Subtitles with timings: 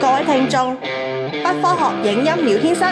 [0.00, 2.84] 各位听众，不科学影音聊天室，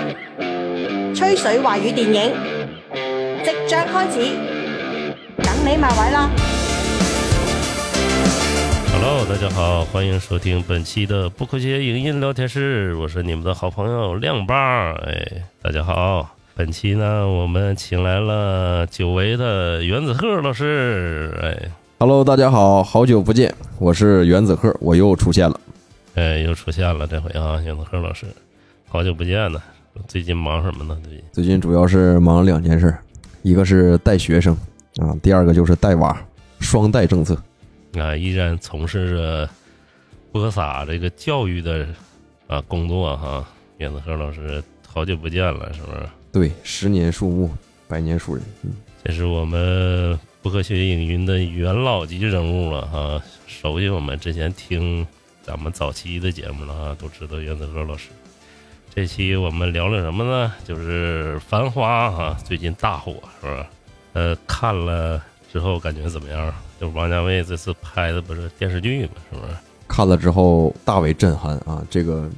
[1.15, 2.33] 吹水華語電影
[3.45, 4.19] 即将开始，
[5.37, 6.29] 等你埋位啦
[8.93, 14.93] ！Hello，大家好，欢迎收听本期的不科学影音聊天室，我是你们的好朋友亮爸。
[14.95, 21.33] 哎，大家好，本期呢，我们请来了久违的原子贺老师。
[21.41, 21.57] 哎
[22.01, 25.61] ，Hello，大家好，好久不见，我是原子贺，我又出现了。
[26.17, 28.25] 哎，又出现了这回啊，原子贺老师，
[28.89, 29.63] 好久不见呢。
[30.09, 30.99] 最近忙什么呢？
[31.05, 32.97] 最近最近主要是忙两件事，
[33.43, 34.57] 一个是带学生
[34.97, 36.19] 啊，第二个就是带娃，
[36.59, 37.37] 双带政策。
[37.99, 39.51] 啊，依然从事着
[40.33, 41.87] 播撒这个教育的
[42.47, 43.47] 啊工作哈。
[43.77, 45.99] 原子贺老师，好久不见了，是不是？
[46.33, 47.51] 对，十年树木，
[47.87, 48.43] 百年树人。
[48.63, 48.73] 嗯，
[49.05, 55.07] 这是我们不科学影音的元老级人物了哈，熟悉我们之前听
[55.47, 58.09] 咱们早期的节目了哈，都知道原子贺老师。
[58.93, 60.53] 这期我们聊聊什么呢？
[60.65, 63.71] 就是《繁花》哈，最近大火是吧？
[64.15, 66.53] 呃，看了之后感觉怎么样？
[66.81, 69.13] 就王家卫这次拍的不是电视剧吗？
[69.31, 69.53] 是不是？
[69.87, 71.87] 看了之后大为震撼啊！
[71.89, 72.29] 这个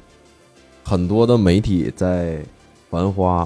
[0.83, 2.33] 很多的媒体在
[2.91, 3.43] 《繁花》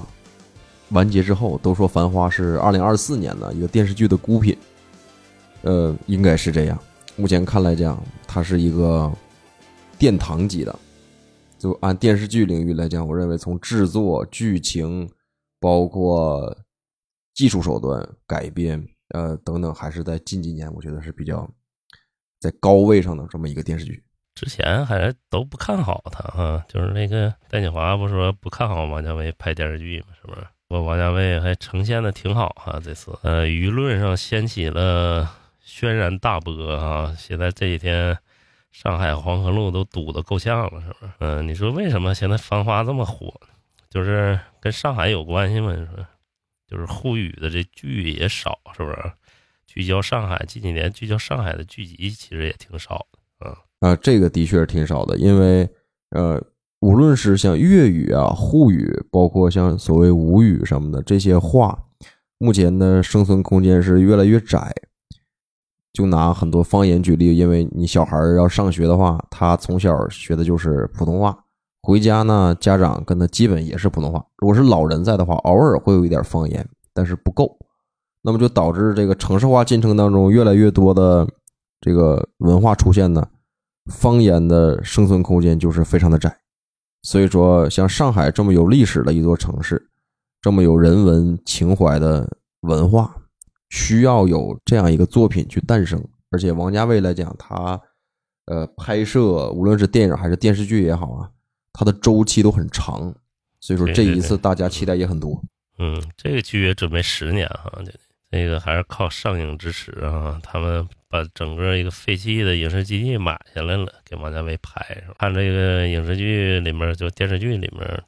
[0.90, 4.54] 完结之后都说《繁花》是二零二四年的一个电视剧的孤品，
[5.62, 6.78] 呃，应该是这样。
[7.16, 9.10] 目前看来讲，它是一个
[9.98, 10.78] 殿堂级的。
[11.58, 15.08] 就按电视剧领域来讲，我认为从制作、剧情，
[15.58, 16.54] 包括
[17.32, 21.48] 技术手段、改编，呃等等，还是在近几年我觉得是比较
[22.38, 24.02] 在高位上的这么一个电视剧。
[24.34, 30.46] 之前还都不看好他哈，就是那个戴锦华不说不看好王家卫拍电视剧嘛，是不是？
[30.68, 37.14] 我王家卫还呈现的挺好哈，这次呃舆论上掀起了轩然大波啊！
[37.16, 38.18] 现在这几天
[38.74, 41.12] 上海黄河路都堵得够呛了，是不是？
[41.20, 43.32] 嗯、你说为什么现在《繁花》这么火？
[43.88, 45.72] 就是跟上海有关系吗？
[45.72, 46.04] 你说，
[46.66, 48.96] 就是沪语的这剧也少，是不是？
[49.64, 53.56] 聚焦上海，近几年聚焦上海的剧集其实也挺少的，嗯。
[53.78, 55.68] 啊，这个的确是挺少的，因为
[56.10, 56.44] 呃，
[56.80, 61.80] 无论是像粤语啊、沪语，包括像所谓吴语什么的这些话，
[62.38, 64.74] 目前的生存空间是越来越窄。
[65.94, 71.38] 就拿很多方言举例，因为你小孩儿要上学的话，他从小学的就是普通话，
[71.82, 74.22] 回家呢，家长跟他基本也是普通话。
[74.38, 77.56] 如果是老人在的话，偶尔会有一点方言，但是不够，
[78.22, 81.26] 那么就导致这个城市化进程当中越来越多的
[81.80, 83.26] 这个文化出现呢。
[83.92, 86.34] 方言的生存空间就是非常的窄，
[87.02, 89.90] 所以说像上海这么有历史的一座城市，
[90.40, 92.28] 这么有人文情怀的
[92.62, 93.14] 文化，
[93.74, 96.00] 需要有这样一个作品去诞生。
[96.30, 97.80] 而且王家卫来讲，他
[98.46, 101.28] 呃拍摄无论是电影还是电视剧也好啊，
[101.72, 103.12] 他的周期都很长，
[103.58, 105.42] 所以说这一次大家期待也很多。
[105.78, 107.92] 嗯，这个剧也准备十年哈，这
[108.30, 115.14] 这个还是靠上影支持啊，他们把整个一个废弃的影视基地买下来了，给王家卫拍上。
[115.18, 118.02] 看这个影视剧里面，就电视剧里面，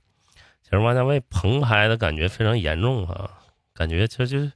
[0.63, 3.31] 其实王家卫棚拍的感觉非常严重哈，
[3.77, 4.51] 感觉就就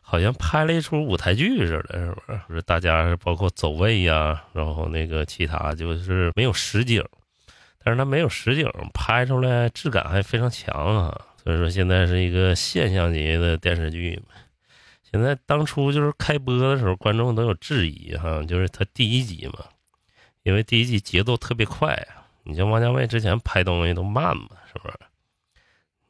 [0.00, 2.40] 好像拍了一出舞台剧似的，是不是？
[2.48, 7.04] 就是大家包括走位呀，然后那个其他就是没有实景，
[7.82, 11.20] 但是他没有实景，拍出来质感还非常强啊。
[11.42, 14.22] 所以说现在是一个现象级的电视剧。
[15.02, 19.64] 现在当初就是开播的时候，观众都有质疑哈，就是他第一集嘛，
[20.44, 22.22] 因为第一集节奏特别快啊。
[22.44, 24.94] 你像王家卫之前拍东西都慢嘛，是不是？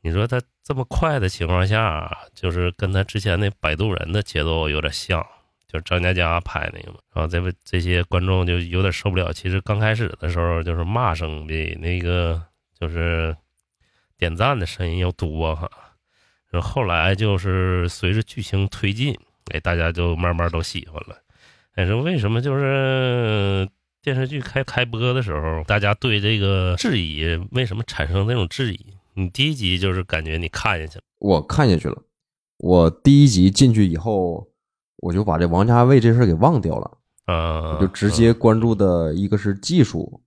[0.02, 5.24] 你说他这么快的情况下，就是跟他之前那《摆渡人》的节奏有点像，
[5.66, 6.98] 就是张嘉佳拍那个嘛。
[7.12, 9.32] 然后这不这些观众就有点受不了。
[9.32, 12.40] 其实刚开始的时候，就是骂声比那个
[12.78, 13.34] 就是
[14.16, 15.68] 点赞的声音要多哈。
[16.50, 19.16] 然后后来就是随着剧情推进，
[19.52, 21.16] 哎，大家就慢慢都喜欢了。
[21.74, 23.68] 哎，说为什么就是
[24.02, 28.86] 电视剧开开播的时候，大家对这个质疑为什么产生那种质疑？
[29.20, 32.02] 你第一集就是感觉你看下去了，我看下去了，
[32.56, 34.48] 我第一集进去以后，
[34.96, 40.22] 我就把这王家卫这事儿给忘掉了，啊，我就直接关注的一个是技术，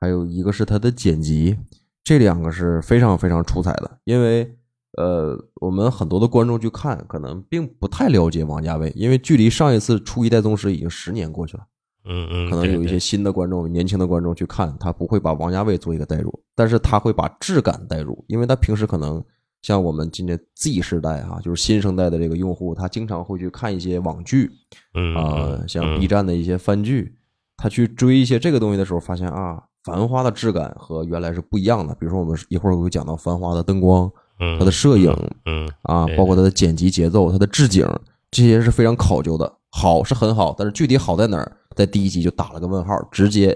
[0.00, 1.56] 还有一个是他的剪辑，
[2.04, 3.98] 这两个是非常非常出彩的。
[4.04, 4.56] 因为
[4.96, 11.66] 呃，我们很多的观众去看，可能并不太了解王家卫，因为距离上一次出一代宗师已经十年过去了。
[12.06, 19.22] 嗯嗯，可能有一些新的观众、年轻的观众去看，他不会把王家卫做一个代入，但是他会把质感代入，因为他平时可能
[19.62, 24.50] 像我们今年 Z 世代哈、就是新生代的这个用户，他经常会去看一些网剧
[24.94, 27.16] 嗯啊、嗯像嗯 B 站的一些番剧，
[27.56, 31.94] 他去追一些这个东西的时候，发现啊，繁花的质感和原来是不一样的。
[31.94, 35.12] 比如说，我们一会儿会讲到繁花的灯光、嗯，它的摄影
[35.46, 37.84] 嗯啊，包括它的剪辑节奏、它的置景，
[38.30, 39.52] 这些是非常考究的。
[39.76, 43.54] 好是很好，但是具体好在哪儿，在第一集就打了个问号，直接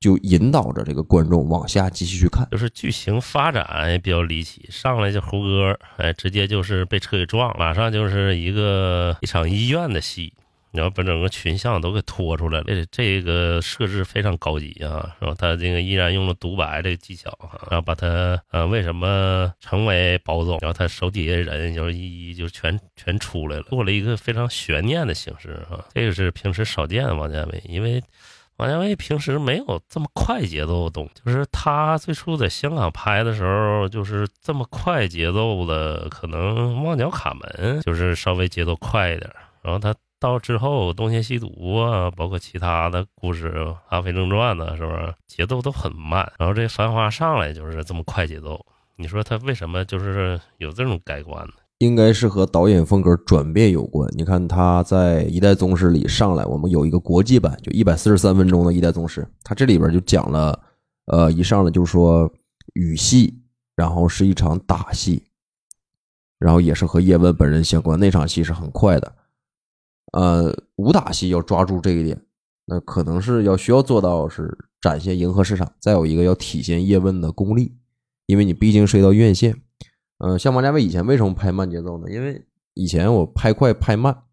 [0.00, 2.44] 就引导着这个观众往下继续去看。
[2.50, 10.32] 就是剧情发展也比较离奇，上来就胡歌，哎，直接就是被车给撞，马上就是一个一场医院的戏，
[10.72, 12.64] 然后把整个群像都给拖出来了。
[12.66, 28.02] 这这个设置非常高级啊，然后他这个依然用了独白这个技巧啊，然后把他呃为什么成为保总，然后他手底下人就是一一就全全出来了，做了一个非常悬念的形式啊，这个是平时少见王家卫，因为。
[28.56, 39.30] 王家卫平时没有这么快节奏的动，就是他最初在香港拍的时候，就是这么快节奏的，可能《旺角卡门》就是稍微节奏快一点。
[39.62, 41.46] 然后他到之后《东邪西毒》
[41.80, 43.50] 啊，包括其他的故事，
[43.88, 46.30] 《阿飞正传》呢，是不是节奏都很慢？
[46.38, 48.60] 然后这《繁花》上来就是这么快节奏，
[48.96, 51.54] 你说他为什么就是有这种改观呢？
[51.78, 54.06] 应该是和导演风格转变有关。
[54.14, 60.60] 你看他在《一代宗师》里上来，我们有一个国际版，就一百四十三分钟的《一代宗师》，他这里边就讲了，
[61.06, 62.30] 呃，一上来就说
[62.74, 63.32] 语戏，
[63.74, 65.24] 然后是一场打戏，
[66.38, 67.98] 然后也是和叶问本人相关。
[67.98, 69.10] 那场戏是很快的，
[70.12, 72.20] 呃，武打戏要抓住这一点，
[72.66, 77.76] 那可能是要需要做到是展现迎合市场，再有一个要体现叶问的功力，
[78.26, 79.60] 因为你毕竟涉及到院线。
[80.18, 82.10] 嗯，像王家卫以前为什么拍慢节奏呢？
[82.10, 84.24] 因为以前我拍快拍慢，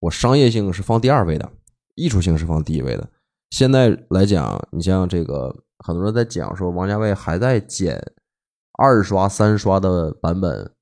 [0.00, 1.50] 我商业性是放第二位的，
[1.94, 3.08] 艺术性是放第一位的。
[3.50, 8.12] 现在来讲，你像这个很多人在讲说王家卫还在剪
[8.78, 10.72] 二刷、三刷的版本，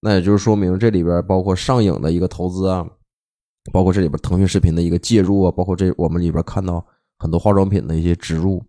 [0.00, 2.86] 那也就是说明这里边包括上影的一个投资啊，
[3.72, 6.84] 包括这里边腾讯视频的一个介入啊，包括这我们里边看到
[7.18, 8.62] 很多化妆品的一些植入，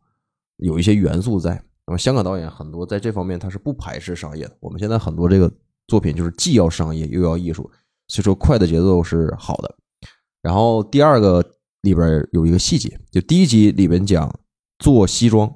[0.57, 1.62] 有一些元素在。
[1.88, 4.57] 那么香港导演很多在这方面他是不排斥商业的。
[4.59, 5.51] 我们现在很多这个
[5.88, 7.69] 作品就是既要商业又要艺术，
[8.07, 9.75] 所以说快的节奏是好的。
[10.42, 11.44] 然后第二个
[11.81, 14.33] 里边有一个细节，就第一集里边讲
[14.80, 15.53] 做西装，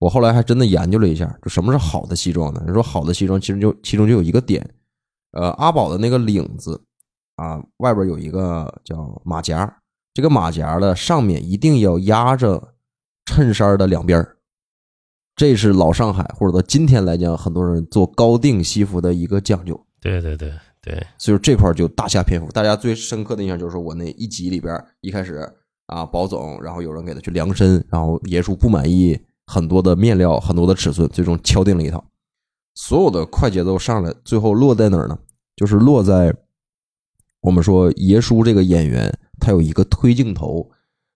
[0.00, 2.60] 我后来还真的研究了一下，就什么是好的西装呢？
[2.66, 4.68] 你说好的西装其实就其中就有一个点，
[5.32, 6.84] 呃，阿宝的那个领子
[7.36, 9.76] 啊，外边有一个叫马甲，
[10.12, 12.74] 这个马甲的上面一定要压着
[13.26, 14.36] 衬衫的两边儿。
[15.36, 22.52] 这是老上海或者到今天来讲，很多人做高定西服的一个讲究，对对对对，所以说这块儿就大下篇幅。
[22.52, 25.40] 大家最深刻的印象就是说我那一集里边一开始
[25.86, 32.04] 啊，保总，然后有人给他去量身，然后爷叔不满意很多的面料、很多的尺寸，最终敲定了一套。
[32.74, 35.18] 所有的快节奏上来，最后落在哪儿呢？
[35.56, 36.32] 就是落在
[37.44, 40.70] 我们说爷叔这个演员，他有一个推镜头。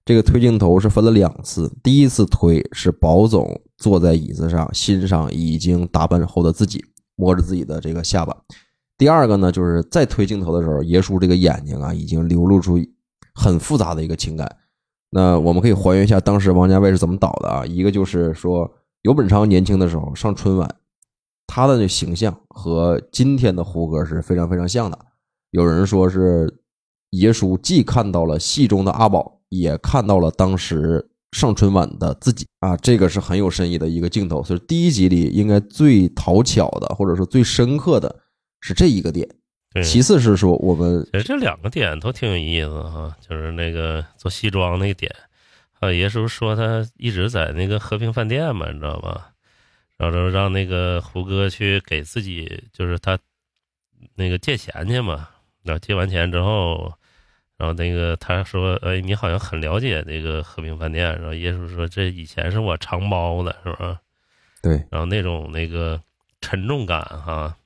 [0.05, 6.85] 这个推镜头是分了两次，第一次推是宝总坐在椅子上欣赏已经打扮后的自己，
[7.17, 8.37] 摸着自己的这个下巴。
[8.99, 12.79] 第二个呢，就是在推镜头的时候，爷叔这个眼睛啊，已经流露出
[13.35, 14.55] 很复杂的一个情感。
[15.11, 17.65] 那我们可以还原一下当时王家卫是怎么导的啊？
[17.65, 18.71] 一个就是说，
[19.01, 20.69] 尤本昌年轻的时候上春晚，
[21.47, 24.99] 他的那形象和今天的胡歌是非常非常像的。
[25.51, 26.53] 有人说是
[27.11, 29.37] 耶稣既看到了戏中的阿宝。
[29.51, 31.03] 也看到了当时
[31.33, 34.45] 上春晚的自己啊，这个是很有深意的一个镜头。
[34.45, 38.15] 所以第一集里应该最讨巧的，或者说最深刻的
[38.61, 39.27] 是这一个点。
[39.83, 45.11] 其次是说我们其实这两个点都挺有意思哈，就是那个做西装那个点，
[45.81, 49.31] 啊，爷叔说他一直在那个和平饭店嘛，你知道吧？
[49.97, 53.19] 然后就让那个胡歌去给自己，就是他
[54.15, 55.27] 那个借钱去嘛，
[55.63, 56.93] 然后借完钱之后。
[57.57, 63.99] 然后那个他说：“哎，你好像很了解那个和平饭店。”然后耶稣说：“这以前是我常包的，是吧？”
[64.63, 64.75] 对。
[64.93, 66.01] 然后那种那个
[66.41, 67.57] 沉重感哈，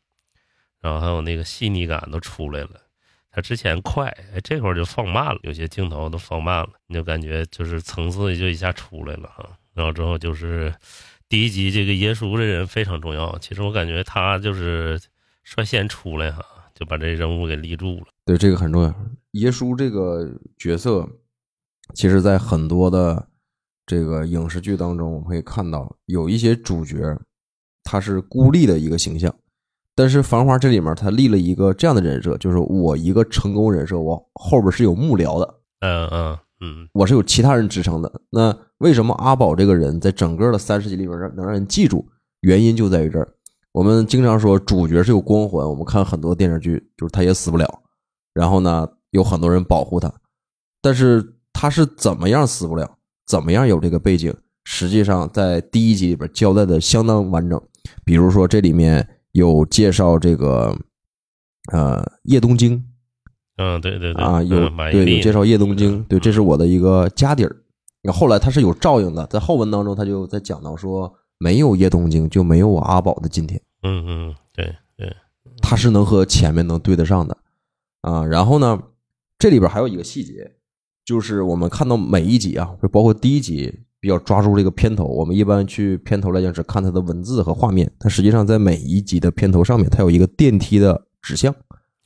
[0.81, 2.71] 然后还有那个细腻感都出来了。
[3.31, 9.47] 他之前快，哎，这会儿就放慢了，有些镜头都放慢了，你就感觉就是层次就一下出来了哈。
[9.75, 10.75] 然后之后就是
[11.29, 14.99] 第一集这个耶稣这人非常重要，其实我感觉他就是
[15.45, 16.43] 率先出来哈，
[16.83, 18.07] 就把这人物给立住了。
[18.25, 18.93] 对，这个很重要。
[19.33, 21.09] 耶稣这个角色，
[21.95, 23.29] 其实，在很多的
[23.87, 27.17] 这个影视剧当中，我们可以看到有一些主角，
[27.85, 29.33] 他是孤立的一个形象。
[29.95, 38.11] 但是《繁花》这里面，他立了一个这样的人设，就是我一个成功人设，我后边是有幕僚的，嗯嗯嗯，我是有其他人支撑的。
[38.31, 42.05] 那为什么阿宝这个人在整个的三十集里边能让人记住？
[42.41, 43.33] 原因就在于这儿。
[43.73, 47.83] 我们经常说主角是有光环，我们看很多电视剧，就是他也死不了。
[48.33, 48.89] 然后呢？
[49.13, 50.11] 有很多人保护他，
[50.81, 52.97] 但是他是怎么样死不了？
[53.27, 54.35] 怎么样有这个背景？
[54.65, 57.61] 实际上在第一集里边交代的相当完整。
[58.07, 60.75] 比如说这里面有介绍这个
[61.75, 62.83] 呃叶东京
[63.59, 67.55] 嗯，对对对啊，有对有介绍叶东京，嗯对，这是我的一个家底儿。
[68.03, 71.13] 那后来他是有照应的，在后文当中他就在讲到说，
[71.43, 73.61] 没有叶东京就没有我阿宝的今天。
[73.83, 75.13] 嗯嗯，对对，
[75.61, 77.37] 他是能和前面能对得上的
[78.03, 78.25] 啊。
[78.25, 78.81] 然后呢，
[79.41, 80.53] 这里边还有一个细节，
[81.05, 85.05] 就是我们看到每一集啊，就包括第一集比较抓住这个片头。
[85.05, 91.53] 我们一般去片头来讲，只看它的文字和画面，它实际上在每一集的片头上面，它有一个电梯的指向。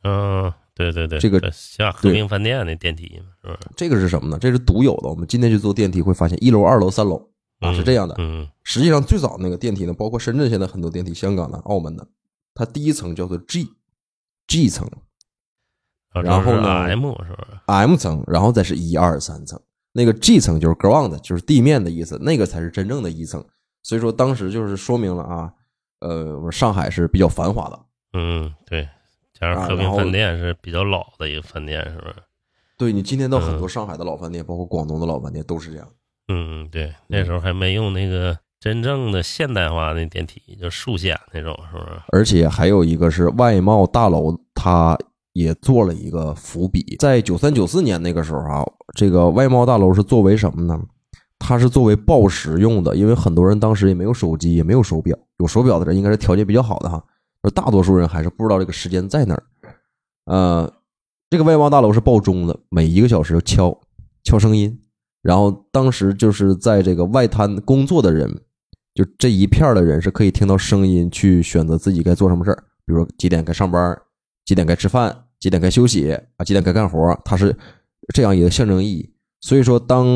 [0.02, 3.60] 嗯，对对对，这个对像和对平饭店那电梯嘛，是吧？
[3.76, 4.38] 这个是什么呢？
[4.40, 5.10] 这是独有的。
[5.10, 7.28] 我们今天去坐电梯会发现，一楼、二楼、三楼
[7.60, 8.14] 啊是这样的。
[8.18, 12.06] 嗯实际上，最早那个电梯呢，包括深圳现在很多电梯，香港的、澳门的，
[12.52, 14.88] 它第一层叫做 G，G 层。
[16.14, 19.60] 嗯，然后呢 M 是不是？M 层，然后再是一二三层，
[19.92, 23.44] 那个 G 层就是 ground，就是地面的意思，那个才是真正的一层。
[23.82, 25.52] 所以说当时就是说明了啊，
[26.00, 27.80] 呃，我说上海是比较繁华的，
[28.14, 28.88] 嗯，对，
[29.32, 32.14] 加上和平饭店是比较老的一个饭店，是不是？
[32.76, 35.88] 对你今天到很多上海的老饭店，包括广东的老饭店都是这样。
[36.28, 42.00] 嗯，对，那时候还没用那个真正的现代化的电梯，就竖线那种，是不是？
[42.12, 44.98] 而且还有一个是外贸大楼，它
[45.32, 48.64] 也做了一个伏笔，在九三九四年那个时候啊，
[48.96, 50.80] 这个外贸大楼是作为什么呢？
[51.38, 57.04] 它是作为报时用的，因为很多人当时也没有手机，也没有手表，有手表的人应该是条件比较好的哈，
[57.42, 59.42] 而大多数人还是不知道这个时间在哪儿。
[60.24, 60.72] 呃，
[61.28, 63.78] 这个外贸大楼是报钟的，每一个小时敲
[64.24, 64.80] 敲声音，
[65.26, 68.32] 然后当时就是在这个外滩工作的人，
[68.94, 74.00] 就这一片儿的人是可以听到声音去选择自己该做什么事儿，比如说几点该上班，
[74.44, 77.56] 几点该吃饭，几点该休息啊，几点该干活，它是
[78.14, 79.12] 这样一个象征意义。
[79.40, 80.06] 所以说，当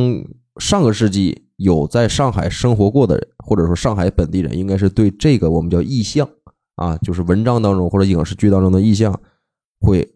[0.60, 6.28] 上个世纪有在上海生活过的人，或者说上海本地人，应该是对这个我们叫意象
[6.76, 9.20] 啊，就是文章当中或者影视剧当中的意象，
[9.80, 10.08] 会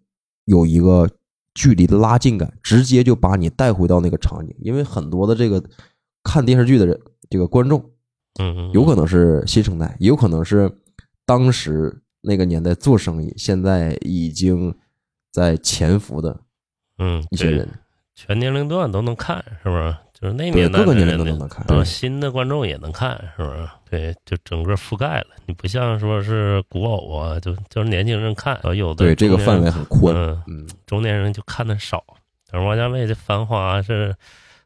[0.45, 1.11] 有一个
[1.55, 4.55] 距离的拉近感，直接就把你带回到那个场景。
[4.59, 5.63] 因为很多的这个
[6.23, 7.81] 看电视剧的人，这个观众，
[8.41, 10.71] 嗯嗯，有可能是新生代，也有可能是
[11.25, 14.75] 当时那个年代做生意，现在已经
[15.31, 16.41] 在潜伏的
[16.99, 17.69] 嗯一些人。
[18.15, 19.97] 全年龄段都能看，是不是？
[20.25, 23.69] 就是那对年代各个年龄都能看对新的观众也能看，是不是？
[23.91, 25.27] 对，就整个覆盖了。
[25.45, 32.03] 你不像说是古偶啊，就就是年轻人看，有的对这个范围很宽，嗯，嗯，中年人就看的少。
[32.51, 34.17] 但是王家卫这《繁花》是，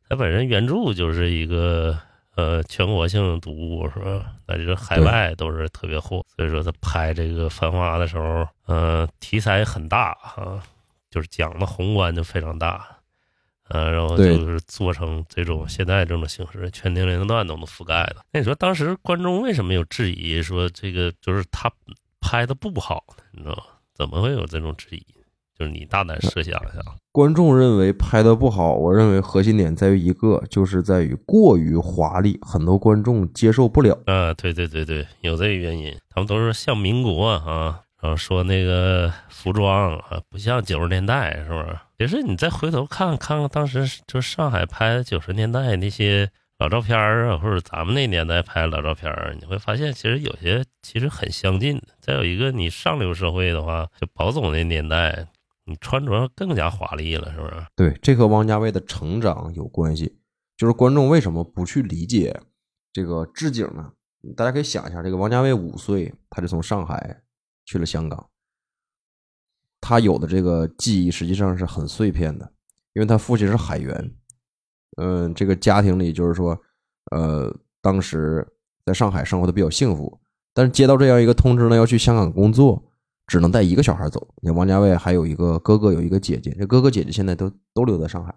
[0.09, 1.99] 他本身原著就是一个
[2.37, 4.27] 呃全国性读物，是吧？
[4.47, 10.63] 那就是海外都是特别火，所以说他拍这个《繁花》的时候，呃，题材很大啊，
[11.11, 12.87] 就是讲的宏观就非常大。
[13.69, 18.17] 呃，然后就是做成这种现在这种形式，全年龄段都能覆盖的。
[18.33, 21.71] 那你说当时观众为什么有质疑，说这个就是他
[22.21, 23.25] 拍的不好呢？
[23.33, 23.63] 你知道吗？
[23.95, 25.05] 怎么会有这种质疑？
[25.59, 33.99] 就是你大胆设想一下，观众认为拍的不好，我认为核心点在于一个，就是在于过于华丽，很多观众接受不了。
[34.07, 35.93] 啊，对对对对，有这个原因。
[36.11, 41.79] 他们都是像民国啊，然后说那个服装啊，不像九十年代，是不是？
[41.99, 51.81] 其实你再回头看看看当时就上海拍九十年代那些老照片啊，或者咱们那年代拍老照片，你会发现其实有些其实很相近。
[52.01, 55.27] 再有一个，你上流社会的话，就宝总那年代，
[55.65, 57.55] 你穿着更加华丽了，是不是？
[57.75, 60.17] 对，这和王家卫的成长有关系。
[60.57, 62.41] 就是观众为什么不去理解
[62.93, 63.93] 这个置景呢？
[64.37, 67.21] 大家可以想一下，这个王家卫五岁，他就从上海
[67.69, 68.31] 去了香港，
[69.79, 72.51] 他有的这个记忆实际上是很碎片的，
[72.95, 74.11] 因为他父亲是海员，
[74.97, 76.59] 嗯，这个家庭里就是说，
[77.11, 78.47] 呃，当时
[78.87, 80.19] 在上海生活的比较幸福，
[80.55, 82.91] 但是接到这样一个通知呢，要去香港工作，
[83.27, 84.27] 只能带一个小孩走。
[84.41, 88.35] 你看王家卫还有一个哥哥，有一个姐姐，这哥哥姐姐现在都都留在上海。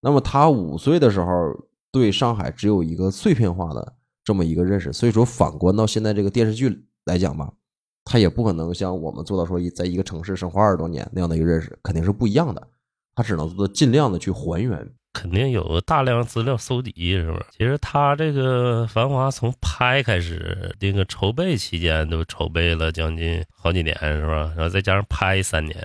[0.00, 7.52] 那么他五岁的时候，对上海只有一个碎片化的这么一个认识，所以说反观到现在这个电视剧来讲吧，
[8.04, 12.68] 他也不可能像我们做到说在一个城市生活二十多年那样的一个认识，肯定是不一样的。
[13.14, 14.88] 他只能做尽量的去还原。
[15.12, 17.44] 肯定有大量资料搜集，是不是？
[17.50, 24.50] 其实他这个《繁华》从拍开始，这个筹备期间都筹备了将近好几年，是吧？
[24.56, 25.76] 然后再加上拍三年，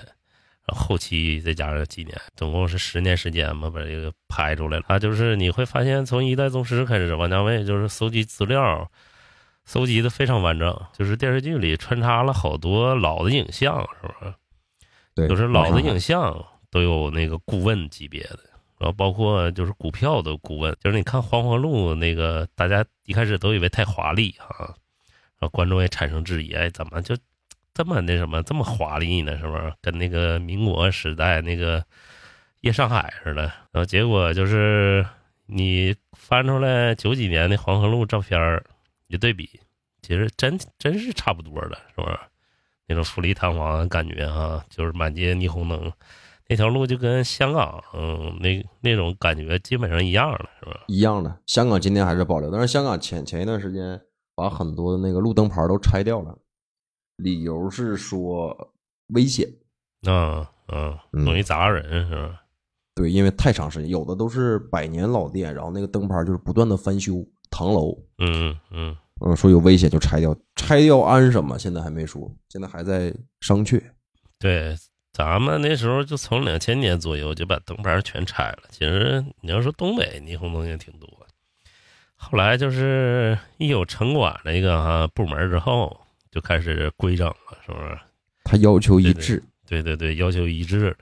[0.64, 4.84] 然后后期再加上几年，总共是十年时间嘛，把这个拍出来了。
[4.88, 8.90] 他就是你会发现，从一代宗师开始，王家卫就是搜集资料，
[9.68, 14.34] 搜集的非常完整，就是电视剧里穿插了好多老的影像，是不是？
[15.14, 18.38] 对，就是老的影像都有那个顾问级别的，
[18.78, 24.72] 然后包括就是股票的顾问，就是你看黄河路那个，大家一开始都以为太华丽啊，
[25.38, 27.14] 然后观众也产生质疑，哎，怎么就
[27.74, 29.36] 这么那什么这么华丽呢？
[29.36, 31.84] 是不是跟那个民国时代那个
[32.62, 33.42] 夜上海似的？
[33.70, 35.04] 然后结果就是
[35.44, 38.64] 你翻出来九几年的黄河路照片儿
[39.08, 39.60] 一对比，
[40.02, 42.18] 其实真真是差不多的，是不是？
[42.86, 45.92] 那种富丽堂皇的感觉哈，就是满街霓虹灯。
[46.50, 50.84] 那条路就跟香港，嗯，那那种感觉基本上一样了，是吧？
[50.86, 51.38] 一样的。
[51.44, 54.00] 香港今天还是保留，但是香港前前一段时间
[54.34, 56.38] 把很多的那个路灯牌都拆掉了，
[57.16, 58.72] 理由是说
[59.08, 59.46] 危险。
[60.06, 62.40] 嗯嗯，容易砸人，是吧？
[62.94, 67.96] 对，因为太长时间，有的都是百年老店，然后那个灯牌就是不断的翻修唐楼。
[68.18, 71.58] 嗯嗯嗯，说有危险就拆掉，拆掉安什么？
[71.58, 73.82] 现在还没说，现在还在商榷。
[74.38, 74.76] 对。
[75.10, 78.58] 咱们那时候就从两千年左右就把灯牌全拆了。
[78.70, 81.08] 其实你要说东北霓虹灯也挺多，
[82.14, 85.98] 后来就是一有城管那个哈部门之后，
[86.30, 87.98] 就开始规整了，是不是？
[88.44, 90.96] 他要求一致，对对对，要求一致。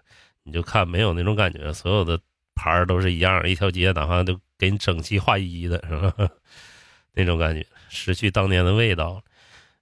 [0.44, 2.18] 你就看没有那种感觉，所有的
[2.56, 6.28] 牌都是一样，一条街哪怕都给你整齐划一的，是吧？
[7.14, 9.22] 那种感觉失去当年的味道。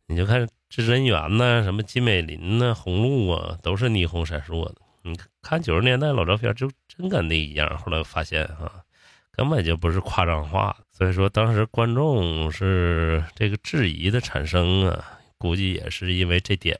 [0.08, 0.46] 你就看。
[0.70, 4.74] 至真园呐，什么金美林呐，红路啊，都是霓虹闪烁的。
[5.02, 7.78] 你看九十年代老照片，就真跟那一样。
[7.78, 8.82] 后来发现哈，
[9.30, 10.76] 根本就不是夸张化。
[10.90, 15.04] 所以说，当时观众是这个质疑的产生啊，
[15.38, 16.76] 估计也是因为这点，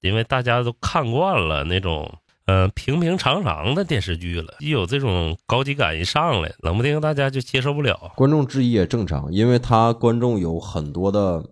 [0.00, 2.10] 因为大家都看惯了那种
[2.50, 8.12] 嗯平平常常的电视剧了，一有这种高级感一上来，冷不丁大家就接受不了。
[8.16, 11.44] 观众质疑也正常，因为他观众有很多的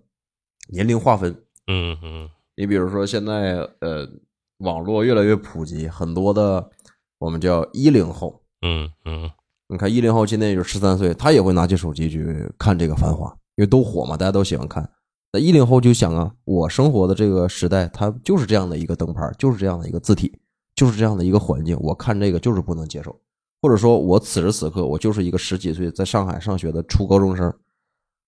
[0.72, 1.30] 年龄划分。
[1.68, 4.08] 嗯嗯，你比如说现在呃，
[4.58, 6.68] 网络越来越普及，很多的
[7.18, 9.30] 我们叫一零后，嗯嗯，
[9.68, 13.26] 你看一零后今年也就十三岁，他也会拿起手机去看这个《繁华》，
[13.56, 14.90] 因为都火嘛，大家都喜欢看。
[15.30, 20.32] 那一零后就想啊，我生活的这个时代，它就是这样的一个灯牌，就是这样的一个字体，
[20.78, 23.14] 就是这样的一个环境，我看这个就是不能接受，
[23.60, 27.52] 或者说我此时此刻我就是一个十几岁在上海上学的初高中生，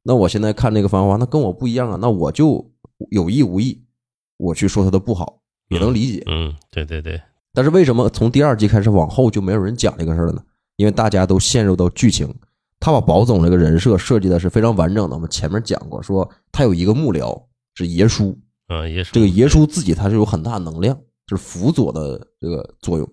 [0.02, 2.68] 那我现在看这个《繁华》，那跟我不一样啊，那我就。
[3.08, 3.82] 有意无意，
[4.36, 6.22] 我去说他的不好也能理解。
[6.26, 7.18] 嗯，对对对。
[7.54, 10.42] 但是为什么从第二季开始往后就没有人讲这个事儿了呢？
[10.76, 12.28] 因为大家都陷入到剧情。
[12.78, 15.16] 他把宝总这个人设设计的是非常完整的。
[15.16, 17.42] 我们前面讲过，说他有一个幕僚
[17.74, 18.38] 是爷叔。
[18.68, 19.14] 嗯，爷叔。
[19.14, 21.00] 这个爷叔自己他是有很大能量，
[21.30, 23.08] 就是辅佐的这个作用。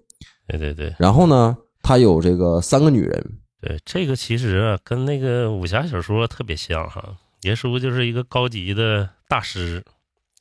[0.47, 0.91] 对对对。
[0.97, 3.39] 然后呢，他有这个三个女人。
[3.61, 7.15] 对，这个其实跟那个武侠小说特别像哈。
[7.41, 9.83] 爷叔就是一个高级的大师，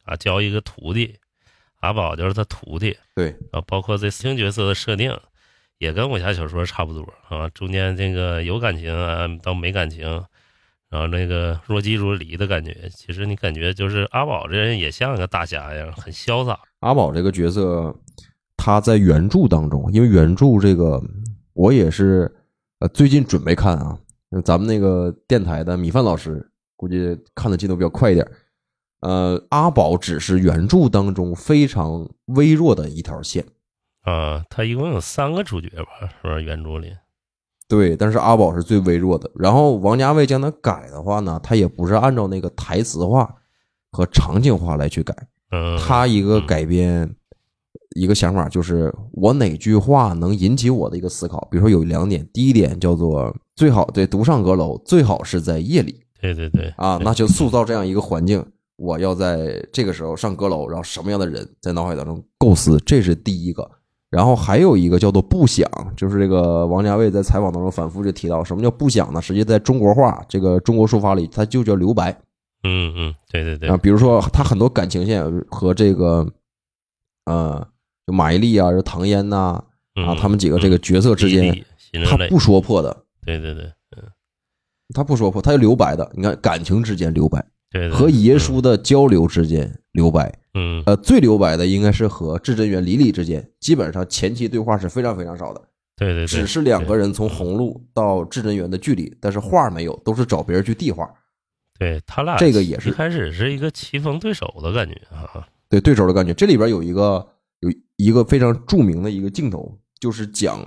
[0.04, 1.14] 啊，教一个徒弟，
[1.80, 2.96] 阿宝就是他徒弟。
[3.14, 5.14] 对，啊，包括这新角色的设定，
[5.76, 7.48] 也跟武侠小说差不多啊。
[7.50, 10.24] 中间这个有感情啊，到没感情，
[10.90, 16.58] 然后那个若即若离的感觉，其实你感觉就是阿宝这人也像个大侠一样，很潇洒。
[16.80, 17.94] 阿宝这个角色，
[18.56, 21.02] 他在原著当中，因为原著这个
[21.52, 22.30] 我也是
[22.80, 23.98] 呃最近准备看啊，
[24.44, 26.50] 咱们那个电台的米饭老师。
[26.78, 28.30] 估计看的进度比较快一点，
[29.00, 33.42] 呃，阿宝只是原著当中非常微弱的一条线，
[34.02, 36.42] 啊，他一共有三个主角吧，是不是？
[36.42, 36.92] 原著里，
[37.68, 39.30] 对，但是阿宝是最微弱的。
[39.34, 43.34] 然后王家卫将他改的话呢，他也不是按照那个台词化
[43.90, 45.14] 和场景化来去改，
[45.50, 47.12] 嗯，他一个改编
[47.96, 56.02] 一个想法就是我哪句话能引起我的一个思考，比如说有两点，第一点叫做最好对独上阁楼，最好是在夜里。
[56.20, 58.44] 对对对啊，那就塑造这样一个环境。
[58.76, 63.70] 我要在这个时候上阁楼，然后什么样的人在脑海当中构思，这是第一个。
[64.10, 69.20] 然后还有一个叫做不想，就是这个王家卫在采访当中反复就提到，什么叫不想呢？
[69.20, 72.12] 实际在中国话这个中国书法里，它就叫留白。
[72.62, 76.26] 嗯嗯，对对对啊，比如说他很多感情线和这个
[77.26, 77.66] 呃，
[78.06, 79.62] 就马伊琍啊，就唐嫣呐
[79.94, 81.64] 啊，他们几个这个角色之间，
[82.04, 82.96] 他不说破的。
[83.24, 83.70] 对对对。
[84.94, 86.08] 他不说破，他就留白的。
[86.14, 95.62] 你看感情之间留白，对，和爷叔的交流之间留白，嗯，呃，最留白的应该是和至真园李李之间，基本上前期对话是非常非常少的，
[95.96, 101.08] 对对，只是两个人从红路到至真园的距离，但是话没有，都是找别人去递话。
[101.78, 106.32] 对他俩这个也是一开始是一个棋逢对手的感觉啊，对对手的感觉。
[106.32, 107.28] 这里边有一个
[107.60, 110.58] 有一个非常著名的一个镜头，就是讲，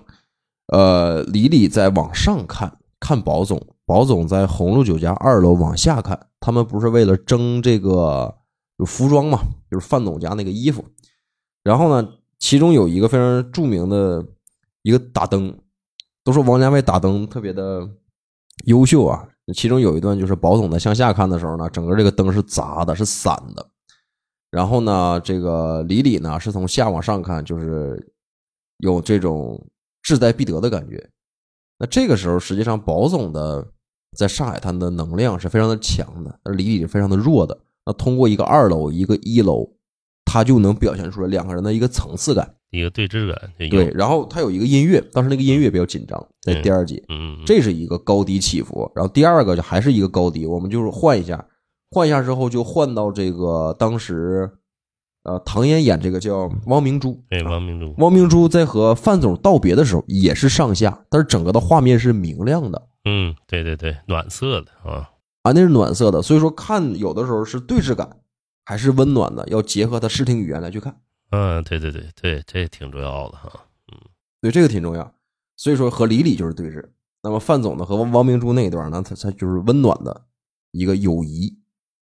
[0.67, 3.59] 呃，李李在往上看看宝总。
[3.87, 8.35] 宝总在红路酒家二楼往下看，他们不是为了争这个
[8.79, 9.39] 有服装嘛，
[9.69, 10.83] 就是范总家那个衣服。
[11.63, 14.25] 然后呢，其中有一个非常著名的
[14.81, 15.55] 一个打灯，
[16.23, 17.87] 都说王家卫打灯特别的
[18.65, 23.69] 优秀啊，其中有一段就是宝总在向下看的时候呢，整个这个灯是砸的，是散的。
[24.49, 28.13] 然后呢，这个李李呢是从下往上看，就是
[28.77, 29.61] 有这种
[30.01, 31.09] 志在必得的感觉。
[31.77, 33.67] 那这个时候，实际上宝总的
[34.17, 37.59] 在上海滩的能量是非常的强的，而李李是非常的弱的。
[37.89, 39.67] 那通过一个二楼，一个一楼，
[40.23, 42.53] 他就能表现出来两个人的一个层次感。
[42.69, 48.91] 一个对峙感，对，，然后他有一个音乐，当时那个音乐比较紧张，在第二集，嗯，嗯这是一个高低起伏。
[48.93, 51.43] 然后第二个就还是一个高低，我们就是换一下，
[51.89, 54.47] 换一下之后就换到这个当时，
[55.23, 65.09] 呃，唐嫣演这个叫汪明珠，对汪明珠，汪明珠在和范总道别的时候也是上下，但是整个的画面是明亮的嗯，对对对，暖色的啊，
[65.49, 68.17] 啊，那是暖色的，所以说看有的时候是对视感，
[68.65, 71.01] 还是温暖的，要结合他视听语言来去看。
[71.31, 73.97] 嗯，对对对对，这挺重要的哈，嗯
[74.41, 75.13] 对，这个挺重要。
[75.57, 76.83] 所以说和李李就是对峙，
[77.23, 80.25] 那么范总呢和王王明珠那一段呢，他他就是温暖的
[80.71, 81.57] 一个友谊，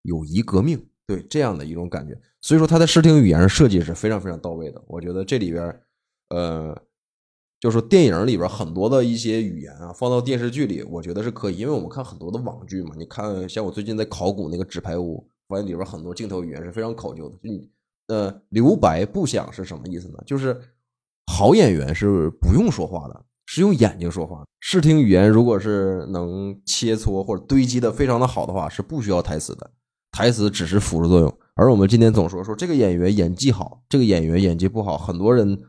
[0.03, 2.17] 友谊革命，对这样的一种感觉。
[2.39, 4.81] 所以说他的视听语言设计是非常非常到位的。
[4.87, 5.81] 我觉得这里边，
[6.29, 6.77] 呃，
[7.63, 17.37] 就是说电影里边很多的一些语言啊，放到电视剧里，我觉得是可以，因为我们看很多的网剧嘛，你看像我最近在考古那个《纸牌屋》，发现里边很多镜头语言是非常考究的。
[17.37, 17.69] 就你
[18.07, 20.15] 呃，留白不想是什么意思呢？
[20.25, 20.59] 就是
[21.31, 24.43] 好演员是不用说话的，是用眼睛说话。
[24.59, 29.71] 视听语言如果是能切磋或者堆积的非常的好的话，是不需要台词的，
[30.11, 31.33] 台词只是辅助作用。
[31.55, 35.61] 而我们今天总说说这个演员演技好，这个演员演技不好，很多人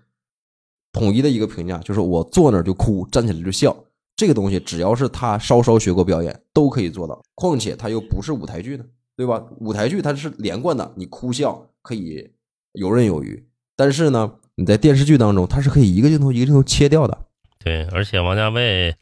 [0.94, 3.76] 统一的一个评价就是我坐那儿就哭，站起来就笑。
[4.16, 7.20] 这个东西只要是他稍稍学过表演，都可以做到。
[7.34, 9.44] 况且他又不是舞台剧的，对吧？
[9.58, 12.30] 舞台剧它是连贯的，你哭笑可以
[12.72, 13.44] 游刃有余。
[13.74, 17.18] 但是呢，你在电视剧当中，它是可以一个镜头一个镜头切掉的。
[17.58, 18.94] 对，而且王家卫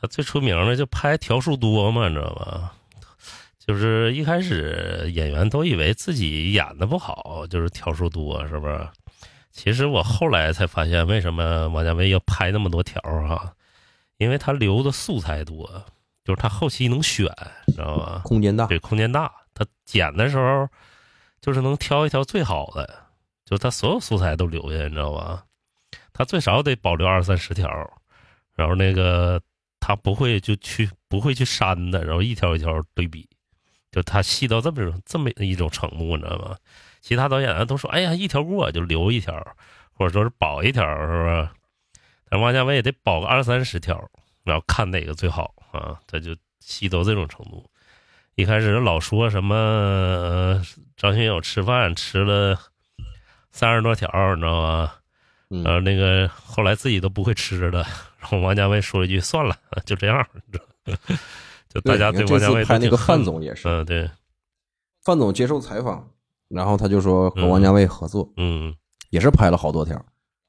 [0.00, 2.72] 他最出名的就拍条数多嘛，你知道吧？
[3.64, 8.88] 就是一开始演员都以为自己演的不好，就是条数多，是不是？
[9.52, 13.52] 其实我后来才发现，为什么王家卫要拍那么多条啊？
[14.16, 15.84] 因为他留的素材多，
[16.24, 17.26] 就是他后期能选，
[17.66, 18.22] 知道吧？
[18.24, 20.66] 空间大，对，空间大，他剪的时候
[21.40, 23.06] 就是能挑一条最好的，
[23.44, 25.44] 就他所有素材都留下，你知道吧？
[26.12, 27.68] 他最少得保留二三十条，
[28.54, 29.40] 然后那个
[29.80, 33.28] 他不会就去不会去删的，然后一条一条对比，
[33.90, 36.56] 就他细到这么这么一种程度，你知道吗？
[37.02, 39.34] 其他导演都说，哎呀，一条过就留一条，
[39.92, 41.48] 或者说是保一条，是不是？
[42.30, 44.08] 但王家卫得保个二三十条，
[44.44, 47.68] 然后看哪个最好啊，他就细到这种程度。
[48.36, 50.62] 一开始老说什么、呃、
[50.96, 52.58] 张学友吃饭吃了
[53.50, 54.92] 三十多条，你知道吗？
[55.50, 57.82] 嗯然后那个后来自己都不会吃了，
[58.18, 60.26] 然后王家卫说了一句：“算了，就这样。
[61.68, 64.10] ”就大家对对王家卫这次拍那个范总也是，嗯，对，
[65.04, 66.08] 范总接受采访，
[66.52, 68.74] 然后他就说和王家卫合作，嗯，
[69.10, 70.00] 也是拍了好多条，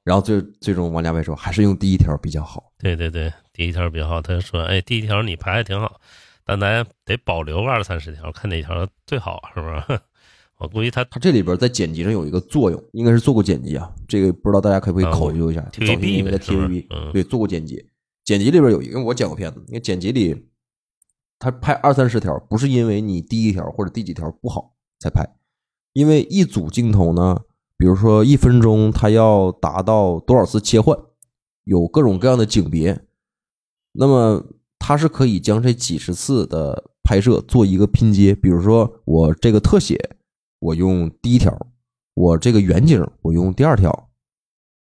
[0.04, 2.72] 然后最最终王家卫说还是用第一条比较好。
[2.80, 4.22] 对对对，第一条比较好。
[4.22, 6.00] 他就说：“哎，第一条你拍的挺好，
[6.46, 10.00] 但咱得保留个二三十条，看哪条最好，是不是？”
[10.60, 15.62] 我估计他他这里边在剪辑上有一个作用，应该是做过剪辑啊，这个不知道大家可不可以啊考究一下。
[15.74, 17.86] 早些年在呗是不是 TVB 嗯对做过剪辑，
[18.24, 20.48] 剪辑里边有一个，因为我剪过片子，因为剪辑里
[21.40, 25.28] 他拍二三十条，不是因为你第一条或者第几条不好才拍，
[25.94, 27.42] 因为一组镜头呢，
[27.78, 30.98] 比如说一分钟，它要达到多少次切换，
[31.64, 33.00] 有各种各样的景别，
[33.94, 34.44] 那么
[34.80, 40.18] 它是可以将这几十次的拍摄做一个拼接，比如说我这个特写，
[40.60, 41.56] 我用第一条，
[42.16, 44.10] 我这个远景我用第二条，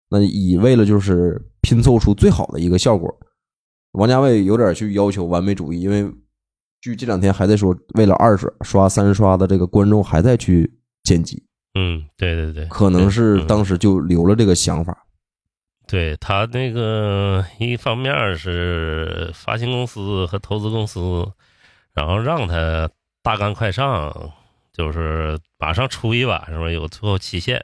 [0.10, 3.13] 那以为了就是拼凑出最好的一个效果。
[3.93, 6.10] 王家卫有点去要求完美主义，因为
[6.80, 10.80] 据这两天还在说，为了二刷、三刷的这个观众还在去
[11.74, 15.06] 嗯，对对对，可能是嗯当时就留了这个想法。
[15.88, 21.30] 对他那个一方面是发行公司和投资公司，
[21.93, 22.89] 然后让他
[23.21, 24.32] 大干快上，
[24.71, 26.69] 就是马上出一把，是吧？
[26.69, 27.62] 有最后期限，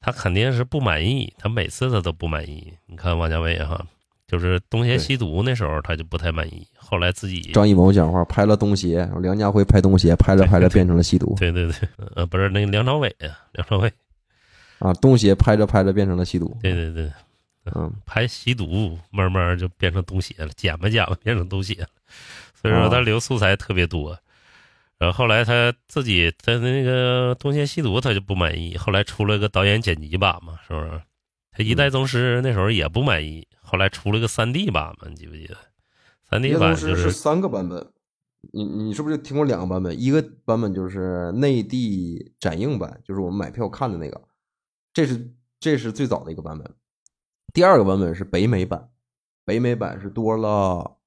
[0.00, 2.74] 他肯定是不满意，他每次他都不满意。
[2.86, 3.86] 你看王家卫哈，
[4.34, 11.74] 就是《东邪西毒》那时候他就不太满意，后来自己张艺谋讲话拍了《东邪》，梁家辉拍《东邪》，拍着拍着变成了西毒对对对，
[12.16, 13.88] 呃，不是那个梁朝伟啊，梁朝伟，
[14.80, 16.58] 啊，《东邪》拍着拍着变成了西毒。
[16.60, 17.08] 对对对，
[17.76, 21.86] 嗯，拍西毒，慢慢就变成东邪了，剪吧剪吧变成东邪了。
[22.60, 24.18] 所以说他留素材特别多。
[24.98, 31.00] 然后后来他自己在那个东邪西毒他就不满意，后来出了个导演剪辑版嘛，是不是？
[31.56, 35.56] 他一代宗师那时候也不满意，后来出了个三 D 版嘛，你记不记得？
[36.28, 37.86] 三 D 版就是三个版本。
[38.52, 39.98] 你你是不是听过两个版本？
[39.98, 44.20] 一个版本就是内地展映版，就是我们买票看的那个，
[44.92, 46.70] 这是这是最早的一个版本。
[47.54, 48.90] 第二个版本是北美版，
[49.46, 50.98] 北美版是多了，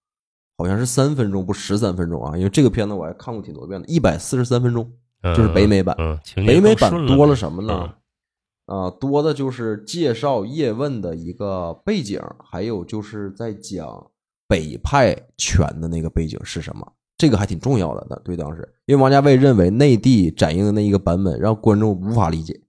[0.57, 4.91] 好像是三分钟不十三分钟啊，因为这个片子我还看过挺多遍的，一百四十三分钟，
[5.35, 5.95] 就是北美版。
[5.99, 7.93] 嗯，北美版多了什么呢？
[8.67, 14.11] 啊，多的就是介绍叶问的一个背景，还有就是在讲
[14.47, 16.93] 北派拳的那个背景是什么。
[17.17, 22.61] 这个还挺重要的，那对当时，因为王家卫认为内地展映的那一个版本让观众无法理解，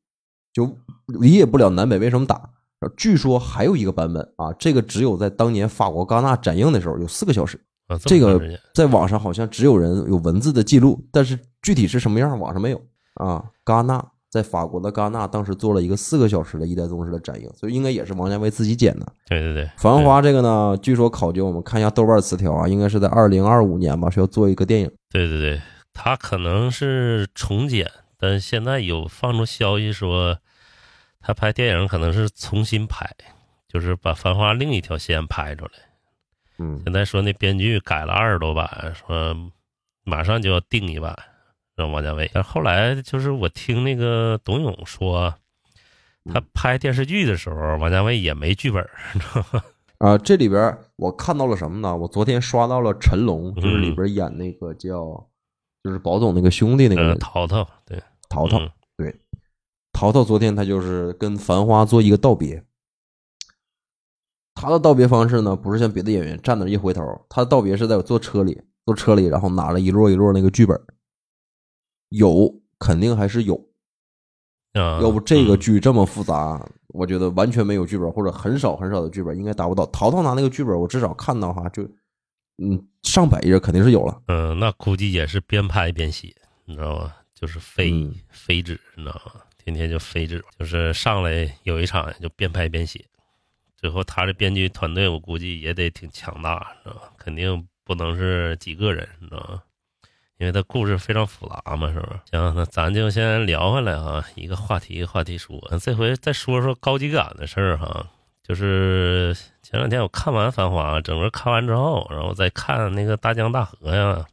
[0.54, 0.74] 就
[1.06, 2.48] 理解不了南北为什么打。
[2.96, 7.60] 据说还有一个版本啊，这个只有在当年法国戛纳展映的时候有四个小时，
[8.06, 8.40] 这个
[8.72, 12.80] 在网上好像只有人有文字的记录，但是具体是什么样，网上没有
[13.16, 13.44] 啊。
[13.66, 19.06] 戛纳在法国的戛纳当时做了一个四个小时的一代宗师的展映，所以应该也是王家卫自己剪的。
[19.26, 24.90] 对对对，繁花这个呢，据说考究，我们看一下豆瓣词条啊，应该是在二零二五年吧，是要做一个电影。
[25.10, 25.60] 对对对，
[25.92, 30.38] 他可能是重剪，但现在有放出消息说。
[31.20, 33.04] 他拍电影可能是重新拍，
[33.68, 35.72] 就是把《繁花》另一条线拍出来。
[36.58, 39.36] 嗯，现在说那编剧改了二十多版，说
[40.04, 41.14] 马上就要定一版
[41.78, 42.30] 让王家卫。
[42.34, 45.32] 但后来就是我听那个董勇说，
[46.24, 49.62] 他拍电视剧的时候，王家卫也没剧本， 知道吗？
[49.98, 51.96] 啊，这里边我看到了什么呢？
[51.96, 55.26] 我昨天刷到了成龙，就是里边演那个叫，
[55.82, 58.60] 就是宝总那个兄弟那个淘淘，对，淘淘。
[59.90, 62.62] 淘淘昨天他就是跟《繁花》做一个道别，
[64.54, 70.80] 他的道别方式呢，不是像别的演员站那一回头，他的道别是在坐车里，坐车里，然后拿了一摞一摞那个剧本，
[72.10, 73.60] 有肯定还是有，
[74.74, 79.84] 要不这个剧这么复杂，我觉得完全没有剧本或者很少很少的剧本应该达不到。
[79.86, 81.82] 淘淘拿那个剧本，我至少看到哈，就
[82.62, 87.14] 嗯上百页肯定是有了，嗯，那估计也是边拍边写，你知道吗？
[87.34, 87.92] 就是飞
[88.30, 89.42] 飞纸，你知道吗？
[89.58, 93.04] 天天就飞纸，就是上来有一场就边拍边写，
[93.76, 97.12] 最后他的编剧团队我估计也得挺强大，知道吧？
[97.18, 99.62] 肯定不能是几个人，知道吗？
[100.38, 102.20] 因为它故事非常复杂嘛，是不是？
[102.30, 105.60] 行，那咱就先聊回来哈，一个话题一个话题说。
[105.80, 108.06] 这回再说说高级感的事儿哈，
[108.42, 114.24] 就是前两天我看完《繁华》，整个看完之后，然后再看那个《大江大河》呀。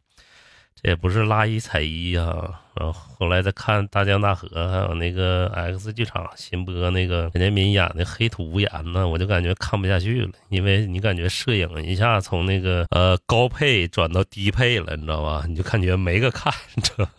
[0.85, 15.43] 也不是拉一踩一啊，然后后来再看《大江大河》，还有那个 X 剧场新播那个陈建斌演的《黑土无言》呢，我就感觉看不下去了，因为你感觉摄影一下从那个呃高配转到低配了，你知道吧？
[15.47, 17.09] 你就感觉没个看，你知道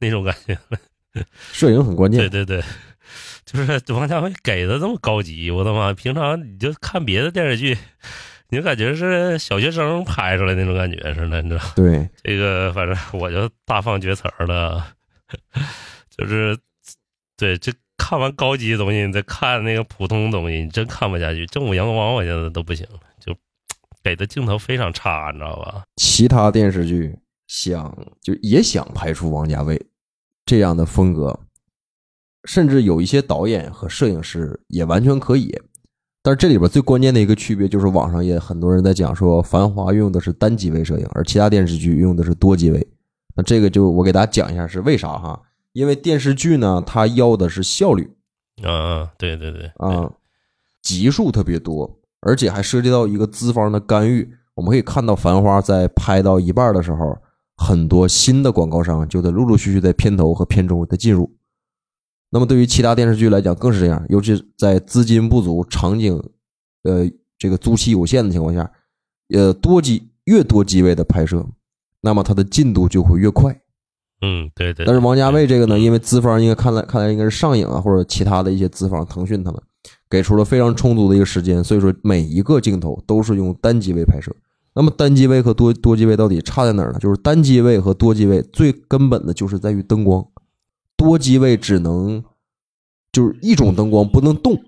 [0.00, 0.58] 那种感觉。
[1.52, 2.18] 摄影很关键。
[2.28, 2.64] 对对对，
[3.46, 5.92] 就是王家卫给的这么高级，我的妈！
[5.92, 7.78] 平常你就看别的电视剧。
[8.50, 11.64] 你就感觉是小学生拍出来那种感觉似的，你知道？
[11.74, 14.86] 对， 这个反正我就大放厥词了，
[16.16, 16.56] 就是
[17.36, 21.46] 对这看完高级的东西，你再看那个普通的东西，你真看不下去。
[21.46, 23.34] 正午阳光我现在都不行了，就
[24.02, 25.82] 给的镜头非常差，你知道吧？
[25.96, 27.16] 其他电视剧
[27.48, 29.80] 想就也想拍出王家卫
[30.44, 31.40] 这样的风格，
[32.44, 35.58] 甚至有一些导演和摄影师也完全可以。
[36.26, 42.88] 但是这里边最关键的一个区别就是，网上也很多人在讲说，《繁花》用的是单机位摄影，而其他电视剧用的是多机位。
[43.36, 45.42] 那这个就我给大家讲一下是为啥哈？
[45.74, 48.16] 因为电视剧呢，它要的是效率，
[48.62, 50.10] 啊，对对对，啊，
[50.80, 54.32] 集数特别多，而且还涉及到一个资方的干预。
[54.54, 57.18] 我们可以看到，《繁花》在拍到一半的时候，
[57.58, 61.30] 很多新的广告商就在陆陆续续在片头和片中的进入。
[62.34, 66.20] 那么对于其他电视剧来讲更是这样，尤其在资金不足、场景，
[66.82, 68.68] 呃，这个租期有限的情况下，
[69.32, 71.46] 呃，多机越多机位的拍摄，
[72.00, 73.56] 那么它的进度就会越快。
[74.20, 74.84] 嗯，对对。
[74.84, 79.62] 但是王家卫这个呢，因为资方应该看来看来应该是上影啊，或者其他的一些资方，腾讯他们
[80.10, 84.34] 给出了非常充足的一个时间，所以说每一个镜头都是用单机位拍摄。
[84.74, 86.98] 那么单机位和多多机位到底差在哪儿呢？
[86.98, 90.26] 就是单机位和多机位最根本的就是在于灯光。
[91.04, 92.24] 多机位只能
[93.12, 94.58] 就是一种灯光不能动，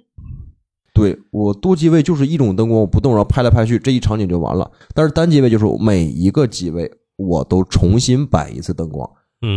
[0.93, 4.71] 对我多机位就是一种灯光我不动，然后拍来拍去这一场景就完了。
[4.95, 9.11] 但是单机位就是每一个机位我都重新摆一次灯光。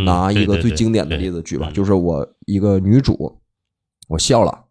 [0.06, 3.40] 拿一个最经典的例子举吧，就是我一个女主，
[4.08, 4.66] 我笑了，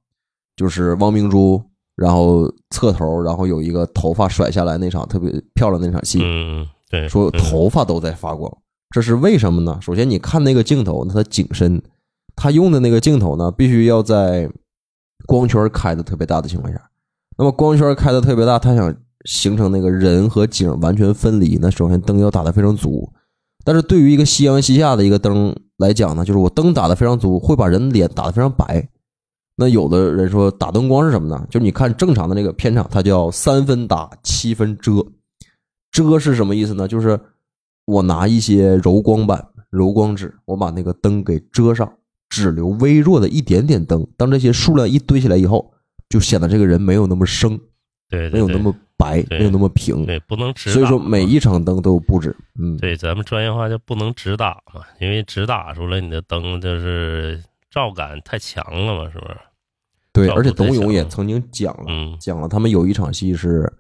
[0.55, 1.61] 就是汪明珠，
[1.97, 8.55] 然后侧头，然后有一个头发甩下来那场特别漂亮那场戏，嗯，对，说头发都在发光。
[8.90, 9.79] 这是为什么呢？
[9.83, 11.83] 首先，你看那个镜头，那它景深，
[12.40, 14.48] 他用的那个镜头呢，必须要在
[15.27, 16.81] 光圈开的特别大的情况下，
[17.37, 23.12] 那么光圈开的特别大，他想形成那个人和景完全分离，那首先灯要打得非常足。
[23.64, 28.88] 但是对于一个夕阳西下的一个灯来讲呢，就是我灯打得非常足，会把人脸打得非常白。
[29.57, 31.44] 那有的人说打灯光是什么呢？
[31.51, 35.05] 就是你看正常的那个片场，它叫三分打七分遮。
[35.90, 36.87] 遮是什么意思呢？
[36.87, 37.18] 就是
[37.87, 41.92] 我拿一些柔光板、柔光纸，我把那个灯给遮上，
[42.28, 44.06] 只留微弱的一点点灯。
[44.16, 45.72] 当这些数量一堆起来以后，
[46.08, 47.58] 就显得这个人没有那么生，
[48.08, 50.06] 对，没有那么白，没有那么平。
[50.06, 50.70] 对，不能直。
[50.70, 52.36] 所以说每一场灯都有布置。
[52.60, 59.36] 嗯，对，咱们专业化就不能直打嘛，因为直打出来你的灯就是照感太强了嘛，是不是？
[60.12, 63.72] 对，而且董永也曾经讲了，讲了他们有一场戏是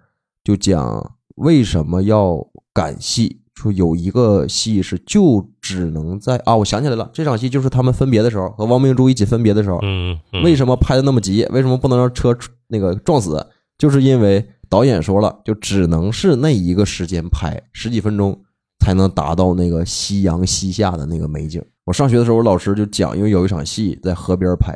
[0.44, 1.14] 就讲。
[1.38, 3.40] 为什么要赶戏？
[3.62, 9.78] 说有一个戏是就只能在啊，我想起来了，这场戏就是他们分别的时候，和王明珠一起分别的时候。
[9.82, 11.44] 嗯，为什么拍的那么急？
[11.50, 12.36] 为什么不能让车
[12.68, 13.44] 那个撞死？
[13.76, 18.40] 就是因为导演说了，就只能是那一个时间拍十几分钟，
[18.78, 21.62] 才能达到那个夕阳西下的那个美景。
[21.84, 24.72] 我上学的时候，我老师就讲，因为有一场戏在河边拍，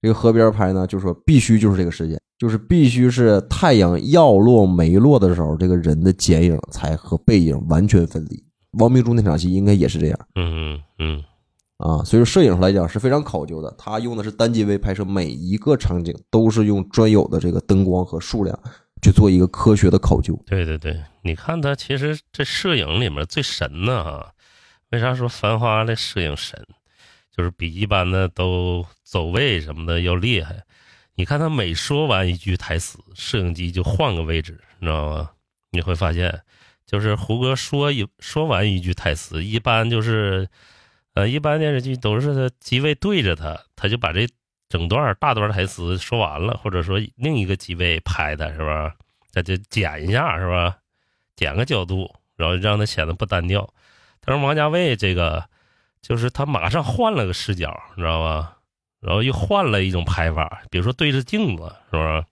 [0.00, 2.20] 这个河边拍呢，就说必须就是这个时间。
[2.42, 8.42] 就是必须是太阳要落没落的时候，这个人的剪影才和背影完全分离。
[8.72, 10.18] 王明珠那场戏应该也是这样。
[10.34, 11.24] 嗯嗯嗯，
[11.76, 13.72] 啊，所以说摄影上来讲是非常考究的。
[13.78, 18.58] 他用的是单机位拍摄，每一个场景都是用专有的这个灯光和数量
[19.02, 20.36] 去做一个科学的考究。
[20.44, 24.32] 对对对，你看他其实这摄影里面最神的哈，
[24.90, 26.60] 为啥说《繁花》的摄影神？
[27.36, 30.64] 就是比一般的都走位什么的要厉害。
[31.14, 35.30] 你看他每说完一句台词，摄影机就换个位置，你知道吗？
[35.70, 36.42] 你会发现，
[36.86, 40.48] 就是胡歌说一说完一句台词，一般就是，
[41.14, 44.26] 呃，一般电视剧都是他机位对着他，他就把这
[44.68, 48.94] 整段大段台词说完了，或者说另一个机位拍的是吧？
[49.32, 50.78] 他就剪一下是吧？
[51.36, 53.72] 剪个角度，然后让他显得不单调。
[54.20, 55.48] 但是王家卫这个，
[56.00, 58.58] 就是他马上换了个视角，你知道吧？
[59.02, 62.24] 然后又换了一种拍法，比如说对着镜子，是不是？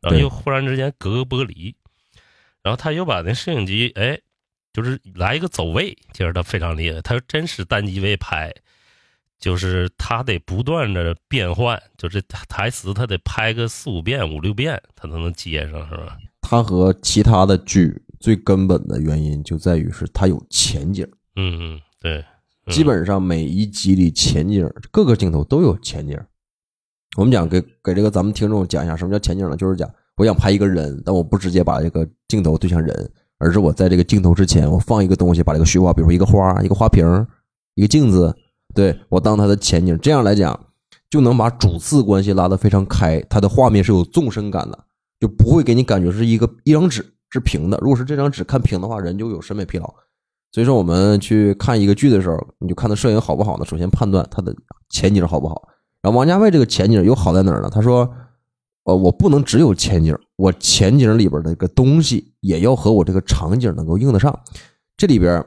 [0.00, 1.72] 然后又忽然之间隔个玻璃，
[2.60, 4.18] 然后他又把那摄影机，哎，
[4.72, 7.00] 就是来一个走位，其实他非常厉害。
[7.02, 8.52] 他真是单机位拍，
[9.38, 16.18] 就是他得不断的变换，就是台词他得拍个四五遍、五六遍，他才能接上，是吧？
[16.40, 21.08] 他和其他的剧最根本的原因就在于是他有前景。
[21.36, 22.24] 嗯嗯，对。
[22.70, 26.18] 基本上每一集里前景各个镜头都有前景。
[27.16, 29.56] 我们讲给给这个咱们听众讲一下什么叫前景呢？
[29.56, 37.26] 就是讲我想拍一个人，但我不直接把这个镜头对向人，而是我在这个镜头之前，我放一个东西，把这个虚化，比如说一个花、一个花瓶、
[37.74, 38.34] 一个镜子，
[38.74, 40.58] 对我当它的前景，这样来讲
[41.10, 44.78] 就能把主次关系拉得非常开，它的画面是有纵深感的，
[45.18, 47.76] 就不会给你感觉是一个一张纸是平的。
[47.82, 49.94] 如果是这张纸看平的话，人就有审美疲劳。
[50.52, 53.64] 所以说，我们去看一个剧的时候，你就看他摄影好不好呢？
[53.64, 54.54] 首先判断他的
[54.90, 55.62] 前景好不好。
[56.02, 57.70] 然后王家卫这个前景又好在哪儿呢？
[57.72, 58.06] 他说
[58.84, 64.38] ：“呃，我不能只有前景，我前景里边的一个东西也要和我这个场景能够用得上。”
[64.98, 65.42] 这里边，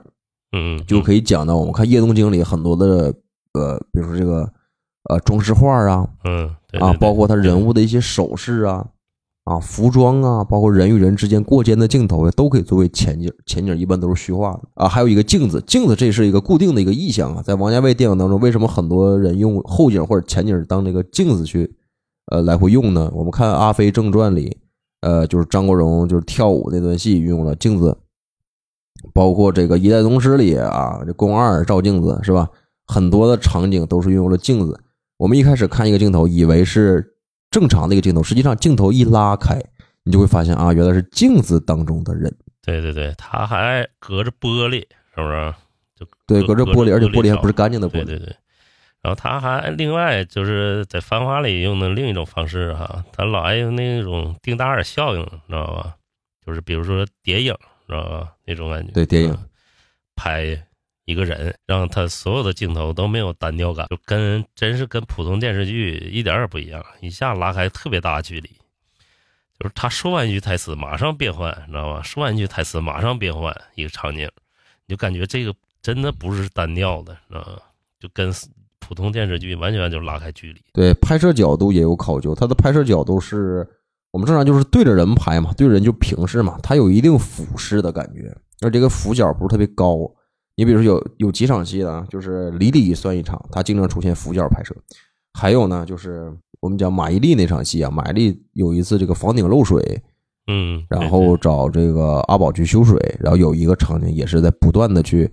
[0.58, 3.14] 嗯，就可以讲到我们看《叶东京》里很多的
[3.54, 4.52] 呃，比如说这个
[5.10, 6.50] 呃装饰画啊，嗯，
[6.82, 8.88] 啊，包括他人物的一些手势啊。
[9.46, 13.32] 啊，服装啊，包括人与人之间过肩的镜头呀，都可以作为前景。
[13.46, 14.88] 前景一般都是虚化的啊。
[14.88, 17.44] 还有一个镜子，镜子这是一个固定的一个意象啊。
[17.44, 21.76] 在王家卫电影当中，为什么很多人用后景或者前景当这个镜子去，
[22.32, 23.12] 呃，来回用呢？
[23.14, 24.58] 我们看《阿飞正传》里，
[25.02, 27.96] 呃，就是张国荣就是跳舞那段戏运用了镜子，
[29.14, 32.50] 包括这个《一代宗师》里啊，这宫二照镜子是吧？
[32.88, 34.80] 很多的场景都是运用了镜子。
[35.18, 37.12] 我们一开始看一个镜头，以为是。
[37.56, 39.64] 正常的一个镜头，实际上镜头一拉开，
[40.04, 42.36] 你就会发现啊，原来是镜子当中的人。
[42.62, 44.82] 对对对，他还隔着玻璃，
[45.16, 45.54] 是不是？
[45.96, 48.04] 就对，隔着玻璃，而且玻璃还不是干净的玻璃。
[48.04, 48.36] 对对对。
[49.02, 55.96] 然后他还另外就是在《繁花》里用的另一种方式哈，他老爱用那种丁达尔效应，你知道吧？
[56.46, 57.54] 就是比如说叠影，
[57.88, 58.34] 知道吧？
[58.44, 58.92] 那种感觉。
[58.92, 59.38] 对，叠影
[60.14, 60.62] 拍。
[61.06, 68.50] 一个人让他所有的镜头都没有单调感，就跟真是跟普通电视剧一点也不一样，一下拉开特别大的距离。
[69.60, 72.02] 就是他说完一句台词，马上变换，你知道吧？
[72.02, 74.30] 说完一句台词，马上变换一个场景，
[74.88, 77.60] 你就感觉这个真的不是单调的，知道吗？
[78.00, 78.34] 就跟
[78.80, 80.62] 普通电视剧完全就拉开距离。
[80.74, 83.66] 对，拍摄角度也有考究，他的拍摄角度是
[84.12, 90.12] 我们正常就是对着人拍嘛，对人就平视嘛，它有一定俯视的感觉，而这个俯角不是特别高。
[90.56, 94.76] 你比如说有有几场戏呢，就是李李算一场，他经常出现俯角拍摄。
[95.34, 100.02] 还有呢，就是我们讲马伊琍那场戏啊，马伊琍有一次这个房顶漏水，
[100.48, 105.30] 嗯，然后找这个阿宝去修水，然后有一个场景也是在不断的去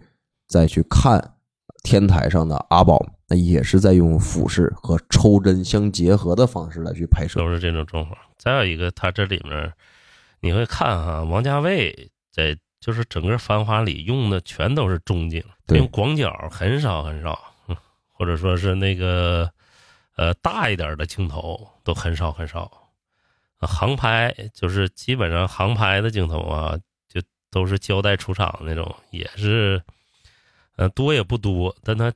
[0.49, 1.35] 再去看
[1.85, 7.39] 天台上的阿宝，那也是在用俯视和抽帧相结合的方式来去拍摄。
[7.39, 8.19] 都是这种状况。
[8.37, 9.73] 再有一个，他这里面
[10.41, 17.77] 你会看哈，王家卫在就是整个《繁华》里用的全都是中景，对用广角很少很少，嗯
[18.13, 19.49] 或者说是那个
[20.17, 22.71] 呃大一点的镜头都很少很少。
[23.59, 26.77] 啊航拍就是基本上航拍的镜头啊，
[27.09, 27.23] 就
[27.53, 29.81] 都是胶带出场那种，也是
[30.75, 32.11] 呃多也不多，但他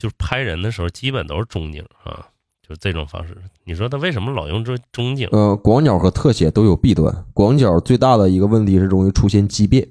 [0.00, 2.26] 就是拍人的时候基本都是中景啊。
[2.60, 5.26] 就是这种方式，你说他为什么老用这中景？
[5.32, 7.24] 呃，广角和特写都有弊端。
[7.32, 9.88] 广角最大的一个问题是容易出现畸变。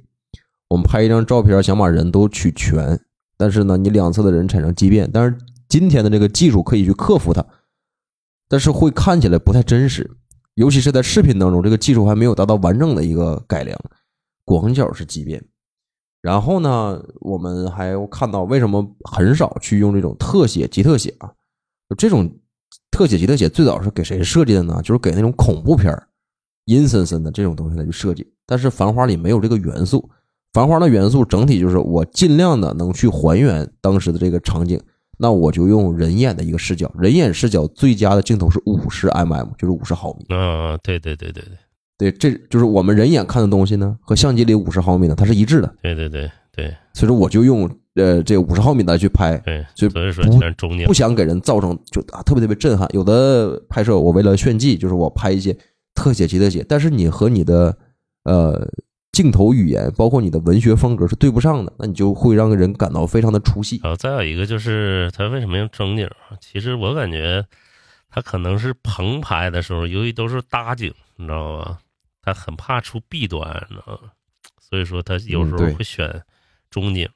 [0.69, 2.99] 我们拍一张照片，想把人都取全，
[3.37, 5.09] 但是呢，你两侧的人产生畸变。
[5.11, 5.37] 但是
[5.69, 7.45] 今天的这个技术可以去克服它，
[8.47, 10.09] 但是会看起来不太真实，
[10.55, 13.79] 尤其是在视频当中，这个技术还没有达到完整的一个改良。
[14.45, 15.43] 广角是畸变。
[16.21, 21.31] 然后呢，我们还看到为什么很少去用这种特写、极特写啊？
[21.97, 22.29] 这种。
[22.91, 24.81] 特写极特写最早是给谁设计的呢？
[24.83, 26.07] 就是给那种恐怖片儿
[26.65, 28.27] 阴森森的这种东西来去设计。
[28.45, 29.99] 但是《繁花》里没有这个元素，
[30.57, 34.81] 《繁花》的元素整体就是我尽量的能去还原当时的这个场景，
[35.19, 40.35] 那我就用人眼的一个视角，人眼视角最佳的镜头是五十 mm，就是五十毫米。
[40.35, 41.43] 啊，对对对对
[41.99, 45.71] 对对，这就是我们人眼看的东西呢，和相机里五十毫米呢，它是一致的。
[45.83, 50.39] 对对对对所以说我就用呃这五十毫米来去拍，对，所以说不
[50.87, 50.91] 不。
[50.91, 52.89] 想给人造成就啊特别特别震撼。
[52.95, 55.55] 有的拍摄我为了炫技，就是我拍一些
[55.93, 57.77] 特写、极特写，但是你和你的
[58.23, 58.67] 呃
[59.17, 63.79] 镜头语言，包括你的文学风格是对不上的，那你就会让人感到非常的出戏。
[63.81, 66.37] 然后再有一个就是他为什么用中景啊？
[66.39, 67.43] 其实我感觉
[68.11, 71.79] 他可能是棚拍的时候，由于都是搭景，你知道吧？
[72.21, 74.11] 他很怕出弊端，你知道吗？
[74.61, 76.21] 所以说他有时候会选
[76.69, 77.09] 中景，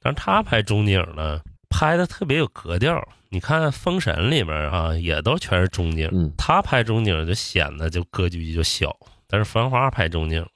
[0.00, 3.06] 但是他拍中景呢，拍的特别有格调。
[3.28, 10.46] 你看《封神》里面啊，也都全是中景，嗯，他拍中景就显得就格局就小，但是《繁花》拍中景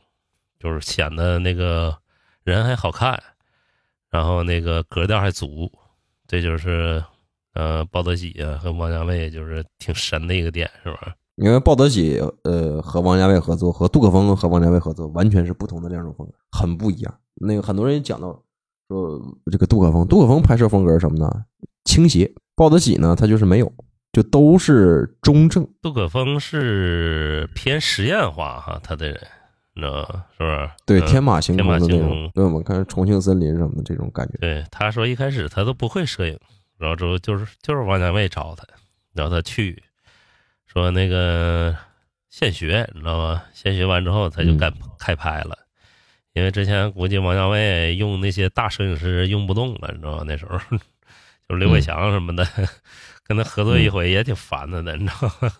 [0.60, 1.96] 就是显得那个
[2.44, 3.20] 人还好看，
[4.10, 5.68] 然后那个格调还足，
[6.28, 7.02] 这就是
[7.54, 11.14] 呃鲍德喜啊和王家卫就是挺神的一个点，是吧？
[11.36, 17.14] 因为鲍德喜呃和王家卫合作，和杜可风和王家卫合作完全是不同的两种风格，很不一样。
[17.36, 18.28] 那个很多人也讲到
[18.88, 19.18] 说
[19.50, 21.44] 这个杜可风，杜可风拍摄风格是什么呢？
[21.84, 22.30] 倾斜。
[22.54, 23.72] 鲍德喜呢，他就是没有，
[24.12, 25.66] 就都是中正。
[25.80, 29.18] 杜可风是偏实验化哈，他的人，
[29.74, 30.26] 你知道吧？
[30.36, 30.70] 是不是？
[30.86, 34.38] 对，嗯天马行空的那种对，我们看重庆森林什么的这种感觉。
[34.38, 36.38] 对，他说一开始他都不会摄影，
[36.78, 38.64] 然后之后就是就是王家卫找他，
[39.12, 39.82] 然后他去，
[40.66, 41.74] 说那个
[42.28, 43.42] 现学，你知道吗？
[43.52, 45.56] 现学完之后他就敢开拍了，
[46.32, 50.24] 因为之前估计王家卫用那些大摄影师用不动了，你知道吗？
[50.26, 50.58] 那时候
[51.48, 52.46] 就刘伟强什么的，
[53.24, 55.52] 跟他合作一回也挺烦他的，你知道吗？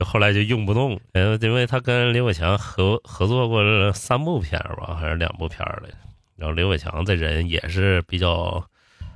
[0.00, 5.90] 就后来就用不动，呃，因为他跟刘伟强合合作过三部片吧，还是两部片儿的。
[6.36, 8.64] 然后刘伟强这人也是比较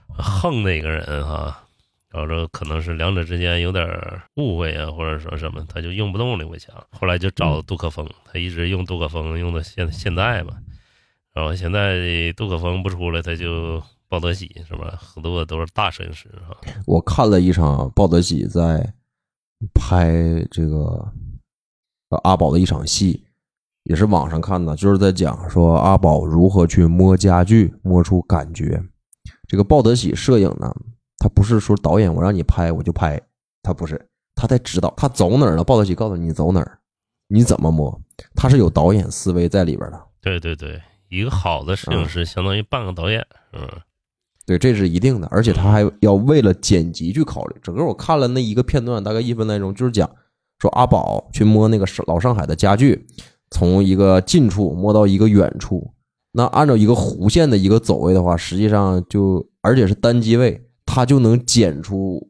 [0.09, 1.65] 横的一个人哈，
[2.11, 3.89] 然后这可能是两者之间有点
[4.37, 10.53] 误会啊，或者说什么，他就用不动刘伟强，后来就找杜可风，他一直用杜可风用到现现在嘛，
[11.33, 14.99] 然后现在杜可风不出来，他就鲍德喜是吧？
[15.01, 16.55] 很多都是大摄影师哈，
[16.87, 18.94] 我看了一场鲍德喜在
[19.73, 20.13] 拍
[20.51, 21.13] 这个
[22.11, 23.25] 呃阿宝的一场戏，
[23.85, 28.83] 也是网上看的，就是在讲说阿宝如何去摸家具，摸出感觉。
[29.47, 30.75] 这个鲍德喜摄影呢，
[31.19, 33.21] 他不是说导演我让你拍我就拍，
[33.63, 36.79] 他不是，他在指导，他走哪儿了，鲍德喜告诉你走哪儿，
[37.29, 38.01] 你怎么摸，
[38.35, 40.03] 他是有导演思维在里边的。
[40.21, 43.69] 对对对，一个好的摄影师相当于半个导演，嗯。
[44.47, 47.57] 对，这是一定的，而且他还要为了剪辑去考虑。
[47.63, 50.11] 整个我看了那一个片段，大概一分来钟，就是讲
[50.59, 53.07] 说阿宝去摸那个老上海的家具，
[53.51, 55.95] 从一个近处摸到一个远处。
[56.33, 62.29] 那按照一个弧线的一个走位的话，实际上就而且是单机位，他就能剪出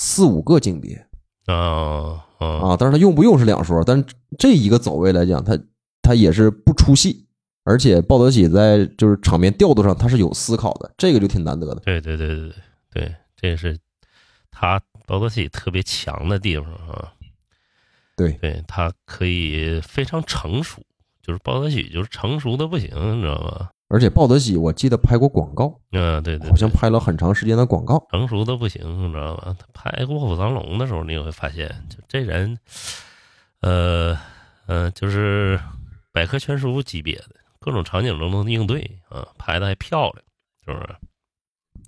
[0.00, 1.06] 四五个景别
[1.46, 2.76] 啊啊啊。
[2.78, 4.04] 但是他用不用是两说，但
[4.38, 5.58] 这一个走位来讲，他
[6.02, 7.26] 他也是不出戏。
[7.64, 11.80] 而且鲍德喜在就是场面调度上，他是有思考的，这个就挺难得的。
[11.80, 12.54] 对对对对对
[12.90, 13.78] 对，这也是
[14.50, 17.12] 他鲍德喜特别强的地方啊。
[18.16, 20.82] 对对，他可以非常成熟，
[21.22, 23.70] 就是鲍德喜就是成熟的不行，你知道吗？
[23.88, 28.06] 而且鲍德喜我记得拍过广告，嗯，对对，好像拍了很长时间的广告。
[28.10, 29.56] 成熟的不行，你知道吗？
[29.58, 32.56] 他拍《卧虎藏龙》的时候，你也会发现，就这人，
[33.62, 34.16] 呃，
[34.66, 35.58] 呃，就是
[36.12, 37.30] 百科全书级别的，
[37.60, 40.24] 各种场景都能应对啊，拍的还漂亮，
[40.64, 40.96] 是不是？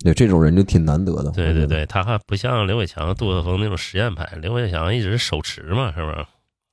[0.05, 1.31] 对，这种人就挺难得的。
[1.31, 6.17] 对对对，他还不像刘伟强、杜可风那种实验派，刘伟强一直是手持嘛，是不是？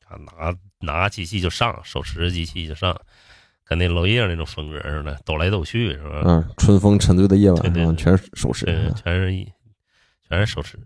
[0.08, 3.00] 啊，拿拿机器就上，手持机器就上，
[3.64, 6.24] 跟那娄烨那种风格似的，抖来抖去，是吧？
[6.26, 8.66] 嗯，春风沉醉的夜晚对对全是手持。
[8.66, 9.47] 对，全是一
[10.28, 10.80] 全是手持。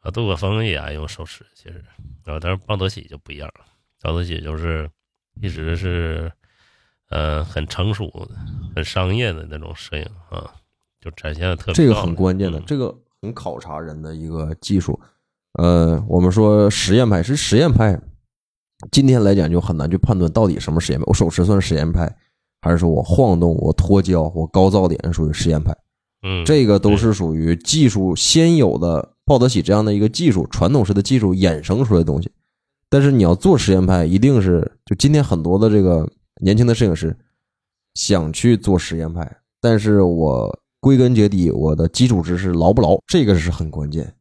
[0.00, 1.82] 啊，杜可风也爱用手持，其实，
[2.24, 3.50] 啊，但是鲍德喜就不一样，
[4.02, 4.90] 鲍德喜就是
[5.40, 6.30] 一直是，
[7.10, 8.28] 呃，很成熟的、
[8.74, 10.50] 很商业的那种摄影啊，
[11.00, 14.98] 就展现的特别这个很关键的，嗯这个很考察人的一个技术。
[15.54, 18.00] 呃，我们说实验派是实验派，
[18.92, 21.04] 今天来讲就很难去判断到底什么实验派。
[21.08, 22.16] 我手持算实验派，
[22.62, 25.76] 还是说我晃动、我脱焦、我高噪点属于实验派？
[26.22, 32.30] 嗯，这个都是属于技术先有的鲍德喜这样的一个技术，传统式的技术衍生出来的东西。
[32.88, 36.08] 但是你要做实验派，一定是就今天很多的这个
[36.40, 37.16] 年轻的摄影师
[37.94, 44.14] 想去做实验派，但是我归根结底我的基础知识牢不牢，这个是很关键。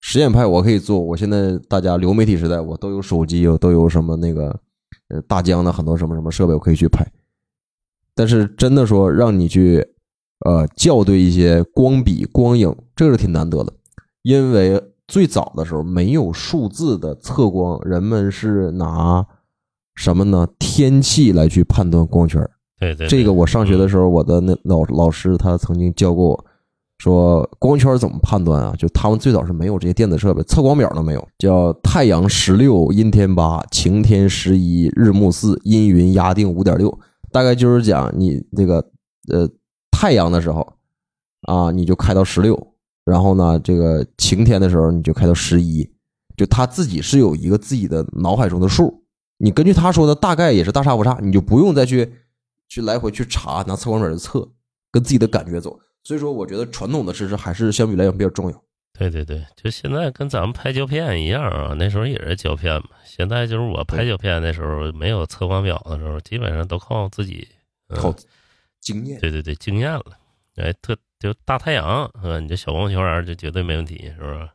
[0.00, 4.60] 实验派我可以做，我现在大家流媒体时代，我都有手机，有都有什么那个
[5.08, 7.04] 呃大疆的很多什么什么设备，我可以去拍。
[8.14, 9.84] 但是真的说让你去
[10.46, 13.72] 呃校对一些光比光影，这是挺难得的，
[14.22, 19.26] 因为最早的时候没有数字的测光，人们是拿
[19.98, 20.46] 什么呢？
[20.60, 22.40] 天气来去判断光圈。
[22.78, 26.44] 对对，这个我上学的时候，我的那老老师他曾经教过我，
[26.98, 28.72] 说光圈怎么判断啊？
[28.78, 36.96] 就他们最早是没有这些电子设备，测光表都没有，叫太阳十六，阴天八，晴天十一，日暮四，阴云压定五点六，
[37.32, 38.76] 大概就是讲你这个
[39.32, 39.48] 呃
[39.90, 40.74] 太阳的时候
[41.48, 42.56] 啊，你就开到十六，
[43.04, 45.90] 然后呢，这个晴天的时候你就开到十一，
[46.36, 49.02] 就他自己是有一个自己的脑海中的数，
[49.38, 52.12] 你根据他说的大概也是大差不差，你就不用再去
[52.68, 54.46] 去来回去查，拿测光表去测，
[54.90, 55.78] 跟自己的感觉走。
[56.02, 58.64] 所以说，我觉得传统的知识还是相比来讲比较重要。
[58.98, 62.88] 对对对，就现在跟咱们拍胶片一样啊，那时候也是胶片嘛。
[63.04, 67.46] 现在就是我拍胶片那时候，没有测光表的时候，基本上都靠自己，
[67.88, 68.12] 嗯靠
[68.80, 70.04] 经验，对对对，经验了。
[70.56, 74.48] 哎，特就大太阳，嗯，你这小光圈儿就绝对没问题，是不是？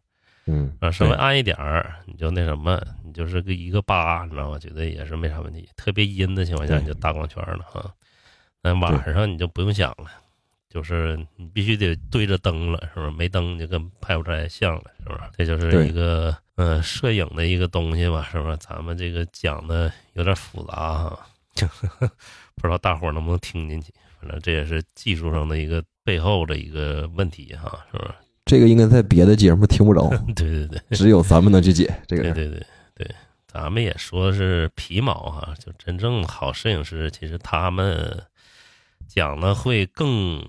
[0.47, 2.81] 嗯啊，稍微暗一点儿，你就那什么，
[3.14, 4.57] 你就是个一个八，你知道吗？
[4.57, 5.70] 觉得也是没啥问题。
[5.76, 7.93] 特别阴的情况下，你就大光圈了哈。
[8.64, 10.09] 那晚上你就不用想了，
[10.68, 13.11] 就是你必须得对着灯了，是不是？
[13.11, 15.20] 没灯就跟拍不出来像了，是不是？
[15.38, 18.57] 这就是一个呃摄影的一个东西吧，是不是？
[18.57, 21.20] 咱们这个讲的有点复杂哈，
[21.53, 21.68] 就
[22.57, 23.93] 不知道大伙能不能听进去。
[24.20, 28.14] 反正这也是技术上的一个背后的一个问题哈，是不是？
[28.45, 30.82] 这个应该在别的节目听不着， 对对对。
[30.91, 32.24] 只有咱们能去解这个。
[32.24, 33.07] 对对对对，
[33.47, 38.23] 咱们也说是皮毛哈，就真正好摄影师，其实他们
[39.07, 40.43] 讲的会更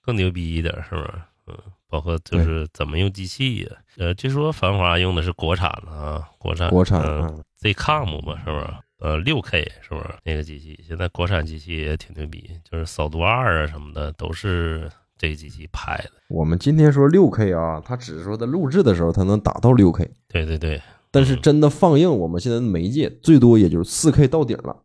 [0.00, 1.12] 更牛逼一点，是不是？
[1.46, 1.56] 嗯，
[1.88, 8.66] 包括就是怎么用机器呀、呃，据说繁华用的是国产的啊，国产国产嗯嗯 Zcam 嘛，是不是？
[8.98, 10.84] 呃，六 K 是不是那个机器？
[10.86, 16.10] 现在国产机器也挺牛逼，就是扫毒二啊什么的都是这个机器拍的。
[16.28, 20.82] 我们今天说六 K 啊，它只是说在录制的时候它能达到六 K，对对对，
[21.18, 24.76] 但是真的放映，我们现在的媒介最多也就是四 K 到顶了。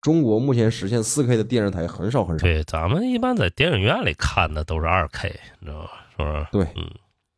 [0.00, 5.28] 中国目前实现四 K 的电视台很少很少，对，咱们一般在电影院里看的都是二 K，
[5.60, 5.90] 你知道吧？
[6.16, 6.46] 是不是？
[6.50, 6.90] 对嗯，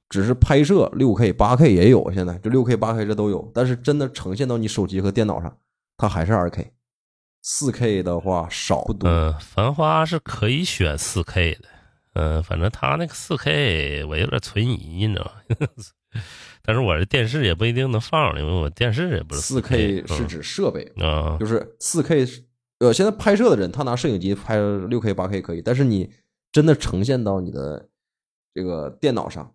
[0.09, 5.55] 只是拍摄六 K、八 K 也有，现在就六 K、八 K 这都有，但是真的呈现到你手机和电脑上，
[5.97, 6.73] 它还是二 K。
[7.43, 11.69] 四 K 的话少不多，嗯，繁花是可以选四 K 的，
[12.13, 15.33] 嗯，反正他那个四 K 我有点存疑，你知道吗？
[16.63, 22.45] 但是我这电视也不一定能放，因为我电视也不是四 K 是指设备，啊，就是四 K 是
[22.81, 24.57] 呃，现在拍摄的人他拿摄影机拍
[24.89, 26.11] 六 K、八 K 可以，但是你
[26.53, 27.89] 真的呈现到你的
[28.55, 29.55] 这个电脑上，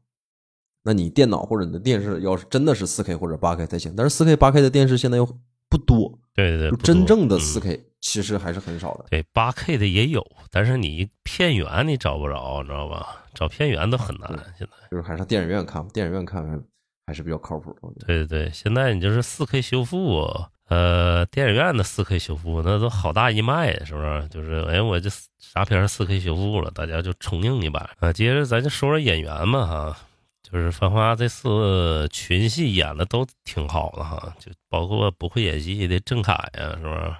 [0.84, 5.26] 那你电脑或者你的电视要是真的是四 K 或者八 K 才行，但是四 K、八 K 的电视现在又
[5.70, 9.06] 不多，对对对，真正的嗯四 K 其实还是很少的。
[9.10, 13.24] 对八 K 的也有，但是你片源你找不着，你知道吧？
[13.34, 14.88] 找片源都很难对，现在。
[14.92, 16.64] 就是还是电影院看，电影院看
[17.08, 17.80] 还还是比较靠谱的。
[17.82, 20.28] 我觉得对对对，现在你就是四 K 修复，
[20.68, 24.28] 呃，电影院的四 K 修复那都好大一卖，是不是？
[24.30, 28.12] 就是哎，我这啥片四 K 修复了，大家就冲映一把啊。
[28.12, 29.98] 接着咱就说说演员嘛哈，
[30.42, 37.16] 就是《繁花》这次群戏演的都挺好的哈，就包括不会演戏的郑恺呀，是不是？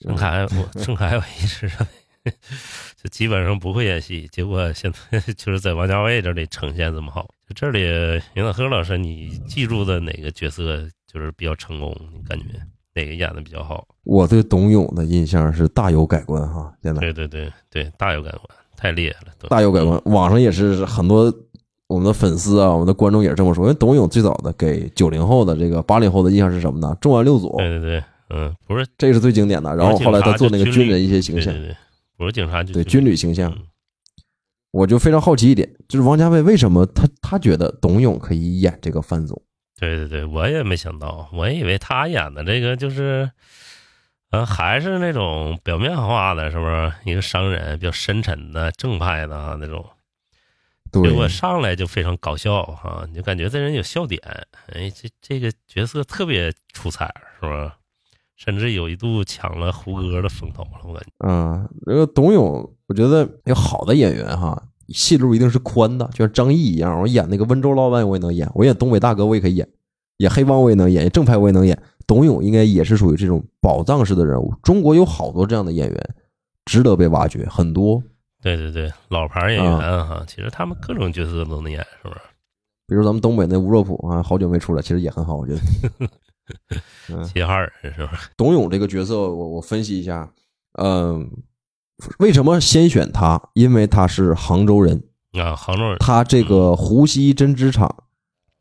[0.00, 1.86] 郑恺，我郑恺我一直认为
[3.02, 4.28] 就基本上不会演戏。
[4.32, 7.28] 结果现在 就是在王家卫这里呈现这么好。
[7.48, 7.80] 就这里，
[8.34, 11.94] 袁小河老师，你记住的哪个角色就是比较成功？
[12.12, 12.44] 你感觉
[12.94, 13.86] 哪个演的比较好？
[14.04, 18.42] 我对董永的印象是大有改观哈，现在对对对对，大有改观，
[18.76, 20.00] 太厉害了，大有改观。
[20.04, 21.32] 网上也是很多
[21.88, 23.64] 我们的粉丝啊，我们的观众也是这么说。
[23.64, 26.96] 因为董永最早的给九零后的这个八零后的印象是什么呢？
[27.00, 29.74] 重案六组，对对对，嗯，不是这个是最经典的。
[29.74, 31.76] 然后后来他做那个军人一些形象，对对对，
[32.20, 33.66] 不是警察就对军旅形象嗯。
[34.72, 39.42] 我就非常好奇一点，就是王家卫为什么他他觉得董永可以演这个范总？
[39.78, 43.30] 对对对，我也没想到，我以为他演的这个就是，
[44.30, 49.84] 呃，还是那种表面化的，是不是一个商人，比较深沉的、正派的啊那种。
[50.92, 54.20] 结果上来就非常搞笑哈、你就感觉这人有笑点，
[54.72, 57.76] 哎，这这个角色特别出彩，是吧？
[58.42, 61.26] 甚至有一度抢了胡歌的风头了，我感觉。
[61.28, 69.68] 嗯，这个董永，我觉得有好的演员哈，戏路一定是宽的，就像张译一样，我演那个温州老板我也能演，我演东北大哥我也可以演，
[70.16, 71.78] 演黑帮我也能演，正派我也能演。
[72.06, 76.14] 董永应该也是属于这种宝藏式的人物，中国有好多这样的演员，
[76.64, 78.02] 值得被挖掘，很多。
[78.40, 82.20] 对对对，老牌演员哈、其实他们各种角色都能演，是不是？
[82.86, 85.60] 比如咱们东北那吴若甫啊，好久没出来，其实也很好，我觉得。
[87.08, 88.12] 嗯，齐哈尔是吧？
[88.36, 90.30] 董永这个角色，我我分析一下，
[90.80, 91.30] 嗯，
[92.18, 93.40] 为什么先选他？
[93.54, 95.96] 因为他是杭州人，啊，杭州人。
[95.98, 98.04] 他这个湖西针织厂，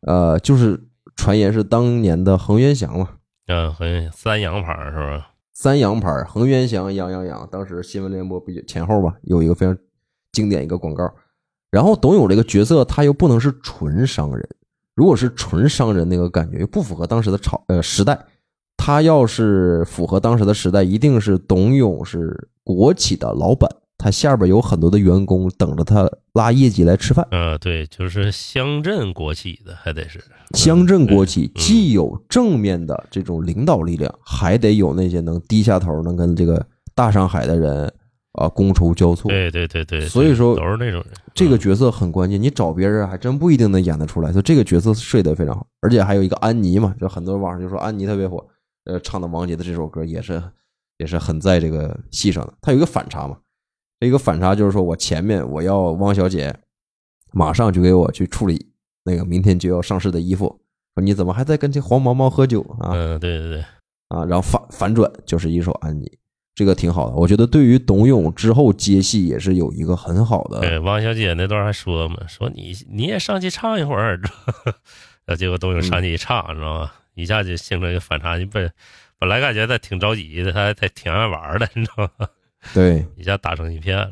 [0.02, 0.82] 呃，就是
[1.16, 3.10] 传言是当年的恒源祥嘛，
[3.48, 5.32] 嗯，很三洋牌是吧？
[5.54, 9.78] 三洋牌恒源祥洋洋洋，当时新闻联播不也前后吧，有一个非常
[10.32, 11.14] 经典一个广告。
[11.70, 14.50] 然后董永这个角色，他又不能是纯商人，
[14.96, 18.20] 如果是纯商人那个感觉又不符合当时的朝呃时代。
[18.82, 27.28] 他要是符合当时的时代，一定是董永是国企的老板，他下边有很多的员工等着他拉业绩来吃饭。
[27.30, 30.24] 呃，对，就是乡镇国企的，还得是
[30.56, 36.66] 乡镇国企嗯既有正面的这种领导力量，还得有那些能低下头、能跟这个
[36.96, 37.94] 大上海的人
[38.34, 39.30] 啊觥筹交错。
[39.30, 41.12] 对对对对，所以说都是那种人。
[41.34, 44.32] 这个角色很关键，你找别人还真不一定能演得出来。
[44.32, 48.46] 就这个角色睡得非常好，而且还有一个安妮嘛，就很多网上就说安妮特别火，
[48.86, 50.42] 呃，唱的王杰的这首歌也是
[50.98, 52.54] 也是很在这个戏上的。
[52.62, 53.38] 他有一个反差嘛，
[54.00, 56.54] 这一个反差就是说我前面我要汪小姐
[57.32, 58.68] 马上就给我去处理
[59.06, 60.60] 那个明天就要上市的衣服，
[60.96, 62.92] 说你怎么还在跟这黄毛毛喝酒啊？
[62.92, 63.62] 嗯，对对对，
[64.10, 66.19] 啊，然后反反转就是一首安妮，
[66.60, 67.16] 这个挺好的。
[67.16, 74.78] 我觉得对于董永之后接戏也是有一个很好的对，汪小姐那段还说嘛，说你你也上去唱一会儿，知道吧
[75.24, 76.92] 然后结果董永上去一唱，知道吗？
[77.16, 78.36] 一下就形成一个反差。
[78.36, 78.70] 你本
[79.18, 82.28] 本来感觉他挺着急的，他还他挺爱玩的，你知道吗？
[82.74, 84.12] 对， 一下打成一片了。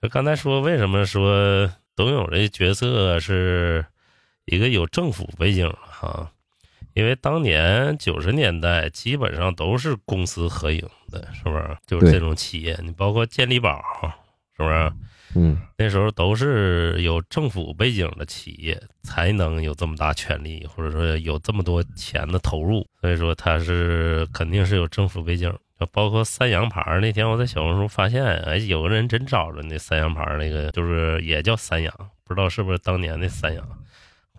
[0.00, 3.84] 就刚才说，为什么说董永这角色是
[4.44, 6.30] 一个有政府背景的哈？
[6.94, 11.76] 因为当年九十年代基本上都是公私合营的，是不是？
[11.86, 13.82] 就是这种企业，你包括健力宝，
[14.56, 14.92] 是不是？
[15.34, 25.52] 嗯，那时候都是有政府背景的企业才能有这么大权力，或者说有这么多钱的投入，所以说它是肯定是有政府背景。
[25.78, 31.94] 就包括三洋牌，那天我在小红书发现，哎，有个人真找着那三洋牌，那个就是也叫三洋，
[32.24, 33.64] 不知道是不是当年的三洋，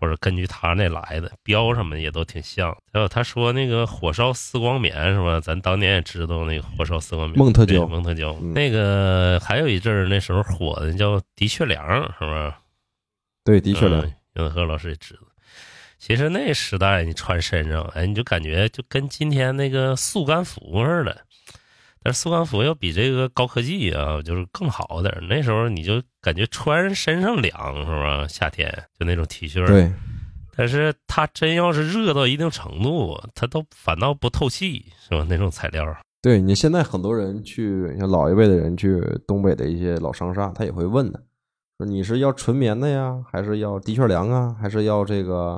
[0.00, 2.74] 或者根据他那来的标什么也都挺像。
[2.92, 5.38] 还有他说那个火烧丝光棉是吧？
[5.38, 8.34] 咱当年也知道那个火烧丝光棉，对蒙特娇蒙特娇。
[8.40, 11.86] 嗯那个还有一阵儿那时候火的叫的确良，
[12.18, 12.58] 是吧？
[13.44, 15.20] 对，的确的，嗯，袁和老师也知道。
[15.98, 21.24] 其实那时代你穿身上，哎，你就感觉就跟今天那个速干服似的。
[22.02, 25.20] 但是速干服要比这个高科技啊，就是更好点儿。
[25.28, 28.26] 那时候你就感觉穿身上凉，是吧？
[28.26, 29.66] 夏天就那种 T 恤。。
[29.66, 29.92] 对，
[30.56, 35.26] 但是它真要是热到一定程度，它都反倒不透气，是吧？
[35.28, 35.86] 那种材料。
[36.22, 41.22] 对你现在很多人去，像老一辈的人去东北的一些老商厦，他也会问的，
[41.78, 45.56] 说你是要纯棉的呀，还是要的确凉啊，还是要这个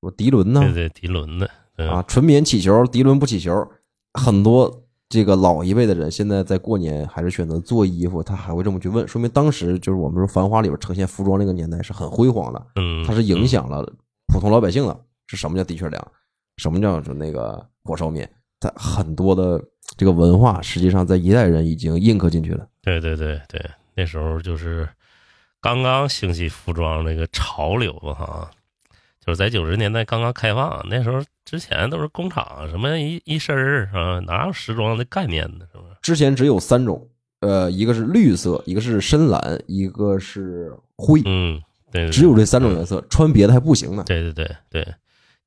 [0.00, 0.60] 什么涤纶呢？
[0.60, 1.50] 对对，涤纶的。
[1.76, 3.66] 嗯啊，纯棉起球，涤纶不起球，
[4.12, 4.83] 很多
[5.14, 13.80] 这个老一辈的人现在在过年还是选择做衣服，他还会这么去问，说明当时就是我们说《繁花》里边呈现服装那个年代是很辉煌的，嗯，它是影响了
[14.26, 15.00] 普通老百姓的。
[15.28, 16.04] 是什么叫的确良？
[16.56, 18.28] 什么叫就那个火烧面？
[18.58, 19.62] 它很多的
[19.96, 22.66] 这个文化，实际上在一代人已经印刻进去了。
[22.82, 24.88] 对对对对，那时候就是
[25.60, 28.50] 刚刚兴起服装那个潮流哈，
[29.24, 35.64] 就是在九十年代刚刚开放，那时候之前都是工厂什么一一身儿啊，哪有时装的概念呢？
[35.72, 35.96] 是不是？
[36.02, 37.08] 之前只有三种，
[37.40, 41.58] 呃，一个是绿色，一个是深蓝，一个是灰，嗯，
[41.90, 44.04] 对，对只有这三种颜色，穿别的还不行呢。
[44.06, 44.94] 对对对对，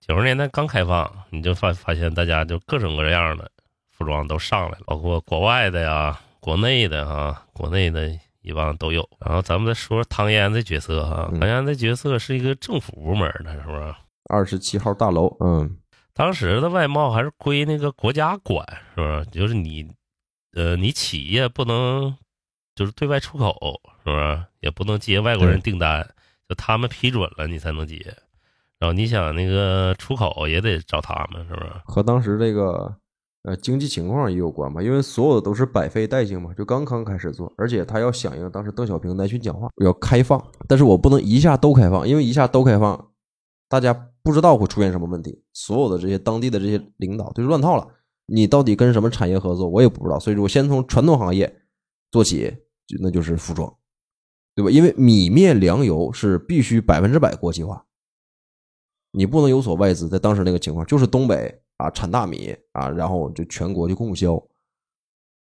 [0.02, 3.52] 九十年代刚开放，你就发发现大家就各种各样的
[3.92, 8.10] 服装都上来了，包括国外的呀、国内的啊、国内的
[8.48, 9.08] 一帮都有。
[9.20, 13.94] 然后咱们再说说唐嫣这角色哈，嗯唐嫣这角色是一个政府部门的，是不是？
[14.30, 15.78] 二十七号大楼，嗯，
[16.14, 19.26] 当时的外贸还是归那个国家管，是不是？
[19.32, 19.88] 就是你，
[20.54, 22.16] 呃，你企业不能
[22.76, 23.54] 就是对外出口，
[24.04, 24.44] 是不是？
[24.60, 26.06] 也不能接外国人订单，
[26.50, 27.96] 就他们批准了你才能接。
[28.80, 31.72] 然后你想那个出口也得找他们，是不是？
[31.86, 32.94] 和当时这个
[33.48, 40.38] 呃经济情况也有关吧，因为所有的都是百废待兴嘛，就刚刚开始做，而且他要响应当时邓小平南巡讲话，要开放，
[40.68, 43.10] 但是我不能一下都开放，因为一下都开放，
[43.70, 47.88] 大家不知道会出现什么问题，所有的这些当地的这些领导就乱套了，
[48.26, 51.62] 你到底跟什么产业合作，我也不知道，所以说我先从传统行业
[52.12, 52.54] 做起，
[52.86, 53.74] 就那就是服装，
[54.56, 54.70] 对吧？
[54.70, 57.86] 因为米面粮油是必须百分之百国际化。
[59.12, 64.42] 你不能有所外资，在当时那个情况，就是东北啊产大米啊，然后就全国就供销，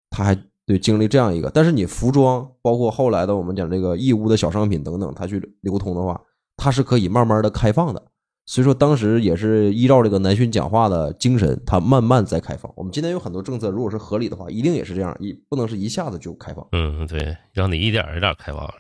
[0.10, 6.20] 他还对经历这样一个，但是你服装，包括后来的我们讲这个义乌的小商品等等，它去流通的话，
[6.58, 8.02] 它是可以慢慢的开放的。
[8.48, 12.72] 所以说当时也是依照这个南巡讲话的精神，它慢慢在开放。
[12.76, 16.68] 我们今天有很多政策，如果是合理的话，一定也是这样，一不能是一下子就开放。
[16.72, 18.72] 嗯，对，让你一点一点开放，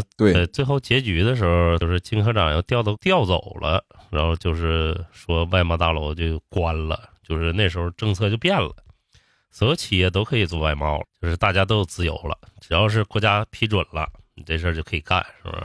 [0.00, 8.74] 就对呃，最后结局的时候，就是金科长要调都调走了，然后就是说外贸大楼就关了，就是那时候政策就变了，
[9.50, 15.64] 所有企业都可以做外贸了，就是大家都有自由了，只要是国家批准了，你这事儿就可以干，是不是？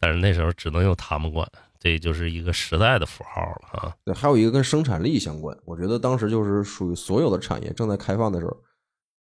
[0.00, 1.48] 但是那时候只能由他们管，
[1.78, 3.96] 这就是一个时代的符号了啊。
[4.04, 8.56] 对，还有一个跟生产力相关，我觉得当时就是属于所有的产业正在开放的时候，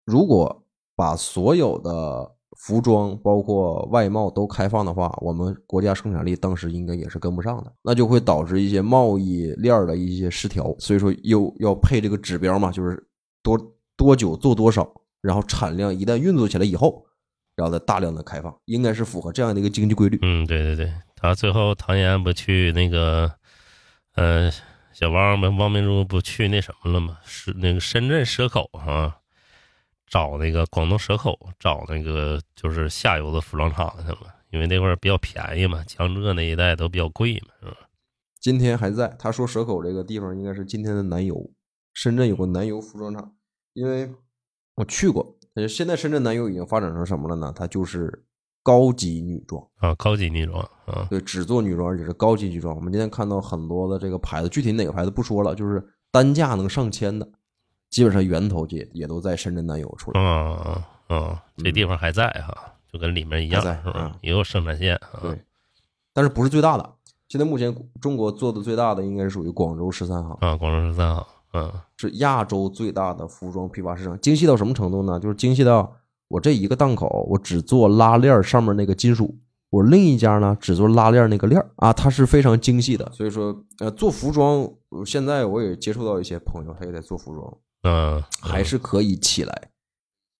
[0.05, 0.63] 如果
[0.95, 10.76] 把所有的服装包括外贸都开放的话，我们国家生产力当时应该也是跟不上的，那就会导致一些贸易链的一些失调。
[10.80, 13.08] 所以说又要配这个指标嘛，就是
[13.43, 13.58] 多
[13.95, 14.91] 多久做多少，
[15.22, 17.05] 然后产量一旦运作起来以后，
[17.55, 20.18] 然后再大量的开放，应该是符合这样的一个经济规律。
[20.24, 23.32] 嗯，对对对，他最后唐嫣不去那个，
[24.16, 24.51] 呃，
[24.91, 27.20] 小汪汪明珠不去那什么了吗？
[27.24, 29.20] 是那个深圳蛇口哈、
[30.08, 37.78] 找那个广东蛇口找那个就是下游的服装厂去了，因为那块儿比较便宜嘛，江浙那一带都比较贵嘛，是吧？
[38.39, 39.16] 今天还在。
[39.20, 41.51] 他说蛇口这个地方应该是今天的南油，
[41.93, 43.36] 深圳有个南油服装厂，
[43.74, 44.10] 因为
[44.76, 45.38] 我去过。
[45.55, 47.51] 呃，现在深圳南油已经发展成什么了呢？
[47.53, 48.26] 它就是
[48.62, 52.76] 高级女装，啊，高级女装啊，对，只做女装，而且是高级女装。
[52.76, 57.28] 我们今天看到很多的这个牌子，具体哪个牌子不说了，就是单价能上千的，
[57.89, 60.19] 基本上源头也也都在深圳南油出来。
[60.19, 62.53] 嗯嗯，这地方还在哈，
[62.91, 64.15] 就跟里面一样，是吧啊？
[64.21, 65.41] 也有生产线啊，对，
[66.13, 66.93] 但是不是最大的。
[67.29, 70.38] 现在目前中国做的最大的应该是属于广州十三行。
[70.41, 75.19] 啊，广州十三行，嗯是亚洲最大的服装批发市场，精细到什么程度呢？
[75.19, 75.95] 就是精细到
[76.27, 79.33] 我这一个档口，我只做拉链儿上面那个金属，
[79.69, 83.09] 我另一家呢只做拉链儿那个链儿啊，它是非常精细的。
[83.13, 87.57] 所以说，呃，做服装，呃现在我也接触到一些朋友，他也在做服装，
[87.88, 89.71] 嗯，还是可以起来，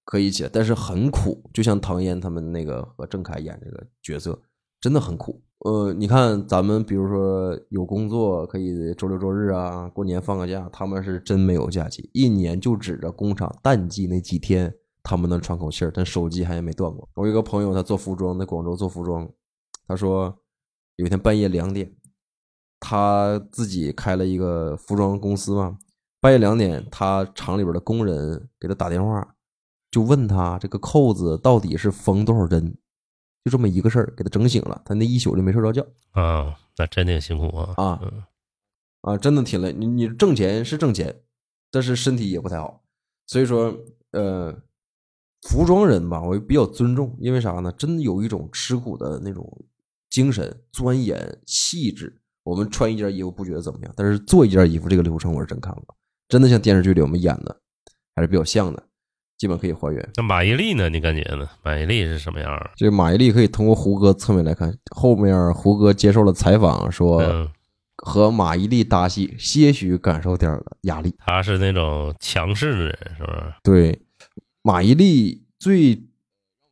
[0.04, 4.40] 可以起来，但是很苦，就像唐嫣他们那个和郑恺演这个角色，
[4.82, 5.42] 真的很苦。
[5.66, 14.72] 呃，你看咱们比如说有工作可以周六周日啊，过年放个假，他们是真没有假期，一年就指着工厂淡季那几天，
[15.02, 17.10] 他们能喘口气儿，但手机还没断过。
[17.16, 19.28] 我有一个朋友，他做服装，在广州做服装，
[19.88, 20.38] 他说
[20.98, 21.92] 有一天半夜两点，
[22.80, 25.80] 他自己开了一个服装公司嘛，
[26.28, 29.26] 半夜两点，他厂里边的工人给他打电话，
[29.90, 32.78] 就问他这个扣子到底是缝多少针，
[33.46, 38.24] 就这么一个事儿，给他整醒了，他那一宿就没睡着觉啊，那真挺辛苦啊，啊嗯
[39.04, 39.72] 啊，真的挺累。
[39.72, 41.16] 你你挣钱是挣钱，
[41.72, 42.84] 但是身体也不太好，
[43.28, 43.74] 所以说
[44.12, 44.54] 呃，
[45.44, 47.72] 服装人吧，我比较尊重，因为啥呢？
[47.72, 49.66] 真的有一种吃苦的那种
[50.10, 52.22] 精神、钻研、细致。
[52.44, 55.97] 我们穿一件衣服不觉得怎么样，但是做一件衣服这个流程我是真看过，
[56.28, 57.56] 真的像电视剧里我们演的，
[58.16, 58.84] 还是比较像的，
[59.38, 60.10] 基本可以还原。
[60.16, 60.90] 那马伊琍呢？
[60.90, 61.48] 你感觉呢？
[61.64, 62.72] 马伊琍是什么样儿？
[62.76, 67.48] 这个马伊琍可以通过胡歌侧面来看，后面胡歌接受了采访，说嗯，
[67.98, 71.16] 和马伊琍搭戏，些许感受点儿压力。
[71.20, 73.54] 她是那种强势的人，是不是？
[73.64, 74.02] 对，
[74.62, 76.04] 马伊琍最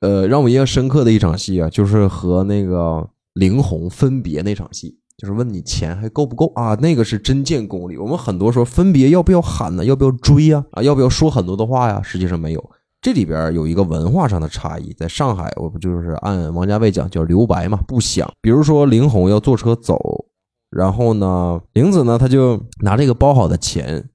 [0.02, 6.76] 呃让我印象深刻的一场戏啊，就是和那个林红分别那场戏，就是问你钱还够不够啊？
[6.76, 7.98] 那个是真见功力。
[7.98, 9.86] 我们很多说分别要不要喊呢？
[9.86, 10.66] 要不要追呀？
[10.72, 12.02] 啊，要不要说很多的话呀？
[12.02, 18.30] 实际上没有，这里边有一个文化上的差异，在上海，我不就是按王家卫讲叫留白嘛，不想。
[18.42, 20.26] 比如说林红要坐车走，
[20.70, 24.10] 然后呢，玲子呢，他就拿这个包好的钱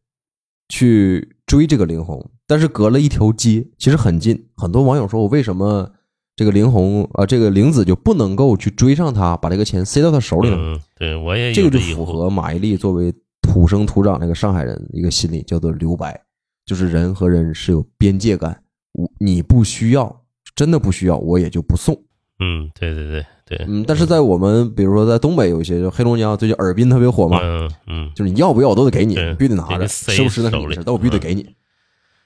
[0.68, 4.48] 去追这个林红，但是隔了一条街，其实很近。
[4.54, 5.92] 很多网友说我为什么
[6.40, 10.56] 这个林红啊、呃，这个玲子就不能够去追上他，把这个钱塞到他手里了？
[10.58, 13.12] 嗯，对我也有这个就符合马伊琍作为
[13.42, 16.18] 土生土长那个上海人一个心理，叫做留白，
[16.64, 18.58] 就是人和人是有边界感。
[18.92, 20.22] 我你不需要，
[20.56, 21.94] 真的不需要，我也就不送。
[22.42, 31.46] 嗯，对对对对，嗯，但是在我们比如说在东北有一些，就黑龙江最近尔滨特别火嘛，嗯嗯，就是你要不要我都得给你，必须得拿着，是不是那是你手里的事，但我必须得给你。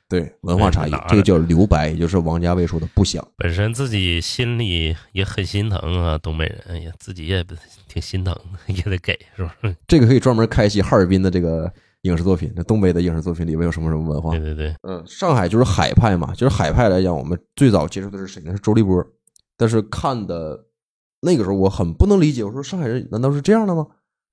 [0.08, 3.26] 对，文化差异这个叫留白，也就是王家卫说的不想。
[3.36, 7.44] 本身自己心里也很心疼啊，东北人，哎呀，自己也
[7.88, 8.36] 挺心疼，
[8.68, 9.54] 也得给，是吧？
[9.88, 14.40] 这个可以专门开一期哈尔滨的这个影视作品，那东北的影视作品里面有什么什么文化对？
[14.40, 18.52] 对对，嗯，上海就是海派嘛，就是海派来讲，我们最早接触的是谁呢？
[18.52, 19.04] 是周立波。
[19.56, 20.66] 但是看的
[21.20, 23.86] 那个时候，我很不能理解，我说上海人难道是这样的吗？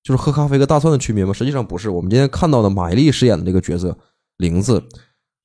[0.03, 1.31] 就是喝咖啡和大蒜的区别吗？
[1.31, 1.89] 实际上不是。
[1.91, 3.95] 我们今天看到的马伊琍饰演的这个角色
[4.37, 4.83] 玲子，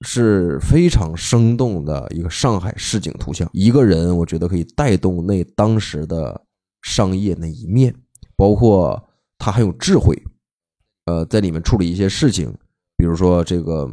[0.02, 3.48] 是非常生动的一个上海市井图像。
[3.52, 6.44] 一个人，我觉得可以带动那当时的
[6.82, 7.94] 商业那一面，
[8.36, 10.22] 包括他很有智慧，
[11.06, 12.54] 呃，在里面处理一些事情，
[12.96, 13.90] 比如说这个，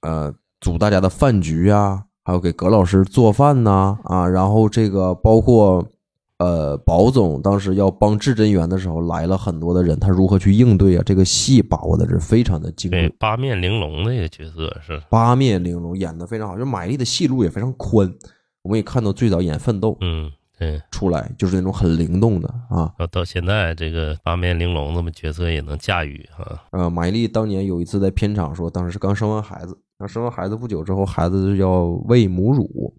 [0.00, 5.86] 呃，组大家的饭局啊，还有给葛老师做饭呐、啊，然后这个包括，
[6.42, 11.02] 呃，宝总当时要帮至真园的时候，来了很多的人，他如何去应对啊？
[11.06, 18.12] 这个戏把握的是非常的精对准，八面玲珑这个角色是，八面玲珑，演的非常好，就是马伊琍的戏路也非常宽。
[18.62, 20.82] 我们也看到最早演《奋斗》嗯，对。
[20.90, 22.92] 出来，就是那种很灵动的啊。
[23.12, 32.92] 到现在，这个八面玲珑这么角色也能驾驭啊，呃，马伊琍当年有一次在片场说，当时是刚生完孩子，刚生完孩子不久之后，孩子要喂母乳，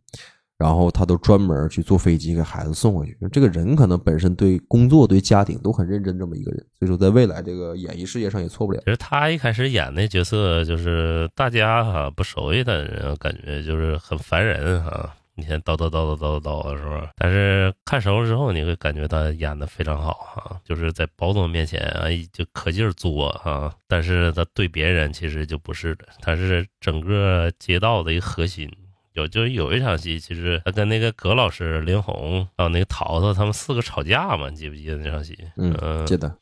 [0.57, 3.17] 然后他都专门去坐飞机给孩子送回去。
[3.31, 8.79] 这个人可能本身对工作、对家庭都很认真，这么一个人，所以说在未来这个演艺事业上也错不了。
[8.85, 17.09] 其实他一开始演那角色，就是大家哈、不熟悉的人，感觉就是很烦人哈、你先叨叨叨叨叨叨的是吧？
[17.17, 28.69] 但是看熟了之后，你会感觉他演的非常好哈、就是在宝总面前啊，就可劲儿作哈、但是他对别人其实就不是的，他是整个街道的一个核心。
[29.13, 35.37] 有就有一场戏，其实他跟那个葛老师、林红还有那个桃桃他们四个吵架嘛，你记不记得那场戏？
[35.57, 36.35] 嗯，记得。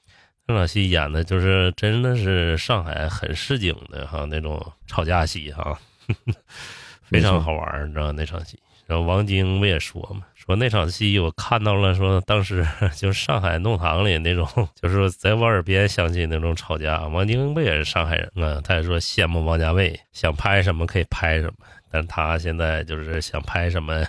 [0.48, 5.78] 那场戏演的就是真的是上海很市井的哈那种吵架戏哈，
[7.04, 8.60] 非常好玩，你知道那场戏。
[8.88, 12.68] 然后王晶不也说嘛，说那场戏我看到了，说当时
[12.98, 14.46] 就是上海弄堂里那种，
[14.82, 17.08] 就是在我耳边响起那种吵架。
[17.08, 18.60] 王晶不也是上海人啊？
[18.62, 24.04] 他也说羡慕王家卫，想拍什么可以拍什么，但他现在就是想拍什么，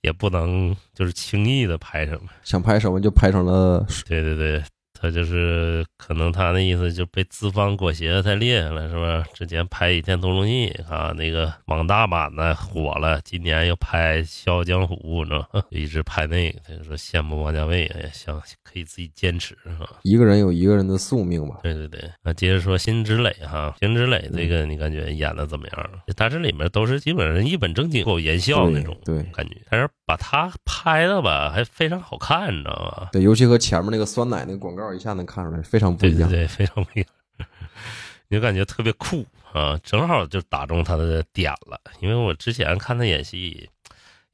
[0.00, 2.28] 也不能就是轻易的拍什么。
[2.42, 4.62] 想拍什么就拍成了，对对对，
[5.04, 9.22] 他就是可能他那意思就被资方裹挟得太厉害了，是吧？
[9.34, 14.94] 之前拍《倚天屠龙记》啊，那个网大版的火了，今年又拍《笑傲江湖》，
[15.24, 15.62] 你知道吗？
[15.70, 19.84] 就一直拍那个，他就说羡慕王家卫，哎，想可以自己坚持啊。
[20.04, 21.60] 一个人有一个人的宿命吧。
[21.62, 25.90] 对对对，那接着说辛芷蕾哈，辛芷蕾这个你感觉演的怎么样？
[26.16, 33.08] 他这里面都是基本上一本正经、够言笑那种对对感觉，但是把他拍的吧还非常好看，你知道吗？
[33.12, 36.28] 对，尤其和前面那个酸奶那个广告一下能看出来非常不一样。
[36.28, 37.08] 对对对，非常不一样，
[38.28, 41.80] 你就感觉特别酷啊，正好就打中他的点了。
[42.00, 43.70] 因为我之前看他演戏，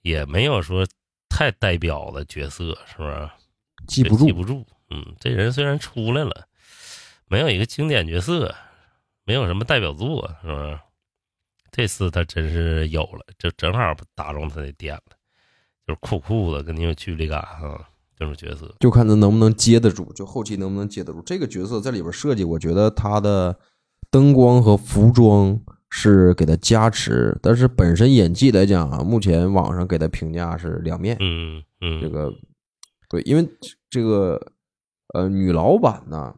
[0.02, 0.86] 也没有说
[1.28, 3.30] 太代表的角色，是不是？
[3.86, 4.66] 记不住记不住。
[4.90, 6.46] 嗯，这人虽然出来了，
[7.26, 8.54] 没有一个经典角色，
[9.24, 10.78] 没有什么代表作，是不是？
[11.70, 15.02] 这次他真是有了，就正好打中他的点了，
[15.90, 17.82] 就是酷酷的，跟你有距离感啊，
[18.16, 18.72] 这种角色。
[18.78, 21.20] 就看他能不能接得住，就后期能不能接得住。
[21.26, 23.58] 这个角色在里边设计，我觉得他的
[24.08, 31.16] 灯光和服装是给他加持，但是本身演技来讲啊，目前网上给他评价是两面。
[31.18, 32.32] 嗯嗯，这个
[33.08, 33.48] 对，因为
[33.88, 34.40] 这个
[35.14, 36.32] 呃女老板呢，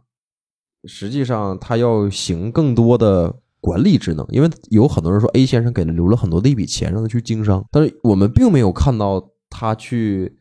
[0.85, 10.35] 实际上她要行更多的管理职能，因为有很多人说 A 先生给他留了很多的一笔钱让他去经商，但是我们并没有看到他去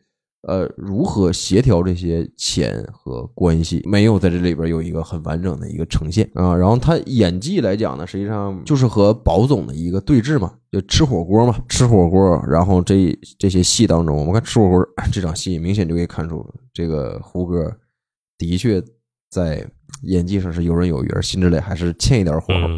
[0.48, 6.56] 呃如何协调这些钱和关系，没有在这里边有一个很完整的一个呈现啊。
[6.56, 12.42] 然后他演技来讲呢，实际上就是和宝总的一个对峙嘛，就吃火锅嘛，吃火锅。
[12.48, 17.70] 然后这这些戏当中，我们看吃火锅这场戏，明显就可以看出这个胡歌
[18.38, 18.82] 的确
[19.30, 19.64] 在
[20.02, 22.68] 演技上是游刃有余，而辛芷蕾还是欠一点火候。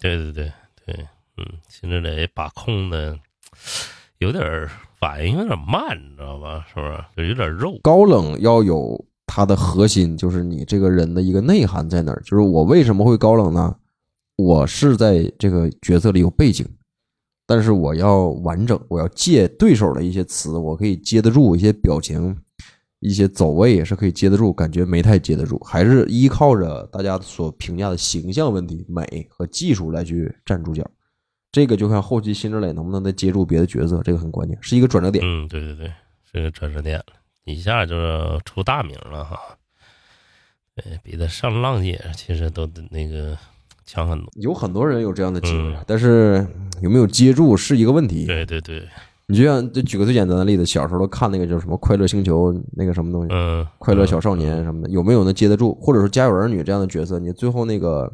[0.00, 0.52] 对对对
[0.86, 0.94] 对，
[1.38, 3.18] 嗯，辛芷蕾把控的
[4.18, 4.70] 有点儿
[5.00, 6.64] 反应有点慢，你知道吧？
[6.68, 7.04] 是不是？
[7.16, 7.78] 就有点肉。
[7.82, 12.20] 高冷要有它的核心，就是你这个人的一个内涵在哪儿。
[12.24, 13.76] 就是我为什么会高冷呢？
[14.36, 16.66] 我是在这个角色里有背景，
[17.46, 22.36] 但是我要完整，我要借对手的一些词，我可以接得住一些表情。
[23.00, 30.84] 一些走位也是可以接得住，感觉没太接得住，还是依靠着大家所评价的形象问题、美和技术来去站住脚。
[31.50, 35.24] 这个就看后期辛芷蕾能不能再接住别的角色，这个很关键，是一个转折点。
[35.24, 35.92] 嗯，对对对，
[36.30, 37.04] 是个转折点了，
[37.44, 37.96] 一下就
[38.44, 39.38] 出大名了哈。
[40.74, 43.36] 对比他上浪姐其实都那个
[43.84, 46.46] 强很多，有很多人有这样的机会，但是
[46.80, 48.26] 有没有接住是一个问题。
[48.26, 48.88] 对对对。
[49.30, 55.74] 你就像就举个最简单的例子，小时候看那个叫什么《快乐星球》那个什么东西，嗯，快乐小少年什么的，有没有能接得住？
[55.74, 58.10] 或者说《家有儿女》这样的角色，你最后那个，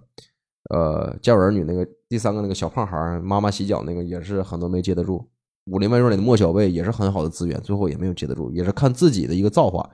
[0.71, 5.19] 呃，《家有儿女》那个第三个那个小胖孩妈妈洗脚那个也是很多没接得住。
[5.73, 9.89] 《武林外传》里的莫小贝也是很好的资源，最后也没有接得住，也是看自己的一个造化。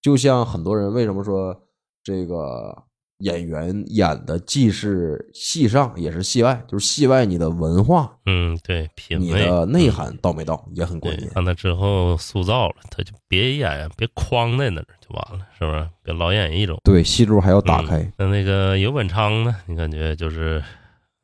[0.00, 1.62] 就像很多人为什么说
[2.02, 2.84] 这个？
[3.18, 11.28] 演员演的既是戏上也是戏外，就是戏外你的文化，嗯，对，品你的内涵到没到也很关键。
[11.30, 15.88] 看他之后塑造了，他就别演，别框在那儿就完了，是不是？
[16.02, 16.78] 别老演一种。
[16.84, 18.10] 对，戏路还要打开。
[18.16, 19.56] 那那个尤本昌呢？
[19.66, 20.62] 你感觉就是。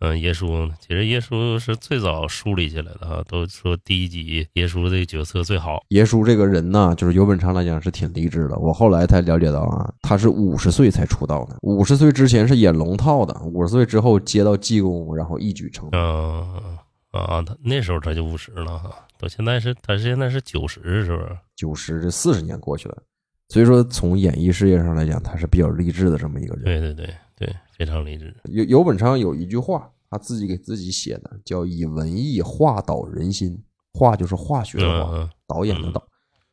[0.04, 5.82] 嗯，耶稣其实耶稣是最早树立起来的啊，都说第一集耶稣这个角色最好。
[5.88, 8.58] 耶稣这个人呢，就是尤本昌来讲是挺励志的。
[8.58, 15.98] 我后来才了解到啊，他是五十岁才出道的，五十岁之前是演龙套的，五十岁之后接到济公，然后一举成名。
[15.98, 16.78] 嗯
[17.12, 21.38] 啊，他那时候他就五十了哈，到现在是他现在是九十，是不是？
[21.56, 23.02] 九十这四十年过去了，
[23.48, 26.64] 所以说从演艺事业上来讲，他是比较励志的这么一个人。
[26.64, 28.34] 对对对对，非常励志。
[28.44, 29.88] 尤尤本昌有一句话。
[30.14, 33.60] 他自己给自己写的叫“以文艺化导人心”，
[33.92, 36.06] 化就是化学的化，导演的导。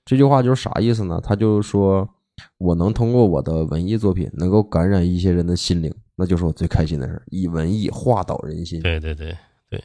[0.04, 1.22] 这句话就是啥意思呢？
[1.24, 2.10] 他就说，
[2.58, 8.82] 我能通过我的文艺作品能够感染一些人的心灵，那就是我最开心的事以文艺化导人心。
[8.82, 9.38] 对对对
[9.70, 9.84] 对，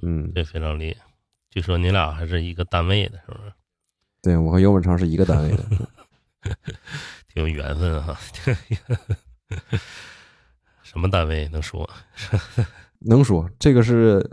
[0.00, 1.00] 嗯，这非常厉害。
[1.50, 3.52] 据说你俩还是一个单位的，是不是？
[4.22, 5.62] 对我和尤文昌是一个单位的，
[7.28, 8.18] 挺有缘分哈。
[10.82, 11.88] 什么单位能说？
[13.06, 14.24] 能说这个是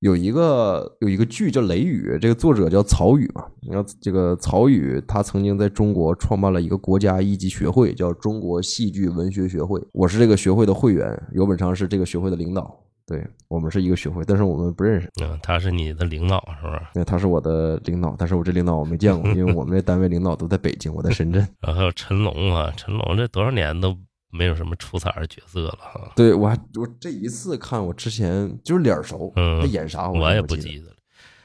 [0.00, 3.44] 有一个有一个剧叫《雷雨》，这个作者叫曹禺嘛。
[3.70, 9.80] 然后这个曹禺他曾经在中国创办了一个国家一级学会，叫中国戏剧文学学会。
[9.92, 12.76] 我是这个学会的会员，尤本昌是这个学会的领导。
[13.04, 15.10] 对我们是一个学会，但是我们不认识。
[15.22, 16.90] 嗯，他是你的领导是吧？
[16.94, 21.40] 对，他是我的领导，但是我这领导我没见过，因为我们这单位领导都在北京，我在深圳。
[21.60, 23.96] 然后还有陈龙啊，陈龙这多少年都。
[24.32, 26.12] 没有什么出彩的角色了哈。
[26.16, 30.96] 对我还我这一次看，我之前就是脸熟，嗯，他演啥我也不记得了。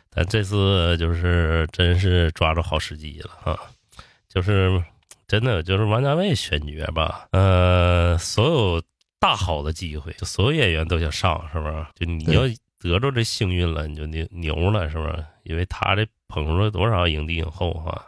[0.10, 3.60] 但这次就是真是抓住好时机了哈，
[4.28, 4.82] 就是
[5.28, 8.82] 真的就是王家卫选角吧，呃，所有
[9.20, 11.86] 大好的机会，就所有演员都想上，是不是？
[11.94, 12.44] 就你要
[12.80, 15.24] 得着这幸运了，你就牛牛了，是不是？
[15.44, 18.08] 因为他这捧出了多少影帝影后哈，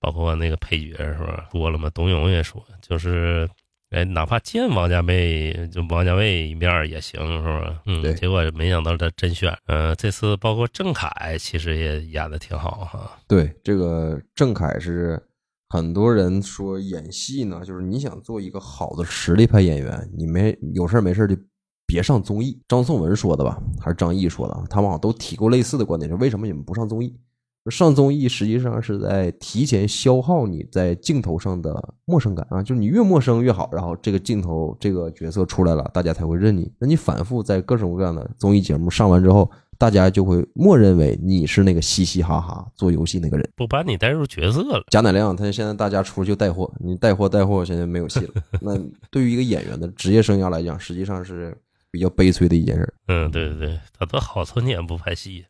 [0.00, 1.48] 包括那个配角是吧？
[1.52, 3.48] 说了嘛，董永也说，就是。
[3.90, 7.82] 哎，哪怕见王家卫，就王家卫一面也行，是吧？
[7.86, 8.12] 嗯，对。
[8.14, 9.56] 结果没想到他真选。
[9.66, 13.18] 嗯，这次包括郑恺，其实也演的挺好哈。
[13.28, 15.22] 对，这个郑恺是
[15.68, 21.36] 很多人说演戏呢，就是你想做一个好的实力派演员，你没有事没事就
[21.86, 22.60] 别上综艺。
[22.66, 24.64] 张颂文说的吧，还是张译说的啊？
[24.68, 27.16] 他们好像都提过类似的观点，说为什么你们不上综艺？
[27.70, 36.72] 上综艺实际上是在提前消耗你在镜头上的陌生感啊，就是你越陌生越好，然后这个镜头这个角色出来了，大家才会认你。
[36.78, 44.84] 那你反复在各种各样的综艺节目上完之后，大家就会默认为你是那个嘻嘻哈哈做游戏那个人，不把你带入角色了。
[44.90, 48.34] 贾乃亮他现在大家出就带货，你带货带货现在没有戏了。
[48.60, 48.78] 那
[49.10, 51.56] 对于一个演员的职业生涯来讲，实际上是
[51.90, 52.94] 比较悲催的一件事。
[53.08, 55.44] 嗯，对对对，他都好多年不拍戏。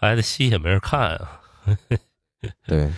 [0.00, 1.40] 拍的戏也没人看啊，
[2.66, 2.90] 对，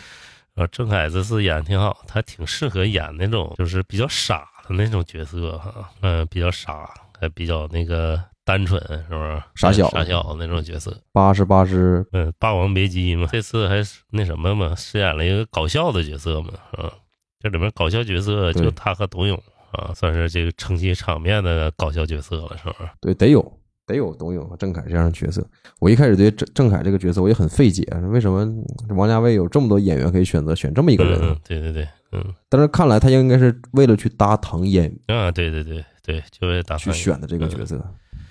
[0.55, 6.89] 啊， 郑恺这次演挺好，他挺适合演那种就是比较傻的那种角色哈，嗯，比较傻，
[7.19, 9.43] 还比较那个单纯，是不是？
[9.57, 10.97] 傻小傻小那种角色。
[11.13, 16.93] 八十八十，嗯，《霸王别姬》嘛，这次还那什么嘛，饰演了一个搞笑的角色嘛，啊，
[17.41, 19.37] 这里面搞笑角色就他和董永
[19.73, 22.89] 啊，算是这个撑起场面的搞笑角色了，是不是？
[23.01, 23.59] 对，得有。
[23.87, 25.47] 得有董永和郑恺这样的角色。
[25.81, 28.47] 我一开始对郑郑恺这个角色我也很费解，为什么
[28.91, 31.21] 王家卫有这么多演员可以选择，选这么一个人？
[31.21, 32.35] 嗯对对对，嗯。
[32.49, 37.83] 但是看来他应该是为了去搭唐嫣啊，对对对对，就为搭去选的这个角色。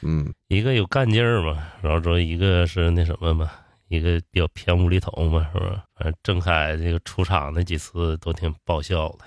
[0.03, 3.51] 嗯，一个有干劲儿嘛，然后说一个是那什么嘛，
[3.87, 5.71] 一个比较偏无厘头嘛，是不是？
[5.95, 9.25] 反正郑恺这个出场那几次都挺爆笑的，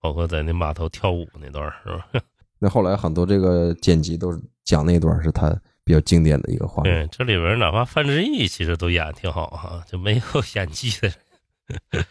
[0.00, 2.06] 包括在那码头跳舞那段，是吧？
[2.58, 4.40] 那后来很多这个剪辑都是
[4.70, 5.50] 讲那段是他
[5.82, 6.94] 比较经典的一个画面。
[6.94, 10.22] 对，这里边哪怕范志毅其实都演的挺好哈，就没有
[10.54, 11.12] 演技的
[11.90, 12.06] 人，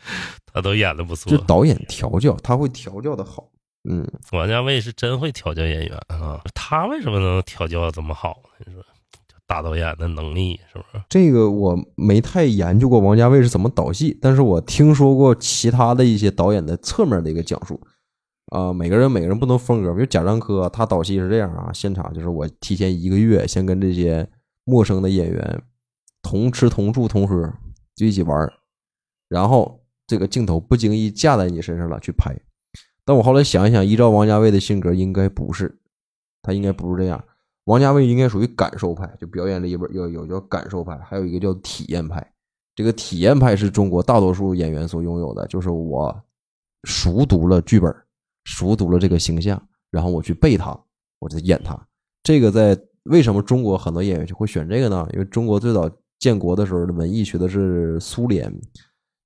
[0.45, 1.37] 他都演的不错就。
[1.45, 3.47] 导演调教，他会调教的好。
[3.89, 8.65] 嗯，王家卫是真会调教演员啊，他为什么能调教这么好呢？
[8.67, 11.01] 你说，就大导演的能力是不是？
[11.07, 17.79] 这个我没太研究过王家卫是怎么导戏，但是我听说过其他的一些导演的侧面的一个讲述。
[18.49, 24.27] 啊、每个人每个人不同风格，比如贾樟柯，他导戏是这样啊，现场就是我提前一个月先跟这些
[24.63, 25.63] 陌生的演员
[26.21, 27.53] 同吃同住同喝，
[27.95, 28.51] 就一起玩
[29.27, 32.35] 然后这个镜头不经意架在你身上了去拍。
[33.05, 35.79] 但我后来想一想，依照王家卫的性格，应该不是，
[36.41, 37.23] 他应该不是这样。
[37.65, 42.25] 王家卫应该属于感受派，就表演里边有有叫感受派，还有一个叫体验派。
[42.75, 46.23] 这个体验派是中国大多数演员所拥有的，就是我
[46.85, 47.95] 熟读了剧本，
[48.49, 50.75] 熟读了这个形象，然后我去背它，
[51.19, 51.79] 我就演它。
[52.23, 55.07] 这个在为什么中国很多演员就会选这个呢？
[55.13, 58.51] 因为中国最早建国的时候的文艺学的是苏联，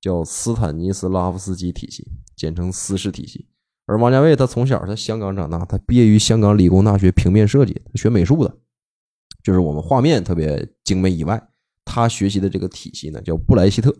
[0.02, 2.06] 叫斯坦尼斯拉夫斯基体系，
[2.36, 3.48] 简称斯氏体系。
[3.86, 8.54] 而王家卫他从小在香港长大，他毕业于香港理工大学平面设计，他学美术的，
[9.42, 11.42] 就是我们画面特别精美以外，
[11.84, 13.94] 他学习的这个体系呢叫布莱希特。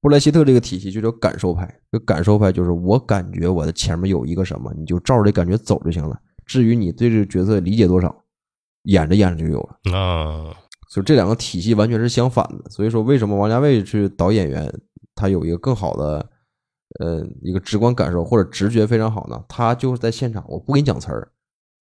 [0.00, 6.16] 布莱希特这个体系就叫感受派，这感受派就是我感觉我的前面有一个什么，你就照着这感觉走就行了。
[6.46, 8.24] 至于你对这个角色理解多少，
[8.84, 9.96] 演着演着就有了。
[9.96, 10.54] 啊，
[10.88, 12.70] 所以这两个体系完全是相反的。
[12.70, 14.72] 所以说，为什么王家卫去导演员，
[15.14, 16.30] 他有一个更好的，
[17.00, 19.44] 呃，一个直观感受或者直觉非常好呢？
[19.48, 21.28] 他就是在现场，我不给你讲词儿，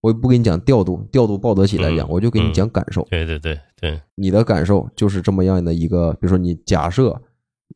[0.02, 3.08] 我也不给你讲调度，调度鲍德起来讲，嗯我就给你讲感受。
[3.12, 7.22] 对对对对，你的感受就是这么样的一个，比如说你假设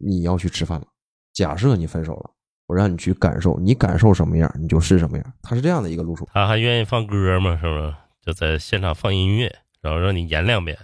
[0.03, 0.87] 你要去吃饭了，
[1.33, 2.31] 假设你分手了，
[2.67, 5.33] 我让你去感受，你感受什么样，你就是什么样。
[5.41, 6.27] 他是这样的一个路数。
[6.33, 7.95] 他还愿意放歌吗，是不是？
[8.25, 10.77] 就在现场放音乐，然后让你演两遍，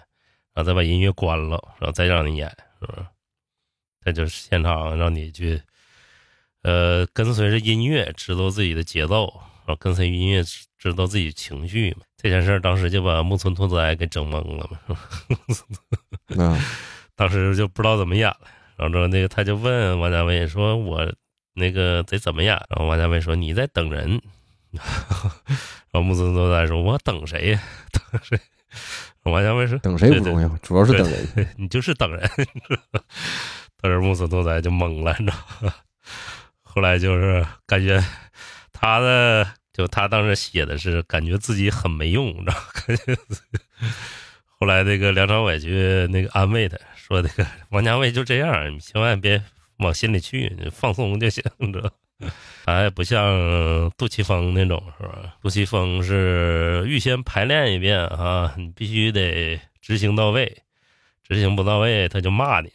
[0.53, 2.49] 然后再把音乐关了，然后再让你演，
[2.79, 3.05] 是不是？
[4.03, 5.61] 再就是现场让你去，
[6.63, 9.31] 呃，跟随着音乐，知道自己的节奏，
[9.65, 12.03] 然后跟随音乐知知道自己情绪嘛。
[12.15, 14.97] 这件事儿当时就把木村拓哉给整懵了嘛，
[16.27, 16.43] 是吧？
[16.43, 16.59] 啊，
[17.15, 18.39] 当时就不知道怎么演了，
[18.77, 21.11] 然后之后那个他就问王家卫说：“我
[21.53, 24.21] 那个得怎么演？”然后王家卫说：“你在等人。
[25.91, 27.61] ”然后木村拓哉说：“我等谁呀？
[27.91, 28.39] 等谁？”
[29.23, 31.27] 王家卫说：“等谁不重要，主要是等人。
[31.35, 32.29] 对你就是等人。”
[33.81, 35.73] 当时木村拓哉就懵了，你知道吗？
[36.61, 38.03] 后来就是感觉
[38.71, 42.59] 他的，就他当时写的是感觉自己很没用，你知道吗？
[42.73, 43.17] 感觉
[44.45, 49.41] 后来那个梁朝伟去那个安慰他说：“那个王家卫就这样，你千万别
[49.77, 51.89] 往心里去，你放松就行，你知道。”
[52.65, 55.35] 他还不像杜琪峰那种是吧？
[55.41, 60.63] 杜琪峰是预先排练一遍啊，你必须得执行到位，
[61.23, 62.71] 执行不到位他就骂你。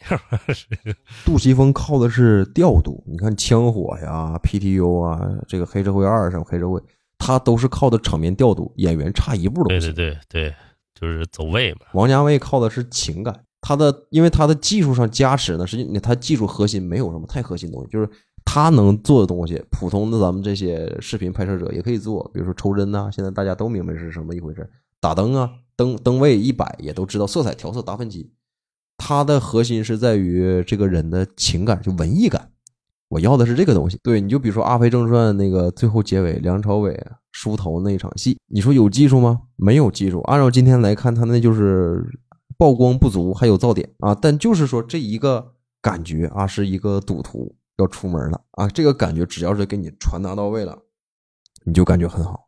[1.25, 6.81] 杜琪峰靠的是调度，你看枪火呀、PTU 啊，这个黑社会二什么黑社会，
[7.17, 9.79] 他都是靠的场面调度，演员差一步都不对。
[9.79, 10.55] 对对对，
[10.95, 11.81] 就是走位嘛。
[11.91, 18.09] 王家卫靠的是情感，他的因为他的技术上加持呢，实际他技术核心没有什么太核心东西，就是
[18.43, 24.69] 他能做的东西，普通的咱们这些视频拍摄者也可以做，比如说抽帧呐、现在大家都明白是什么一回事，
[24.99, 28.33] 打灯啊，灯灯位一摆也都知道，色彩调色达芬奇，
[28.97, 32.49] 它的核心是在于这个人的情感，就文艺感。
[33.09, 33.99] 我要的是这个东西。
[34.01, 36.99] 对，你就比如说《阿飞正传》那个最后结尾，梁朝伟
[37.31, 39.41] 梳头那场戏，你说有技术吗？
[39.55, 40.19] 没有技术。
[40.21, 42.03] 按照今天来看，他那就是
[42.63, 44.15] 曝光不足，还有噪点啊。
[44.15, 50.77] 但就是说这一个感觉啊，是一个赌徒要出门了啊，这个感觉只要是给你传达到位了，
[51.65, 52.47] 你就感觉很好。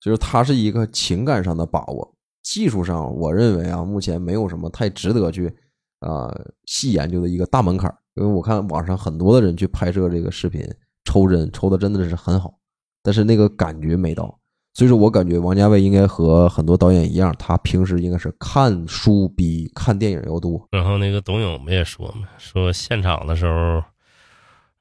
[0.00, 2.12] 就是，它是一个情感上的把握。
[2.42, 5.46] 技术上，我认为啊，目前没有什么太值得去
[6.00, 6.28] 啊、
[6.64, 7.96] 细研究的一个大门槛。
[8.16, 10.60] 因为我看网上很多的人去拍摄这个视频，
[11.04, 12.58] 抽帧抽的真的是很好，
[13.00, 14.40] 但是那个感觉没到。
[14.74, 20.66] 所以说我感觉王家卫应该和很多导演一样，他平时应该是看书比看电影要多。
[20.70, 23.82] 然后那个董勇不也说嘛，说现场的时候，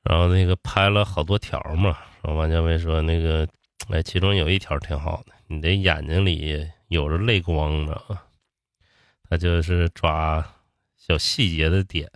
[0.03, 3.47] 然后那个拍了好多条嘛，然后王家卫说那个，
[3.89, 8.21] 哎，其中有一条挺好的，你的眼睛里有着泪光，你知道吗？
[9.29, 10.45] 他就是抓
[10.97, 12.09] 小细节的点，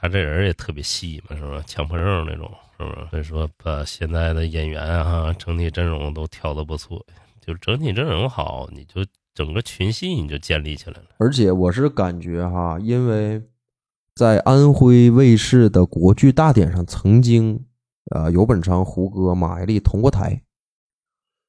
[0.00, 1.62] 他这人也特别细嘛，是吧？
[1.66, 3.06] 强迫症那种，是不是？
[3.10, 7.04] 所以说把现在的演员啊，整体阵容都挑的不错，
[7.40, 9.04] 就整体阵容好，你就
[9.34, 11.06] 整个群戏你就建立起来了。
[11.18, 13.42] 而且我是感觉哈，因为
[14.14, 17.64] 在安徽卫视的国剧大典上，曾经
[18.14, 20.42] 呃游本昌、胡歌、马伊琍同过台，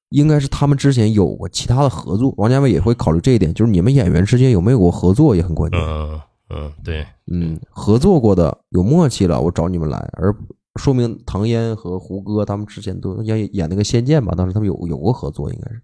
[0.10, 2.34] 应该是他们之前有过其他的合作。
[2.38, 5.80] 王家卫也会考虑这一点，就是你们演员之间有没有过合作也很关键。
[5.80, 6.20] 嗯
[6.50, 10.34] 嗯，对，嗯，合作过的有默契了，我找你们来，而
[10.76, 15.82] 说明唐嫣和胡歌他们之前都演演那个《仙剑》吧，当时他们有有过合作，应该是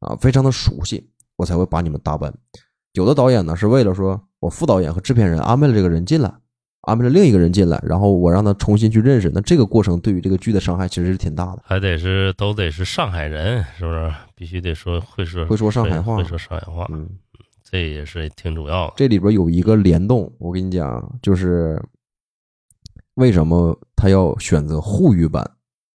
[0.00, 2.32] 啊，非常的熟悉，我才会把你们搭班。
[2.92, 6.32] 有的导演呢是为了说我副导演和制片人安排了这个人进来，
[6.82, 11.62] 安排了另一个人进来，然后我让他重新去认识，那这个过程对于这个剧的伤害其实是挺大的。
[11.64, 14.12] 还得是都得是上海人，是不是？
[14.36, 17.08] 必须得说会说会说上海话会说上海话，嗯，
[17.74, 18.92] 这也是挺主要的。
[18.96, 21.82] 这里边有一个联动，我跟你讲，就是
[23.14, 25.44] 为什么他要选择沪语版，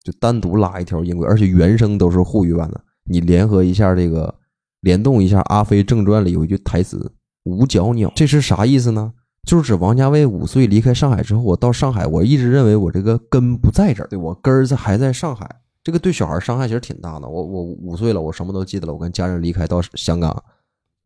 [0.04, 2.82] 就单独拉一条音轨，而且原声都是沪语版的。
[3.04, 4.34] 你联合一下这个，
[4.80, 7.12] 联动一下《阿飞正传》里有一句台词
[7.46, 9.14] “五角鸟”，这是啥意思呢？
[9.44, 15.48] 就是指王家卫五岁离开上海之后，我到上海，我一直认为我这个根不在这儿，对我根儿还在上海。
[15.84, 17.30] 这个对小孩伤害其实挺大的。
[17.30, 20.44] 我我五岁了，我什么都记得了，我跟家人离开到香港，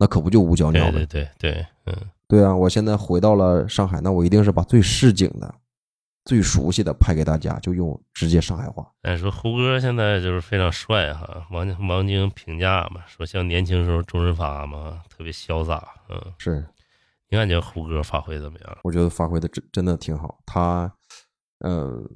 [0.02, 1.08] 那可不就五角鸟对吗？
[1.12, 1.96] 对对对，嗯，
[2.28, 5.54] 对啊，我现在回到了上海，那我一定是把最市井的、
[6.26, 8.92] 最熟悉的拍给大家，就用直接上海话。
[9.04, 16.66] 哎说胡歌现在就是非常帅哈，王王晶评价嘛，说像年轻时候周润发嘛，特别潇洒，嗯，是，
[17.30, 18.78] 你感觉胡歌发挥怎么样？
[18.84, 20.40] 我觉得发挥的真真的挺好。
[20.48, 20.92] 他，
[21.60, 22.10] 嗯，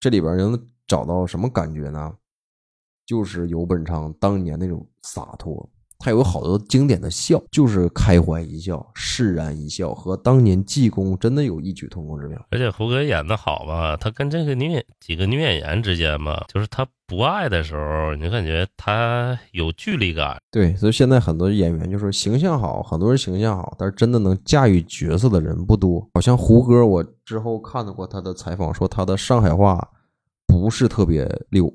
[0.00, 2.16] 这里边能找到什么感觉呢？
[3.04, 5.68] 就是游本昌当年那种洒脱，
[6.02, 12.44] 他有好多经典的笑，就是开怀一笑、释然一笑，和当年济公真的有异曲同工之妙。
[12.50, 20.36] 而且胡歌演的好吧，他跟这个女演几个女演员之间吧，就是他不爱的时候，你感觉他有距离感。
[20.50, 26.04] 对，所以现在很多演员就说形象好，很多人形象好，但是真的能驾驭角色的人不多。
[26.14, 29.88] 好像胡歌，我之后看到过他的采访，说他的上海话
[30.48, 31.72] 不是特别溜，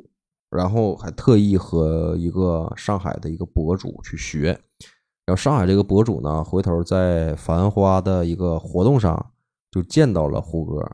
[0.50, 4.60] 然后还特意和一个上海的一个博主去学。
[5.26, 9.32] 然后上海这个博主呢，回头在《繁花》的一个活动上
[9.70, 10.90] 就见到了胡歌，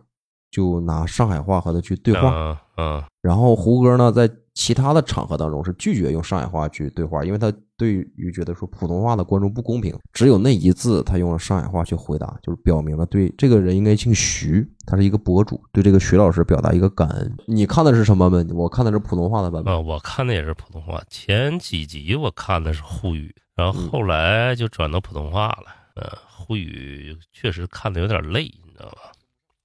[0.50, 2.34] 就拿上海话和他去对话。
[2.34, 9.98] 嗯嗯，然后胡歌呢，在其他的场合当中是拒绝用上海话去对话，因为他对于觉得说普通话的观众不公平。
[10.14, 17.36] 只有那一字，他用了上海话去回答，就是表明了对这个人应该姓徐，他是一个博主，对这个徐老师表达一个感恩。
[17.48, 18.56] 你看的是什么版本？
[18.56, 19.74] 我看的是普通话的版本。
[19.74, 25.66] 啊， 我看的也是普通话，前几集我看的是沪语，然后后来就转到普通话了。
[25.96, 29.12] 呃，沪语确实看的有点累，你知道吧？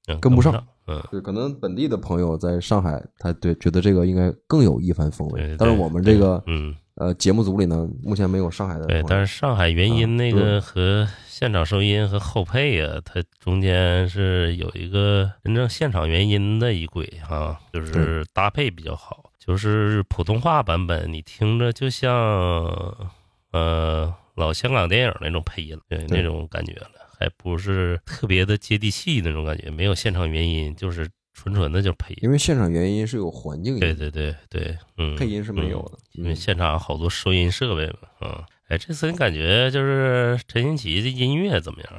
[0.08, 0.66] 嗯，跟不上。
[0.88, 5.54] 嗯，对，可能本地的朋友在上海，他对觉得这个应该更有一番风味。
[5.58, 19.30] 但是我们这个嗯，呃节目组里呢，目前没有上海的。，对但是上海原音那个和现场收音和后配啊，它中间是有一个真正现场原音的一轨哈、就是搭配比较好。
[19.38, 22.10] 就是普通话版本，你听着就像
[23.52, 32.20] 呃老香港电影那种配音，对对那种感觉了，还不是特别的接地气那种感觉，没有现场原因，就是纯纯的就是配音。
[32.22, 35.98] 因为现场原因是有环境音，对对对对，嗯，配音是没有的。
[35.98, 41.92] 嗯因为嗯现场好多收音设备嘛，嗯，哎，这次你感觉就是陈星奇的音乐怎么样？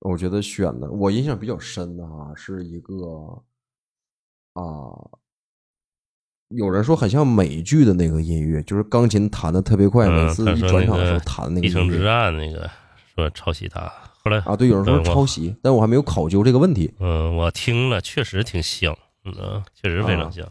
[0.00, 2.94] 我觉得选的我印象比较深的哈，是一个
[4.54, 4.62] 啊，
[6.48, 12.68] 有人说很像美剧的那个音乐，就是钢琴弹的特别快，嗯每次一转场的时候弹的那个一生之战那个
[13.14, 13.92] 说抄袭他，
[14.22, 16.92] 后来啊，对，有人说抄袭，但我还没有考究这个问题。
[16.98, 20.46] 嗯，我听了确实挺像，嗯，确实非啊常像。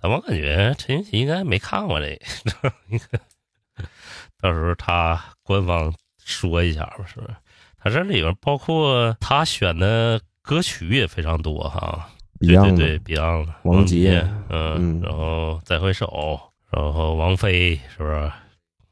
[0.00, 2.06] 但我感觉陈新奇应该没看过这
[2.62, 3.18] 个，应该
[4.40, 5.92] 到时候他官方
[6.24, 7.34] 说一下吧，是不是？
[7.78, 12.08] 他这里边包括他选的歌曲也非常多哈，
[12.40, 18.32] 对对对的，Beyond 王王杰嗯，嗯然后再回首，然后王菲是不是？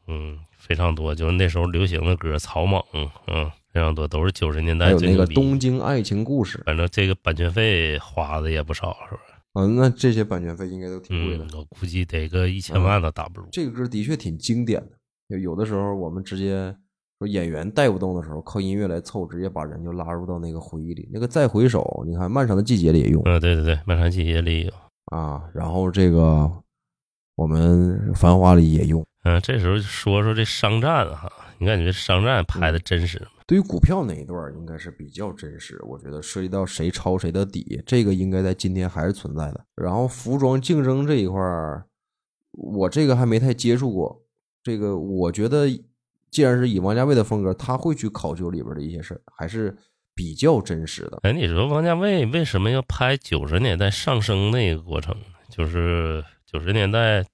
[0.08, 2.84] 嗯，非常多，就是那时候流行的歌，草蜢，
[3.26, 9.32] 嗯，非常多，都是九十年代还有那个《东京爱情故事》反正这个版权费花的也不少，是不是？
[9.52, 13.46] 啊，那这些版权费应该都挺贵的嗯。，我估计得个一千万都打不住。
[13.52, 14.92] 这个歌的确挺经典的，
[15.26, 16.74] 有有的时候我们直接
[17.18, 21.06] 说演员带不动的时候，靠音乐来凑，直接把人就拉入到那个回忆里。
[21.12, 24.72] 那个再回首，你看《漫长的季节》里也用嗯，对对对，漫长季节里有。
[25.14, 26.50] 啊，然后这个
[27.34, 29.04] 我们《繁花》里也用。
[29.24, 33.26] 嗯，这时候说说这商战哈，你感觉商战拍的真实吗？
[33.46, 39.64] 对于股票那一段儿应该是比较真实，我觉得涉及到谁抄谁的底，这个应该在今天还是存在的。
[39.74, 41.84] 然后服装竞争这一块儿，
[42.52, 44.22] 我这个还没太接触过。
[44.62, 45.68] 这个我觉得，
[46.30, 49.76] 既然是以王家卫的风格，他会去考究里边的一些事儿，还是
[50.14, 51.20] 比较真实的。
[51.22, 55.14] 哎，你说王家卫为什么要拍九十年代上升那个过程？
[55.48, 57.24] 就是九十年代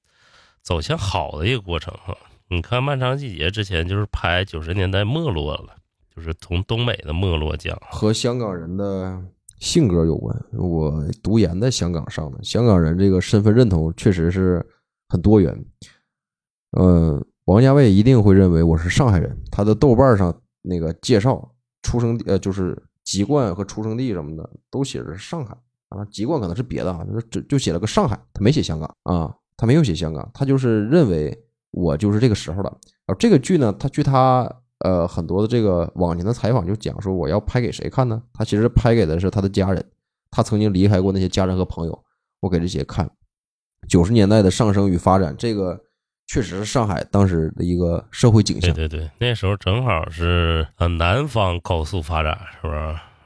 [0.61, 2.15] 走向好的一个过程哈。
[2.53, 5.75] 你看《漫长季节》之前就是拍九十年代没落了，
[6.15, 7.75] 就是从东北的没落讲。
[7.91, 9.19] 和香港人的
[9.59, 10.39] 性格有关。
[10.53, 14.63] 我读研在香港上的，香港人这个身份认同确实是
[15.09, 15.65] 很多元。
[16.73, 25.57] 呃，王家卫一定会认为我是上海人，他的豆瓣上那个介绍出生地呃就是籍贯和出生地什么的都写着上海
[25.89, 31.35] 啊，籍贯可能是别的啊，就就写了个上海，他没写香港啊，他没有写香港，他就是认为
[31.73, 32.73] 我就是这个时候的。
[33.07, 38.23] 而这个剧呢，他据他呃很多的这个往年的采访就讲说，我要拍给谁看呢？
[38.33, 39.85] 他其实拍给的是他的家人，
[40.31, 42.05] 他曾经离开过那些家人和朋友，
[42.41, 43.11] 我给这些看。
[43.89, 45.79] 九十年代的上升与发展，这个
[46.29, 48.73] 确实是上海当时的一个社会景象。
[48.73, 52.79] 对对对，那时候正好是呃南方高速发展，是不是？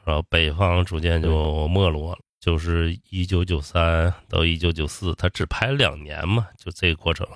[0.05, 2.18] 然后北方逐渐就没落了。
[2.40, 7.27] 就是一九九三到一九九四，他只拍两年嘛，就这个过程。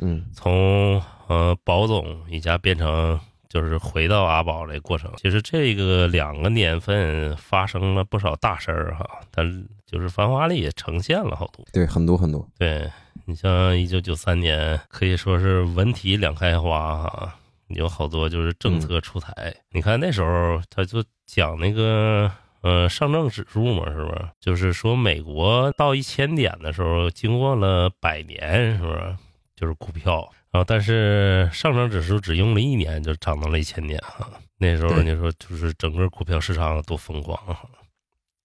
[0.00, 3.18] 嗯，从呃宝总一家变成
[3.48, 11.64] 就是回到阿宝这过程，其实这个两个年份发生了不少大事儿哈，但就是《繁华》里也呈现了好多。
[11.72, 12.46] 对，很多很多。
[12.58, 12.90] 对
[13.24, 17.34] 你像一九九三年，可以说是文体两开花哈，
[17.68, 19.54] 有好多就是政策出台。
[19.72, 22.30] 你看那时候他就讲那个。
[22.60, 24.28] 呃，上证指数嘛，是不是？
[24.40, 29.16] 就是说，美国到一千点的时候，经过了百年，是不是？
[29.58, 30.20] 就是股票，
[30.52, 34.30] 啊但是上证指数只用了一年就涨到了一千点哈。
[34.56, 37.58] 那时候你说，就是整个股票市场多疯狂啊！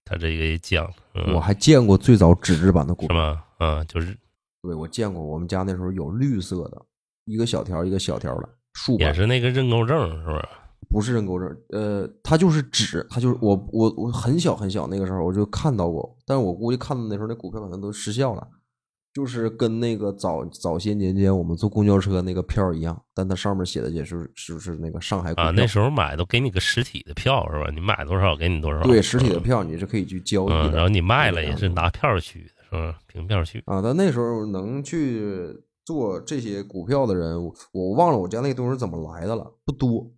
[0.04, 0.92] 他这个也讲，
[1.32, 3.44] 我还见过最早纸质版的股票，是吗？
[3.58, 4.16] 嗯，就是
[4.62, 6.82] 对我见过，我们家那时候有绿色的，
[7.26, 10.48] 一个小条一个小条的，竖也是那个认购证，是不是？
[10.90, 18.46] 不是认购证，呃，它就是纸，它就是我我我很小很小那个时候我就看到过，但是我估计看到那时候那股票可能都失效了，
[19.14, 25.52] 就是跟那个早早些年间我们坐公交车那个票一样，但它上面写的也是是不是那个上海啊？
[25.52, 27.70] 那时候买都给你个实体的票是吧？
[27.72, 28.82] 你买多少给你多少。
[28.82, 32.98] 对，实体的票你是可以去交易的，然后你卖了也是拿票去的，是吧？
[33.06, 33.80] 凭票去啊。
[33.80, 40.10] 但那时候能去做这些股票的人，我忘了我家那个东西怎么来的了，不多。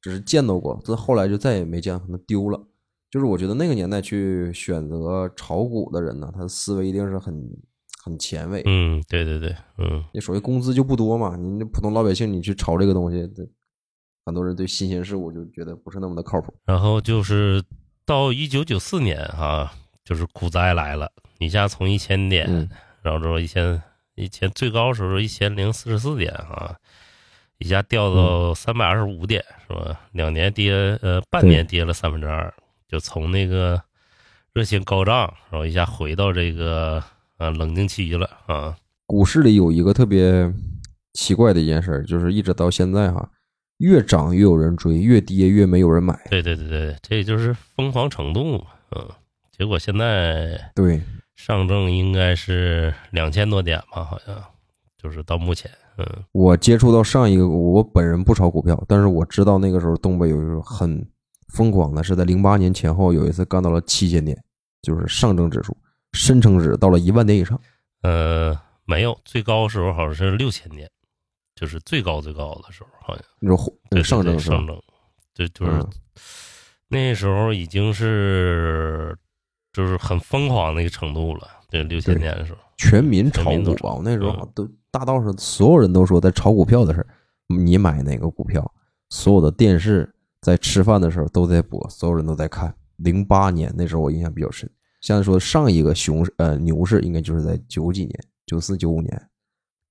[0.00, 2.58] 只是见到过，但后来就再也没见，可能丢了。
[3.10, 7.34] 就是我觉得那个年代去选择炒股的人呢，他的思维一定是很
[8.02, 8.62] 很前卫。
[8.66, 13.28] 嗯，对对对，嗯，你所谓工资就不多嘛，你普通老百姓你去炒这个东西，
[14.24, 16.54] 很多人对新鲜事物就觉得不是那么的靠谱。
[16.64, 17.62] 然后就是
[18.04, 19.72] 到一九九四年哈，
[20.04, 22.68] 就是股灾来了，一下从一千点，
[23.02, 23.82] 然后之后一千
[24.14, 26.76] 一千最高时候一千零四十四点啊。
[27.62, 30.00] 一下掉到三百二十五点，是吧？
[30.12, 30.72] 两年跌，
[31.02, 32.50] 呃，半年跌了三分之二，
[32.88, 33.78] 就从那个
[34.54, 37.04] 热情高涨，然后一下回到这个
[37.40, 38.76] 呃冷静期了啊。
[39.06, 40.52] 股市里有一个特别
[41.14, 43.28] 奇怪的一件事，就是一直到现在哈，
[43.78, 46.16] 越涨越有人追，越跌越没有人买。
[46.30, 48.64] 对对对对，这就是疯狂程度
[48.94, 49.08] 嗯。
[49.58, 51.02] 结果现在对
[51.34, 54.34] 上证应该是两千多点吧，好像
[54.96, 55.70] 就是到目前。
[55.98, 61.06] 嗯，我接触到上一个，我本人不炒股票，但是我知道那个时候东北有一个很
[61.52, 64.40] 疯狂的，是在零八年前后有一次干到了七千点，
[64.80, 65.76] 就是上证指数
[66.12, 67.60] 深成指到了一万点以上。
[68.02, 70.90] 呃，没有，最高时候好像是六千点，
[71.54, 74.80] 就是最高最高的时候，好像你说上证上证，
[75.34, 75.86] 对，就是
[76.88, 79.16] 那时候已经是
[79.72, 81.46] 就是很疯狂的一个程度了。
[81.68, 84.68] 对，六千年的时候，全民炒股吧，我那时候都。
[84.92, 87.06] 大道上所有人都说在炒股票的事儿，
[87.46, 88.68] 你买哪个股票？
[89.10, 92.74] 所有的电视在吃饭的时候都在播，所有人都在看。
[92.96, 94.68] 零八年那时候我印象比较深，
[95.00, 99.28] 像说上一个熊市呃牛市应该就是在九几年，九四九五年，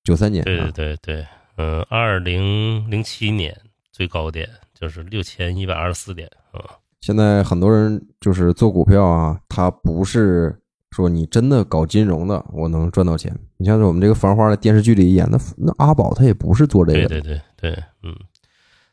[0.04, 0.44] 九三年。
[0.44, 1.26] 对对对对，
[1.56, 3.56] 嗯，二零零七年
[3.92, 6.78] 最高点就是六千一百二十四点啊。
[7.00, 10.56] 现在很多人就是做股票啊，他不是。
[10.92, 13.32] 说你真的搞金融的，我能赚到钱。
[13.58, 17.06] 你像我们这个《繁花》的电视剧里演的，那阿宝他也不是做这个。
[17.06, 18.12] 对对对对，嗯，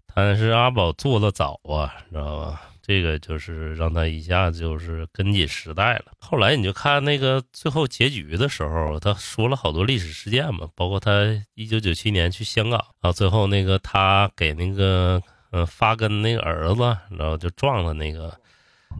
[0.05, 2.66] 他是阿宝做的早啊，你知道吧？
[2.87, 6.05] 这个就是让他一下子就是跟紧时代了。
[6.19, 11.11] 后来你就看那个最后结局的时候，他说了好多历史事件嘛，包括他
[11.53, 18.33] 一九九七年去香港，然后最后那个他给那个嗯发根那个儿子，然后就撞了那个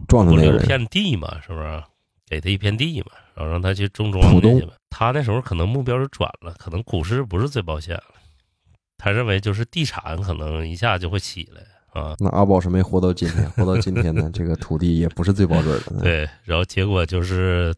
[0.06, 1.82] 撞了那片地嘛，是不是？
[2.30, 4.74] 给他一片地嘛，然后让他去种庄稼去吧。
[4.90, 8.14] 他那时候可能目标就转了，可能股市不是最保险了。
[8.98, 11.62] 他认为就是地产可能一下就会起来，
[11.92, 12.14] 啊。
[12.18, 16.00] 那阿宝是没活到今天，活到今天呢，这个土地也不是最保准的。
[16.02, 17.74] 对，然后结果就是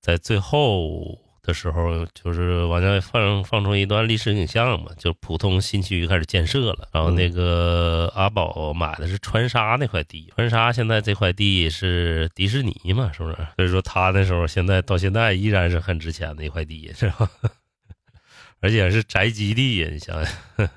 [0.00, 6.88] 在最后的时候，就是往家放放出一段历史影像嘛，就普通新区开始建设了。
[6.92, 13.36] 然后那个阿宝买的是川沙那块地，川沙现在这块地是迪士尼嘛，是不是？
[13.56, 17.28] 所以说他那时候现在到现在依然是很值钱的一块地，是吧？
[18.60, 20.68] 而且是宅基地呀，你想想，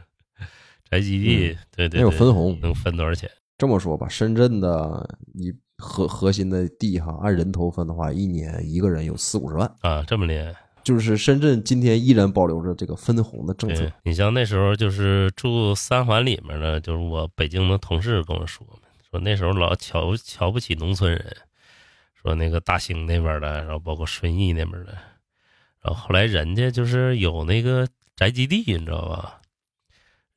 [0.90, 2.58] 宅基地，对对没有分红。
[2.62, 3.30] 能分多少钱？
[3.58, 9.70] 这么说吧，深圳的你核核心的地哈，按人头分的话，一年一个人有四五十万。
[9.82, 10.54] 啊，这么厉害。
[10.84, 13.92] 就是深圳今天依然保留着这个分红的政策。
[14.04, 18.64] 你像那时候就是住三环里面的，就是我北京的同事跟我说，
[19.10, 21.36] 说那时候老瞧瞧不起农村人，
[22.14, 24.92] 说那个大兴那边的，然后包括顺义那边的，
[25.82, 29.42] 然后后来人家就是有那个宅基地，你知道吧？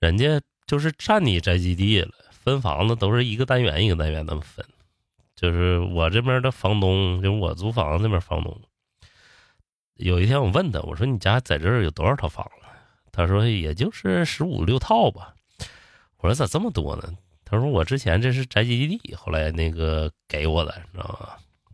[0.00, 4.64] 人家就是占你宅基地了，分房子都是一个单元一个单元那么分。
[5.34, 8.60] 就是我这边的房东，就是我租房子这边房东，
[9.94, 12.66] 有一天我问他，我说你家在这儿有多少套房子？
[13.12, 15.34] 他说也就是十五六套吧。
[16.18, 17.12] 我说咋这么多呢？
[17.44, 21.30] 他说我之前这是宅基地，后来那个给我的，你知道吗？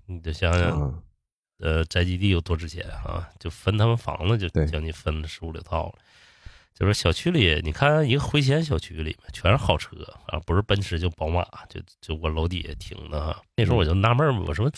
[0.07, 0.95] 你就想想，啊，
[1.59, 3.29] 呃，宅基地有多值钱啊？
[3.41, 5.95] 就分他们房子就将近分了十五六套了。
[6.75, 9.97] 就是小区里，你看一个回迁小区里面全是好车
[10.27, 13.41] 啊，不是奔驰就宝马，就就我楼底下停的哈。
[13.57, 14.69] 那时候我就纳闷儿，我说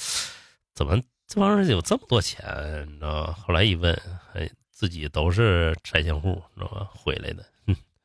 [0.75, 3.33] 怎么这帮人有这么多钱，你知道吗？
[3.33, 3.99] 后来一问，
[4.35, 6.87] 哎，自己都是拆迁户，知道吗？
[6.93, 7.43] 回来的，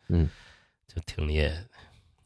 [0.07, 0.29] 嗯，
[0.87, 1.65] 就挺厉害的。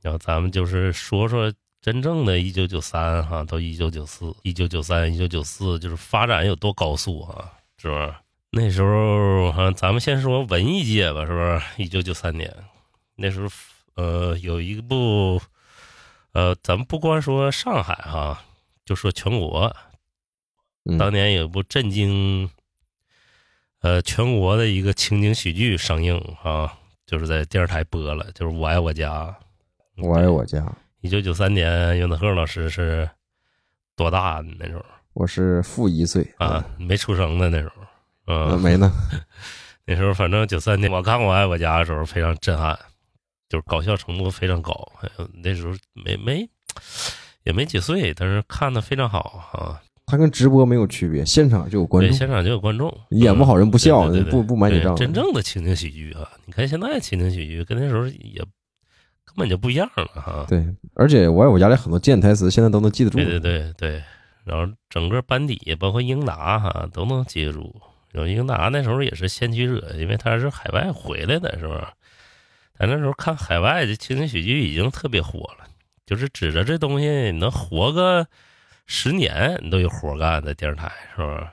[0.01, 1.51] 然后咱们就是说说
[1.81, 8.13] 真正的一九九三哈，到一九九四、一九九三、一九九四，就是发展有多高速啊，是不是？
[8.57, 11.61] 那时候哈，咱们先说文艺界吧，是不是？
[11.75, 12.49] 一九九三年，
[13.17, 13.49] 那时候
[13.95, 15.41] 呃有一部
[16.31, 18.41] 呃，咱们不光说上海哈，
[18.85, 19.75] 就说全国，
[20.85, 22.49] 嗯当年有一部震惊
[23.81, 29.35] 呃全国的一个情景喜剧上映啊，就是在电视台播了，就是《我爱我家》。
[30.01, 30.65] 我爱我家，
[31.01, 33.09] 一九九三年，袁子赫老师是
[33.97, 36.65] 多大的那时候我是负一岁啊？
[36.79, 37.85] 没出生的那时候，那
[38.27, 38.91] 嗯，没呢。
[39.85, 42.77] 那时候反正九三年，我看《我爱我家》的时候非常震撼，
[43.47, 44.73] 就是搞笑程度非常高。
[45.43, 46.49] 那时候没没
[47.43, 49.19] 也没几岁，但是看的非常好
[49.53, 49.81] 啊。
[50.07, 56.29] 它跟直播没有区别，现场就有观对，众，现场就有观众，演不好人不笑嗯对对对不不买你账真正的情景喜剧啊！
[56.45, 58.39] 你看现在情景喜剧跟那时候也
[59.23, 60.45] 根本就不一样了哈。
[60.47, 63.17] 对，而且我爱我家里很多经典台词现在都能记得住。
[63.17, 64.03] 对对对对，
[64.43, 67.75] 然后整个班底包括英达哈都能记得住。
[68.15, 71.93] 然后英达那时候也是先驱者，因为他是海外回来的，是吧？
[72.79, 75.67] 咱那时候看海外的情景喜剧已经特别火了，
[76.05, 78.25] 就是指着这东西你能活个
[78.85, 81.51] 十年，你都有活干在电视台，是吧？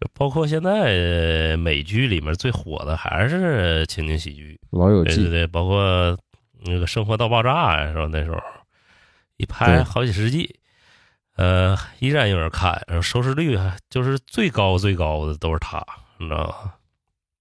[0.00, 6.18] 就包括现在呃美剧里面最火的还是情景喜剧，老友记，对对对，包括
[6.64, 8.08] 那个《生活大爆炸》呀，是吧？
[8.10, 8.40] 那时候
[9.36, 10.58] 一拍好几十季，
[11.36, 15.84] 呃，依然有人看，收视率还就是最高最高的都是他，
[16.18, 16.74] 你知道吗？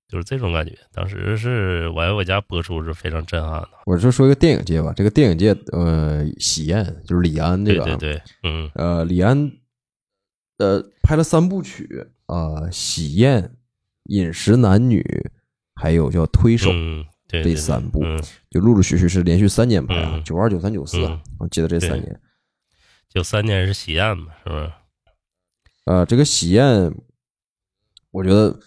[0.07, 0.77] 就是这种感觉。
[0.93, 3.69] 当时是我爱我家播出是非常震撼的。
[3.85, 9.51] 我就说一个电影界吧，这个电影界，呃，喜宴就是李安这个啊，对对对，嗯，呃，李安，
[10.57, 13.55] 呃，拍了三部曲，呃，喜宴、
[14.05, 15.01] 饮食男女，
[15.76, 20.97] 还有叫推手，嗯，这三部嗯，就陆陆续续是连续三年拍啊嗯，九二、九三、九四，
[21.49, 22.19] 记得这三年。
[23.13, 24.71] 九三年是喜宴嘛，是不是？
[25.83, 26.95] 呃，这个喜宴，
[28.11, 28.57] 我觉得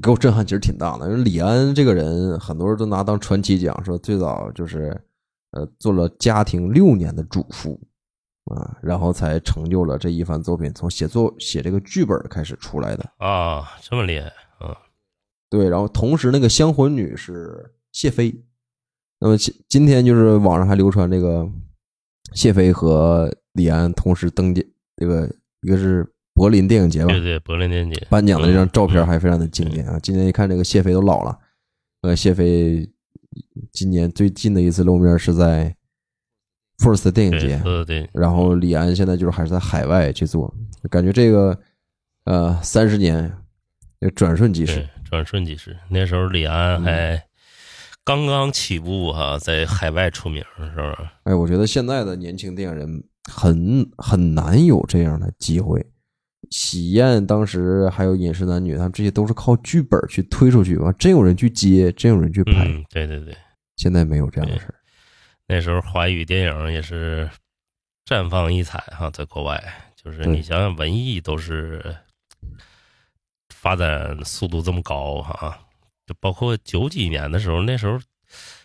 [0.00, 1.10] 给我震撼其实挺大的。
[1.10, 4.96] 因为李安这个人，很多人都拿当传奇讲，说最早就是
[5.50, 7.80] 呃做了家庭六年的主妇
[8.44, 13.10] 啊，然后才成就了这一番作品，从写作写这个剧本开始出来的。
[13.18, 14.26] 啊，这么厉害
[14.58, 14.78] 啊！
[15.50, 18.32] 对，然后同时那个香魂女是谢飞。
[19.18, 21.48] 那么今今天就是网上还流传这个
[22.34, 24.66] 谢飞和李安同时登记，
[24.96, 25.30] 这个
[25.62, 29.98] 一个是柏林电影节吧，对对，柏林电影节颁奖的这张照片嗯还非常的经典啊！
[30.00, 31.38] 今天一看，这个谢飞都老了。
[32.02, 32.86] 呃，谢飞
[33.72, 35.74] 今年最近的一次露面是在
[36.78, 40.52] First 电影对节，对对，然后李安现在就是还是在海外去做，
[40.90, 41.56] 感觉这个
[42.24, 43.32] 呃三十年
[44.14, 44.86] 转瞬即逝。
[45.04, 45.76] 转瞬即逝。
[45.88, 47.22] 那时候李安还
[48.04, 50.96] 刚刚起步哈、在海外出名，是不是？
[51.24, 55.84] 哎，我觉得现在的年轻电影人很很难有这样的机会。
[56.50, 62.66] 喜宴当时还有饮食男女，他们这些都是靠剧本去推出去，完真有人去接，真有人去拍。
[62.66, 63.34] 嗯，对对对。
[63.76, 64.74] 现在没有这样的事儿。
[65.48, 67.28] 那时候华语电影也是
[68.06, 69.62] 绽放异彩哈，在国外，
[69.96, 71.96] 就是你想想，文艺都是
[73.48, 75.58] 发展速度这么高哈，
[76.06, 77.98] 就包括九几年的时候，那时候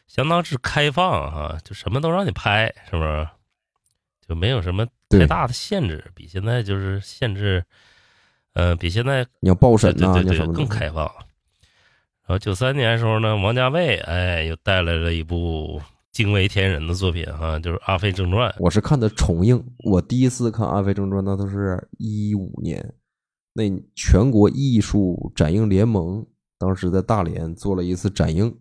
[0.07, 3.27] 相当是开放哈，就什么都让你拍，是不是？
[4.27, 7.65] 就没有什么太大的限制，比现在就是限制，
[8.53, 11.03] 呃，比现在你要报审啊，对对更开放。
[12.25, 18.51] 然后九三年的时候呢，王家卫哎又带来了一部惊为天人的作品哈、就是《阿飞正传》。
[18.59, 22.93] 我是看的重映，我第一次看《阿飞正传》那都是一五年，
[23.53, 23.63] 那
[23.95, 26.23] 全国艺术展映联盟
[26.59, 28.55] 当时在大连做了一次展映，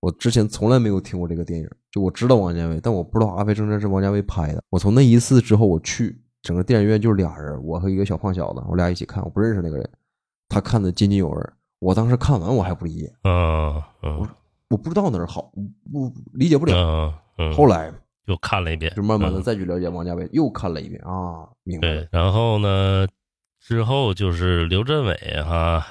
[0.00, 4.62] 我之前从来没有听过这个电影，就我知道王家卫，但我不知道《阿飞正传》是王家卫拍的。
[4.68, 9.88] 我从那一次之后，我去整个电影院就是俩人，我和一个小胖小子，我俩一起看，我不认识那个人，
[10.48, 11.54] 他看的津津有味儿。
[11.80, 14.28] 我当时看完我还不理解，嗯嗯
[14.68, 15.52] 我不知道哪儿好，
[15.92, 16.74] 不不理解不了。
[16.76, 17.92] 嗯嗯，后来
[18.26, 22.08] 又看了一遍，就慢慢的嗯再去了解王家卫，又看了一遍啊，明白对，。
[22.10, 23.06] 然后呢，
[23.60, 25.86] 之后就是刘镇伟哈、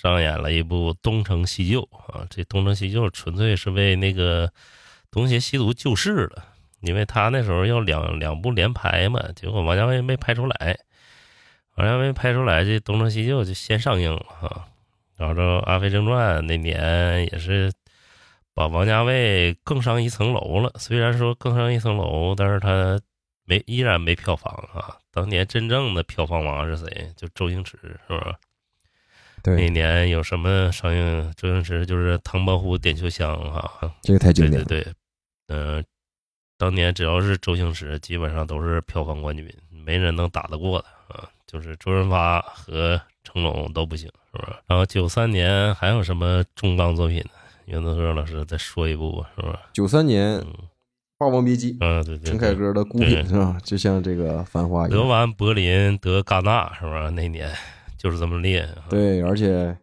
[0.00, 4.48] 上演了一部《东成西就》啊，这《东成西就》纯粹是为那个
[5.10, 6.44] 东邪西毒救市了，
[6.82, 10.78] 因为他那时候要两两部连拍嘛，结果王家卫没拍出来，
[11.74, 14.66] 王家卫拍出来，这《东成西就》就先上映了啊、
[15.16, 17.72] 然后这《阿飞正传》那年也是
[18.54, 20.70] 把王家卫更上一层楼了。
[20.78, 23.00] 虽然说更上一层楼，但是他
[23.44, 24.96] 没依然没票房啊。
[25.10, 27.12] 当年真正的票房王是谁？
[27.16, 27.76] 就周星驰，
[28.06, 28.38] 是吧？
[29.44, 31.32] 那，年有什么上映？
[31.36, 33.70] 周星驰就是《唐伯虎点秋香》啊，
[34.02, 34.64] 这个太经典了。
[34.66, 34.94] 对对对，
[35.48, 35.84] 嗯、
[36.56, 41.28] 当年只要是周星驰，基本上都是票房冠军，没人能打得过他啊。
[41.46, 44.52] 就是周润发和成龙都不行，是不是？
[44.66, 47.30] 然后九三年还有什么重磅作品呢？
[47.64, 49.58] 袁德赫老师再说一部吧，是不是？
[49.72, 50.54] 九三年《嗯，
[51.16, 53.56] 霸王别姬》，嗯，对对陈凯，歌的孤对品是吧？
[53.64, 55.00] 就像这个《繁花》一样。
[55.00, 57.08] 得完、柏林、得戛纳，是吧？
[57.08, 57.50] 那年
[57.98, 58.64] 就是这么练。
[58.68, 59.76] 啊，对，而且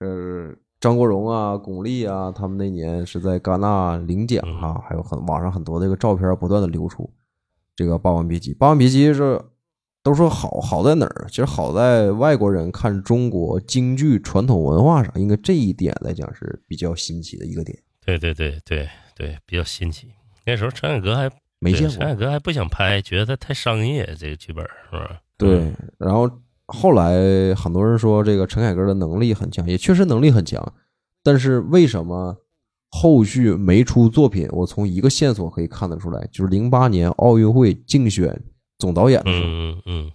[0.00, 7.12] 呃，张国荣啊、巩俐啊，他们那年是在戛纳领奖嗯啊，还有很网上很多这个照片不断的流出。
[7.74, 9.40] 这个《霸王别姬》，《霸王别姬》是
[10.02, 11.26] 都说好好在哪儿？
[11.28, 20.08] 其实好在外国人看中国京剧传统文化上，应该这一点来讲是比较新奇的一个点，对对对对对，比较新奇。
[20.44, 22.14] 那时候陈凯歌还没见过陈凯。
[22.14, 25.20] 歌还不想拍，觉得他太商业，这个剧本是吧？
[25.36, 26.28] 对嗯，然后
[26.68, 30.72] 后来很多人说这个陈凯歌的能力很强，也确实能力很强，
[31.24, 32.36] 但是为什么
[32.90, 34.46] 后续没出作品？
[34.52, 38.38] 我从一个线索可以看得出来，就是零八年奥运会竞选
[38.78, 40.12] 总导演的时候，嗯嗯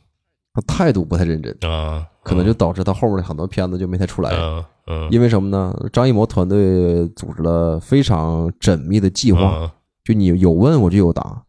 [0.54, 4.32] 他态度不太认真，嗯啊，可能就导致他后面的很多片子就没太出来。
[4.32, 5.76] 嗯嗯，因为什么呢？
[5.92, 9.72] 张艺谋团队组织了非常缜密的计划，嗯
[10.04, 11.44] 就你有问我就有答。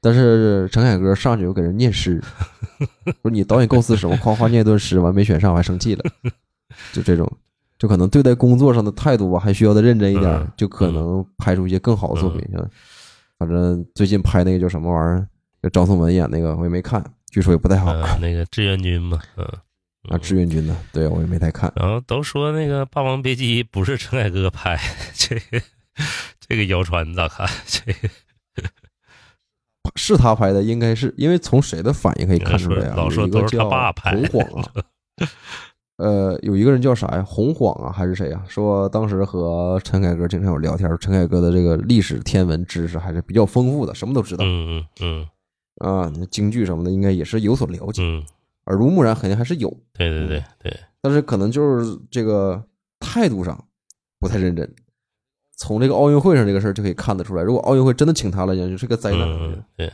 [0.00, 2.22] 但是陈凯歌上去就给人念诗，
[3.22, 6.04] 说你导演构思什么，夸夸念一段诗，完没选上我还生气了，
[6.92, 7.30] 就这种，
[7.78, 12.40] 就可能对待工作上的态度吧，还需要再认真一点嗯，就可能拍出一些更好的作品。
[12.52, 12.70] 像
[13.38, 15.26] 反正最近拍那个叫什么玩意儿，
[15.62, 19.46] 就张颂文演那个我也没看，据说也不太好嗯，那个志愿军嘛，嗯
[20.08, 21.70] 啊，志愿军呢，对我也没太看。
[21.76, 24.78] 然后都说那个《霸王别姬》不是陈凯歌拍，
[25.14, 25.62] 这个
[26.40, 27.46] 这个谣传你咋看？
[27.66, 28.08] 这个
[29.96, 32.94] 是他拍的，应该是因为从谁的反应可以看出来啊？
[32.96, 34.72] 老说都是他叫爸拍洪晃啊，
[35.98, 37.22] 呃，有一个人叫啥呀？
[37.22, 38.42] 洪晃啊，还是谁啊？
[38.48, 45.26] 说当时和陈凯歌经常有聊天，陈凯歌的这个历史天文知识还是比较丰富的，什么都知道嗯嗯
[45.76, 48.24] 啊，京剧什么的应该也是有所了解，嗯，
[48.66, 52.62] 耳濡目染肯定还是有，对对对对，但是可能就是这个
[52.98, 53.62] 态度上
[54.18, 54.70] 不太认真。
[55.60, 59.20] 从这个奥运会上这个事儿就可以看得出来，如果奥运会真的请他来讲，就是个灾难。
[59.20, 59.92] 嗯对，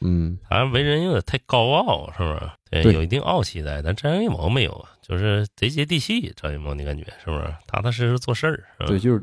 [0.00, 2.50] 嗯，好像为人有点太高傲，是不是？
[2.70, 6.32] 对，对有一定傲气在，但张艺谋没有，就是贼接地气。
[6.34, 7.44] 张艺谋，你感觉是不是？
[7.66, 8.64] 踏踏实实做事儿。
[8.86, 9.22] 对，就是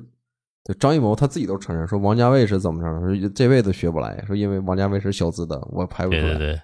[0.63, 6.21] 对张艺谋他自己都承认说王家卫是怎么着，说这辈子学不来，说因为王家卫是小资的，我拍不出来。
[6.21, 6.61] 对对对。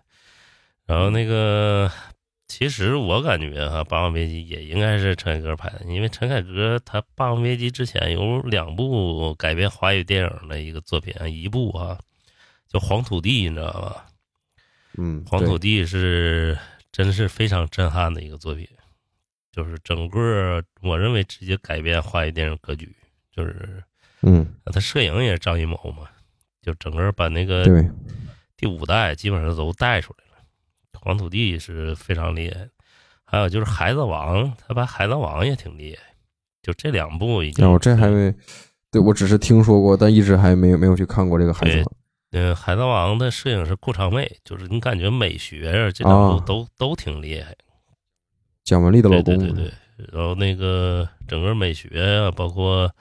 [0.85, 1.89] 然后那个，
[2.47, 11.99] 其实我感觉哈，《霸王别姬》也应该是陈凯歌拍的，因为陈凯歌他《霸王别姬》之前有两部改编华语电影的一个作品，一部啊
[12.67, 14.05] 叫《黄土地》，你知道吧？
[14.97, 16.57] 嗯，《黄土地，地》是
[16.91, 18.67] 真是非常震撼的一个作品，
[19.51, 22.95] 就是整个我认为直接改变华语电影格局，
[23.35, 23.83] 就是
[24.21, 26.07] 嗯，他摄影也是张艺谋嘛，
[26.61, 27.65] 就整个把那个，
[28.55, 30.24] 第五代基本上都带出来了。
[30.95, 32.67] 黄土地是非常厉害，
[33.23, 36.03] 还有就是《孩子王》，他把《孩子王》也挺厉害，
[36.61, 37.63] 就这两部已经。
[37.63, 38.33] 那我这还没，
[38.91, 41.85] 对我只是听说过，但一直还没有没有去看过这个孩子王。
[42.31, 47.55] 嗯，海盗王的摄影师顾长卫，就是你感觉美学啊，这两部啊都、都挺厉害。
[48.63, 52.91] 蒋雯丽的老对公，对对对，然后那个整个美学啊、包括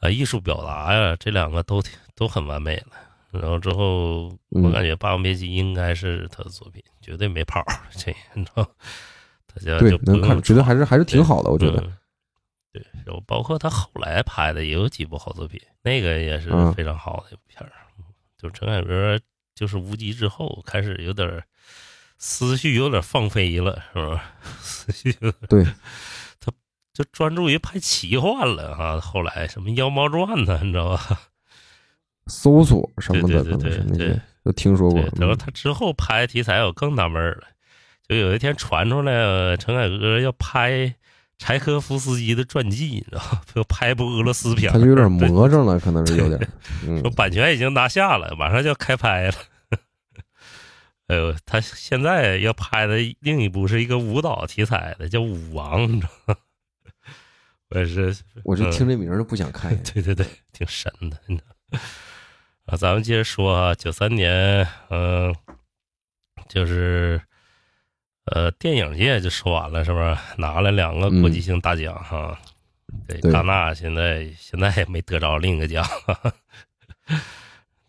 [0.00, 2.92] 啊艺术表达呀、这两个都挺都很完美了。
[3.32, 7.66] 然后之后，我嗯感觉《霸王别姬》应该是他的作品，绝对没跑儿。
[7.90, 8.64] 这你知道，
[9.46, 11.80] 大家对能看，觉得还是还是挺好的，我觉得。
[11.82, 11.96] 嗯
[12.72, 17.72] 对，然后包括他后来拍的也有几部好作品，那个也是嗯非常好的一部片儿。
[18.38, 19.18] 就陈凯歌
[19.56, 21.42] 就是无极之后开始有点儿
[22.16, 24.34] 思绪有点放飞了，是吧？
[24.62, 25.12] 思绪
[25.48, 25.64] 对，
[26.38, 26.52] 他
[26.94, 29.00] 就专注于拍奇幻了啊。
[29.00, 31.20] 后来什么《妖猫传》呢，你知道吧？
[32.26, 35.10] 搜索什么的，对对对可能是那对些都听说过对，。
[35.20, 37.42] 然后嗯他之后拍题材我更纳闷了，
[38.08, 40.94] 就有一天传出来呃陈凯歌要拍
[41.38, 43.42] 柴可夫斯基的传记，你知道吧？
[43.54, 46.38] 就 拍部俄罗斯片，他就有点魔怔了，可能是有点。
[46.86, 49.34] 嗯说，版权已经拿下了，马上就要开拍了。
[51.08, 56.36] 哎呦，他现在要拍的另一部是一个舞蹈题材的，叫《舞王》，你知道吗？
[57.70, 58.14] 我也是，
[58.44, 59.76] 我就嗯听这名儿就不想看。
[59.82, 61.16] 对对对，挺神的。
[62.66, 65.34] 啊，咱们接着说啊，九三年，嗯、
[66.48, 67.20] 就是
[68.26, 70.16] 呃，电影界就说完了，是不是？
[70.38, 72.38] 拿了两个国际性大奖哈。
[73.06, 75.84] 对，对戛纳现在现在也没得着另一个奖，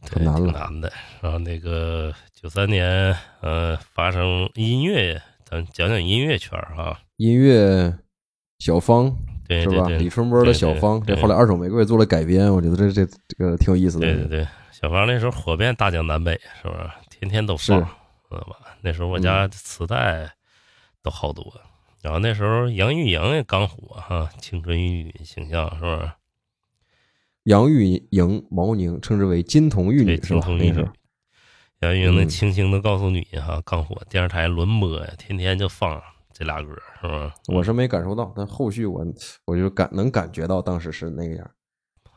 [0.05, 0.93] 对，很难了挺难的。
[1.21, 6.99] 然后那个九三年，呃，发生音乐，咱讲讲音乐圈儿哈。
[7.17, 7.91] 音乐
[8.59, 9.15] 小芳
[9.49, 9.85] 是吧？
[9.87, 14.05] 对李春波的小芳，这后来二手玫瑰做了改编，我觉得这这这个挺有意思的。
[14.05, 14.47] 对对对，
[14.81, 16.89] 小芳那时候火遍大江南北，是不是？
[17.11, 17.87] 天天都是放，知
[18.31, 18.55] 道吧？
[18.81, 20.27] 那时候我家磁带
[21.03, 21.53] 都好多。
[22.01, 26.11] 然后那时候杨钰莹也刚火哈，青春玉女形象是不是？
[27.43, 30.39] 杨钰莹、毛宁称之为金童玉，女是吧？
[30.39, 30.91] 青铜玉女那时候。
[31.81, 36.01] 杨钰莹那嗯轻轻的告诉你哈，刚火，电视台轮播呀，天天就放
[36.33, 37.31] 这俩歌，是吧？
[37.49, 39.05] 我是没感受到，但后续我
[39.45, 41.51] 我就感能感觉到当时是那个样。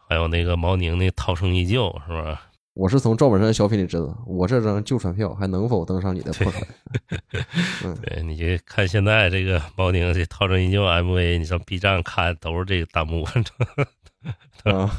[0.09, 2.51] 还有那个毛宁那涛声依旧，是吧？
[2.75, 7.95] 我是从赵本山的小品里知道，我这张旧船票还能否登上你的破船？
[8.03, 13.25] 对，你就看现在这个毛宁这涛声依旧 MV，你上 B 站看都是这个弹幕。
[14.65, 14.91] 啊，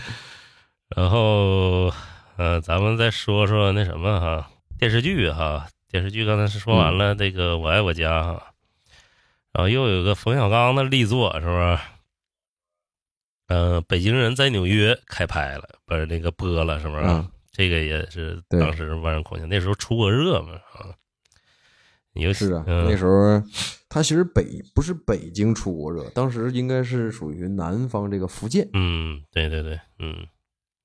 [0.94, 1.90] 然后，
[2.36, 8.52] 呃，咱们再说说那什么哈，电视剧哈，电视剧刚才是说完了，这个《我爱我家》哈，
[9.52, 11.78] 然后又有个冯小刚的力作，是不是？
[13.50, 17.02] 呃，北京人在纽约开拍了，不是那个播了，是不是？
[17.02, 20.94] 嗯这个也是当时万人空巷，那时候出国热嘛啊。
[22.14, 23.42] 尤其是啊，嗯、那时候
[23.88, 28.66] 他其实北不是北京出国热，当时应该是属于南方这个福建。
[28.72, 30.26] 嗯，对对对，嗯，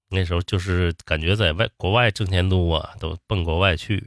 [0.09, 4.03] 那时候就是感觉在外国外挣钱多啊，都奔国外去。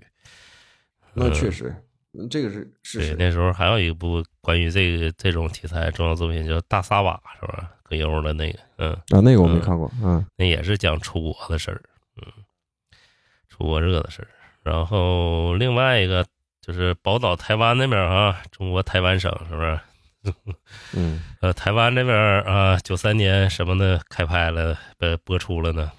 [1.14, 1.74] 那嗯确实，
[2.18, 3.16] 嗯这个是事对，实。
[3.16, 7.70] 那时候还有一部关于这个这种题材重要作品叫《大撒把》，是吧？
[7.88, 9.90] 葛优的那个，嗯，啊，那个我没嗯看过。
[10.02, 11.80] 嗯那也是讲出国的事儿，
[12.16, 12.32] 嗯，
[13.48, 14.28] 出国热的事儿。
[14.62, 16.24] 然后另外一个
[16.60, 19.80] 就是宝岛台湾那边啊，中国台湾省是不是？
[20.94, 25.90] 嗯，呃，台湾这边啊，九三年什么的开拍了，呃播出了呢，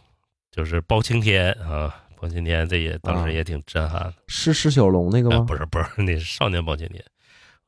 [0.52, 4.14] 就是包青天啊，包青天这也当啊时也挺震撼的。
[4.28, 5.46] 是释小龙那个啊，吗？
[5.48, 7.04] 不是不是，那是少年包青天。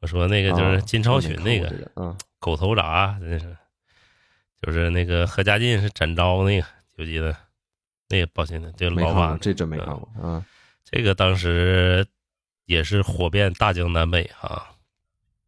[0.02, 1.72] 我说那个就啊是金超群那个。
[1.96, 3.56] 嗯，狗头铡，真是，
[4.62, 7.36] 就是那个何家劲是展昭那个，记不记得？
[8.10, 10.10] 那个抱歉的，就没看过，老马，这真没看过。
[10.22, 10.46] 啊，
[10.84, 12.06] 这个当时
[12.66, 14.68] 也是火遍大江南北哈、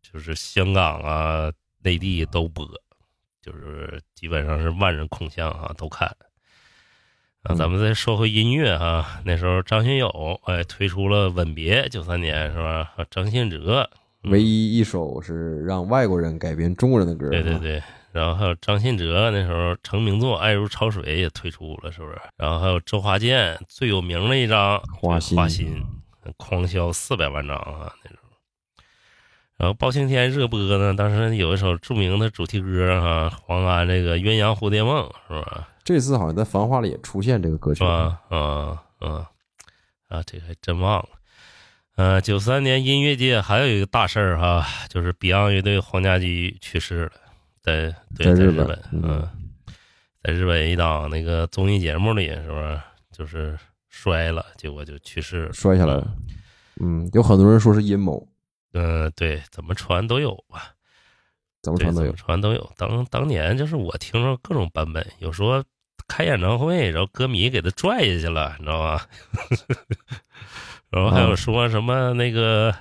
[0.01, 2.65] 就是香港啊、内地都播，
[3.41, 6.07] 就是基本上是万人空巷啊、都看。
[6.07, 12.93] 啊，嗯咱们再说回音乐啊、那时候张学友哎推出了《吻别》，九三年是吧？
[12.95, 13.89] 啊张信哲，
[14.23, 17.27] 嗯唯一一首是让外国人改编中国人的歌。
[17.27, 17.83] 啊，对对对，
[18.13, 22.21] 然后还有张信哲那时候成名作《爱如潮水》也推出了，是不是？
[22.37, 25.83] 然后还有周华健最有名的一张花心花心，
[26.37, 28.29] 狂销四百万张啊那时候。
[29.57, 35.67] 然后包青天热播呢，当时有一首著名的主题歌哈、黄安这个《鸳鸯蝴蝶梦》是吧？
[35.83, 37.83] 这次好像在《繁花》里也出现这个歌曲是。
[37.85, 38.21] 吧？
[38.29, 39.25] 嗯嗯
[40.09, 41.09] 啊，这个还真忘了。
[41.95, 47.11] 呃，九三年音乐界还有一个大事儿哈，就是 Beyond 乐队黄家驹去世了，
[47.63, 49.29] 在对在日本嗯嗯，
[50.21, 52.79] 在日本一档那个综艺节目里是不是
[53.11, 53.57] 就是
[53.87, 56.13] 摔了，结果就去世了，摔下来了。
[56.81, 58.27] 嗯，有很多人说是阴谋，
[58.73, 60.73] 嗯、对，怎么传都有吧，
[61.61, 62.11] 怎么传都有。
[62.13, 62.73] 传都有。
[62.75, 65.63] 当当年就是我听着各种版本，有说
[66.07, 69.07] 开演唱会，然后歌迷给他拽下去了，你知道吧？
[70.91, 72.75] 然后还有说什么那个，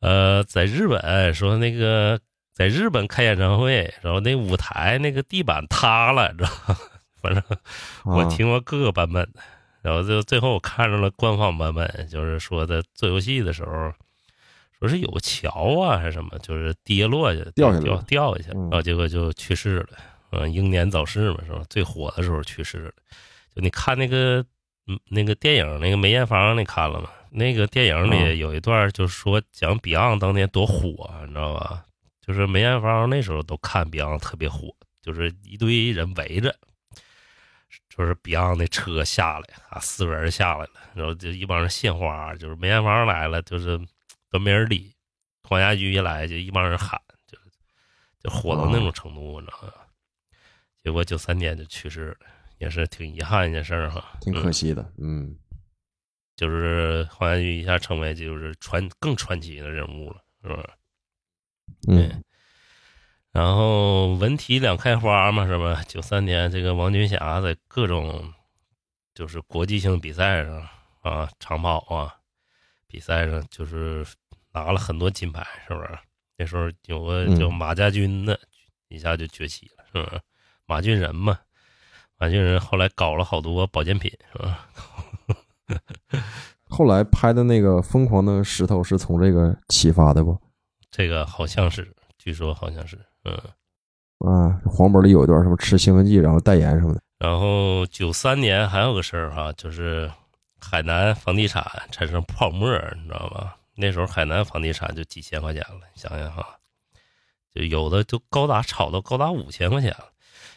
[0.00, 2.18] 呃，在日本说那个
[2.54, 6.78] 在日本开演唱会，然后那舞台那个地板塌了，你知道吧？
[7.20, 7.42] 反正
[8.04, 9.40] 我啊听过各个版本的，
[9.82, 13.92] 然后就最后我看着了官方版本，就是说在做游戏的时候，
[14.78, 19.88] 说是有个桥啊还是什么，就是跌落下掉掉掉下去，嗯然后结果就去世了。
[20.36, 21.62] 嗯，英年早逝嘛，是吧？
[21.70, 22.92] 最火的时候去世了。
[23.54, 24.44] 就你看那个，
[24.88, 27.08] 嗯，那个电影那个梅艳芳，你看了吗？
[27.30, 31.84] 那个电影嗯里有一段，就是说讲 Beyond 当年多火，你知道吧？
[32.24, 36.56] 就是梅艳芳那时候都看 Beyond 特别火，就是一堆人围着，
[37.90, 43.78] 就是 Beyond 那车下来啊，四个人下来了，然后就一帮人献花，就是梅艳芳来了，就是
[44.30, 44.94] 都没人理，
[45.42, 47.36] 黄家驹一来就一帮人喊，就
[48.20, 49.72] 就火到那种程度，你知道吗？
[50.82, 52.26] 结果九三年就去世了，
[52.56, 55.36] 也是挺遗憾一件事儿哈，挺可惜的，嗯
[56.36, 60.64] 就是黄家驹一下成为就是传更传奇的人物了，是吧？
[61.88, 62.22] 嗯
[63.32, 65.82] 然后文体两开花嘛，是吧？
[65.88, 68.32] 九三年这个王军霞在各种
[69.12, 70.68] 就是国际性比赛上
[71.02, 72.14] 啊，长跑啊
[72.86, 74.06] 比赛上就是
[74.52, 75.98] 拿了很多金牌，是不是？
[76.36, 78.38] 那时候有个嗯叫马家军的，
[78.88, 80.20] 一下就崛起了，是不是？
[80.66, 81.38] 马俊仁嘛，
[82.18, 84.68] 马俊仁后来搞了好多保健品，是吧？
[86.68, 90.40] 后来拍的那个《疯狂的石头》是从这个启发的不？
[90.96, 93.34] 这个好像是，据说好像是，嗯。
[94.20, 100.08] 啊，黄渤里有一段什么吃兴奋剂然后代言什么的，然后九三年还有个事儿哈，就是
[100.60, 103.56] 海南房地产产生泡沫，你知道吧？
[103.74, 106.46] 那时候海南房地产就几千块钱了，你想想哈，
[107.52, 110.06] 就有的就高达炒到高达五千块钱了。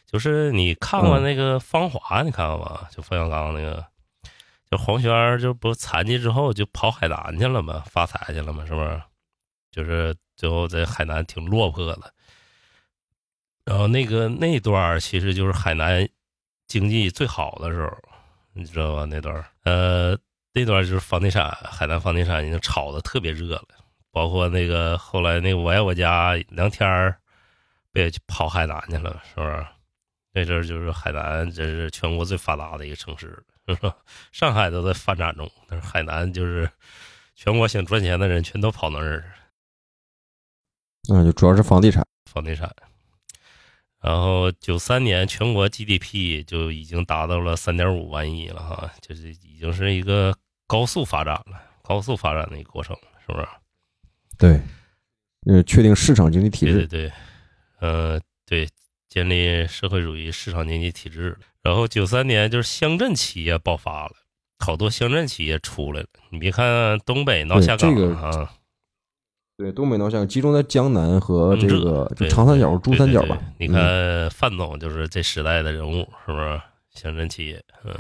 [0.05, 2.88] 就是你看过那个《芳华》，你看过吗？
[2.91, 3.84] 就冯小刚那个，
[4.69, 9.01] 就黄轩儿就不残疾之后就跑海南去了嘛，发财去了嘛，是不是？
[9.77, 12.13] 就是最后在海南挺落魄的。
[13.63, 16.09] 然后那个那段其实就是海南
[16.67, 17.95] 经济最好的时候，
[18.53, 19.05] 你知道吧？
[19.05, 20.17] 那段呃，
[20.51, 23.67] 那段就是房地产，海南房地产已经炒的特别热了，
[24.09, 27.15] 包括那个后来那个我爱我家梁天儿
[27.91, 29.63] 被跑海南去了，是不是？
[30.33, 33.43] 那阵儿就是海南，真是全国最发达的一个城市，
[34.31, 36.67] 上海都在发展中，但是海南就是
[37.35, 39.33] 全国想赚钱的人全都跑那儿。
[41.09, 42.69] 嗯，就主要是房地产，房地产。
[43.99, 50.35] 然后九三年全国 GDP 就已经达到了三点五万亿了哈，就是已经是一个
[50.67, 53.47] 高速发展了，高速发展的一个过程，是不是？
[54.38, 54.61] 对，
[55.47, 57.11] 呃，确定市场经济体制，对对对，
[57.79, 58.69] 呃，对，
[59.09, 61.35] 建立社会主义市场经济体制。
[61.63, 64.13] 然后九三年就是乡镇企业爆发了，
[64.59, 66.07] 好多乡镇企业出来了。
[66.29, 68.53] 你别看东北闹下岗对这个啊，
[69.57, 73.35] 对，东北闹下集中在江南和这这个就长三角、珠三角吧。
[73.57, 76.61] 你嗯看范总就是这时代的人物，是不是？
[76.91, 77.93] 乡镇企业，嗯，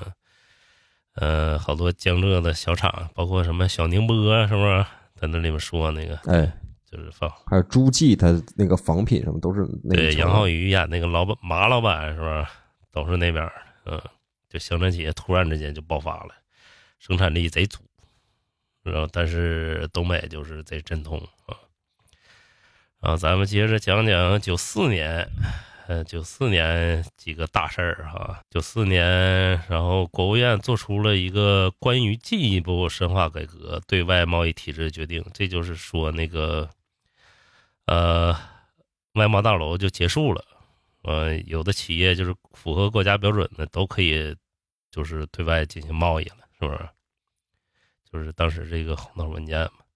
[1.15, 4.85] 呃，好多江浙的小厂，包括什么小宁波，是不是？
[5.15, 6.51] 在那里面说那个，哎，
[6.85, 12.45] 就是放还有诸暨，他那个仿品什么都是那个对杨浩宇演那个老板马老板，是不是？
[12.91, 13.47] 都是那边，
[13.85, 13.99] 嗯，
[14.47, 16.29] 就乡镇企业突然之间就爆发了，
[16.99, 17.79] 生产力贼足，
[18.83, 21.19] 然后但是东北就是贼阵痛
[22.99, 23.15] 啊。
[23.15, 25.27] 咱们接着讲讲九四年，
[25.87, 28.41] 呃，九四年几个大事儿哈。
[28.49, 29.03] 九四年，
[29.69, 36.69] 然后国务院做出了一个关于进一步深化改革对外贸易体制的决定，这就是说那个，
[37.85, 38.35] 呃，
[39.13, 40.43] 外贸大楼就结束了。
[41.03, 44.35] 呃，有的企业就是符合国家标准的，都可以
[44.91, 46.89] 就是对外进行贸易了，是不是？
[48.11, 49.86] 就是当时这个红头文件嘛。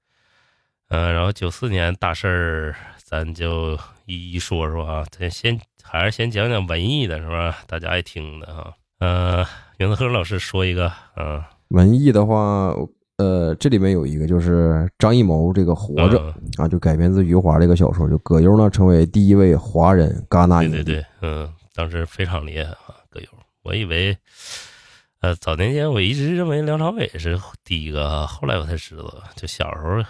[0.94, 5.06] 嗯、然后九四年大事儿，咱就一一说说啊。
[5.10, 7.60] 咱先还是先讲讲文艺的，是吧？
[7.66, 8.74] 大家爱听的哈。
[9.00, 9.46] 呃，
[9.78, 12.76] 袁子和老师说一个，嗯、文艺的话，
[13.18, 20.84] 呃，这里面有一个就是张艺谋这个《活着》嗯啊，就改编自余华这个小说，就葛优呢成为第一位华人戛纳影帝。
[20.84, 23.28] 对对对，嗯，当时非常厉害啊，葛优。
[23.64, 24.18] 我以为，
[25.22, 30.04] 呃，早年间我一直认为梁朝伟是第一个啊，后来我才知道，就小时候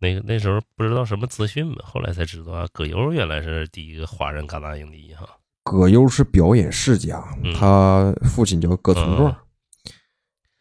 [0.00, 5.28] 那个那时候不知道什么资讯嘛，后来才知道啊，葛优原来是第一个华人戛纳影帝哈。
[5.64, 9.36] 葛优是表演世家，嗯他父亲叫葛存壮，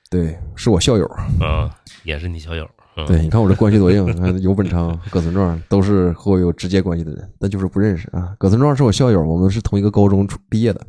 [0.09, 1.05] 对，是我校友。
[1.39, 1.73] 啊，
[2.03, 2.69] 也是你校友。
[2.99, 8.35] 嗯、对，你看我这关系多硬，你看尤本昌、葛存壮都是和我有直接关系的人，但就是不认识啊。
[8.39, 10.81] 葛存壮是我校友，我们是同一个高中毕业的，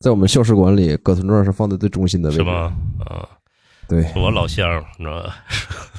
[0.00, 2.42] 在我们校史馆里，葛存壮是放在最中心的位置。
[2.42, 2.76] 是吗？
[3.06, 3.28] 啊，
[3.88, 5.36] 对我老乡，你知道吧？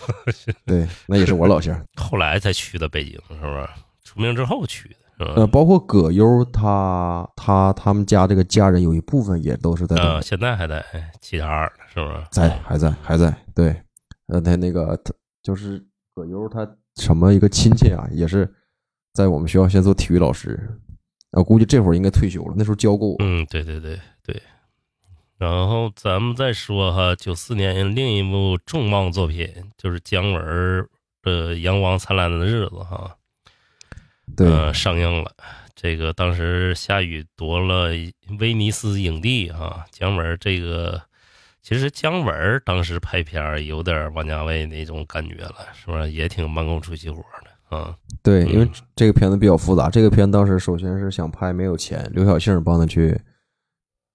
[0.66, 1.80] 对，那也是我老乡。
[1.95, 3.68] 后来才去的北京，是不是？
[4.03, 5.34] 出名之后去的，是吧？
[5.38, 10.84] 呃，包括葛优他他他们家这个家人有一部分也都是在现在还在
[11.22, 12.24] 齐齐哈尔呢，是不是？
[12.32, 13.36] 在还在还在。
[13.53, 13.76] 对，
[14.28, 15.14] 呃，他那个他
[15.44, 15.84] 就是
[16.14, 16.68] 葛优他
[16.98, 18.52] 什么一个亲戚啊，也是
[19.14, 20.60] 在我们学校先做体育老师，
[21.32, 23.16] 我估计这会儿应该退休了，那时候教过我。
[23.20, 24.41] 嗯，对对对对。
[25.38, 30.88] 然后咱们再说哈，九四年另一部重磅作品就是姜文儿
[31.22, 33.16] 的《阳光灿烂的日子》哈，
[34.36, 35.32] 对，呃，上映了。
[35.76, 37.90] 这个当时夏雨夺了
[38.40, 41.02] 威尼斯影帝哈，姜文儿这个
[41.62, 46.07] 其实姜文儿当时拍片儿有点王家卫那种感觉了，是吧？
[46.07, 47.94] 也挺慢工出细活的啊。
[48.24, 49.90] 对，因为嗯这个片子比较复杂。
[49.90, 53.20] 这个片当时首先是想拍，没有钱，刘晓庆帮他去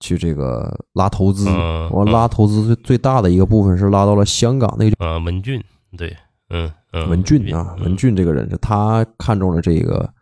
[0.01, 5.63] 去这个拉投资，嗯完拉投资最最大的一个部分是拉到了香港那个啊，文俊，
[5.97, 6.17] 对，
[6.49, 10.13] 嗯嗯，文俊啊，嗯文俊这个人是他看中了这个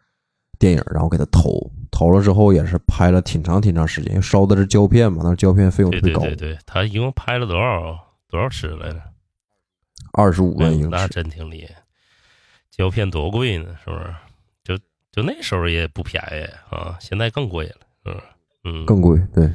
[0.58, 7.98] 电影，然后给他投，投了之后也是拍了挺长挺长时间，因为烧的是胶片嘛，那胶片费用对特别高，对对对，他一共拍了多少
[8.28, 9.00] 多少尺来着？
[10.12, 11.74] 二十五万英尺，真挺厉害。
[12.70, 14.14] 胶片多贵呢，是不是？
[14.64, 14.76] 就
[15.12, 18.14] 就那时候也不便宜啊，现在更贵了，嗯
[18.64, 18.86] 嗯。
[18.86, 19.20] 更贵。
[19.34, 19.50] 对，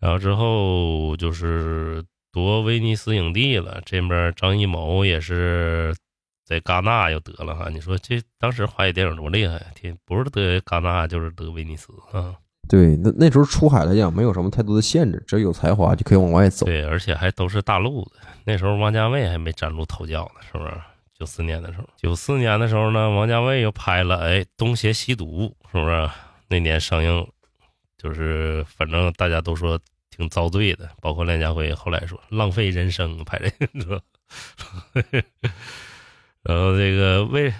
[0.00, 2.02] 然后之后就是
[2.32, 5.94] 夺威尼斯影帝了，这边张艺谋也是
[6.44, 7.68] 在戛纳又得了哈。
[7.68, 12.34] 你说这当时华语电影多厉害，天不是得戛纳就是得威尼斯啊。
[12.68, 16.66] 对，那那时候出海来讲没有什么太多的限制，只要有才华就可以往外走。
[16.66, 18.12] 对，而且还都是大陆的。
[18.44, 20.72] 那时候王家卫还没崭露头角呢，是不是？
[21.18, 26.08] 九四年的时候，九四年的时候呢，王家卫又拍了哎《东邪西毒》，是不是？
[26.48, 27.26] 那年上映了，
[28.00, 29.78] 就是反正大家都说
[30.10, 33.50] 挺遭罪的，包括梁家辉后来说浪费人生拍这
[33.84, 34.02] 个？
[36.42, 37.52] 然后这个为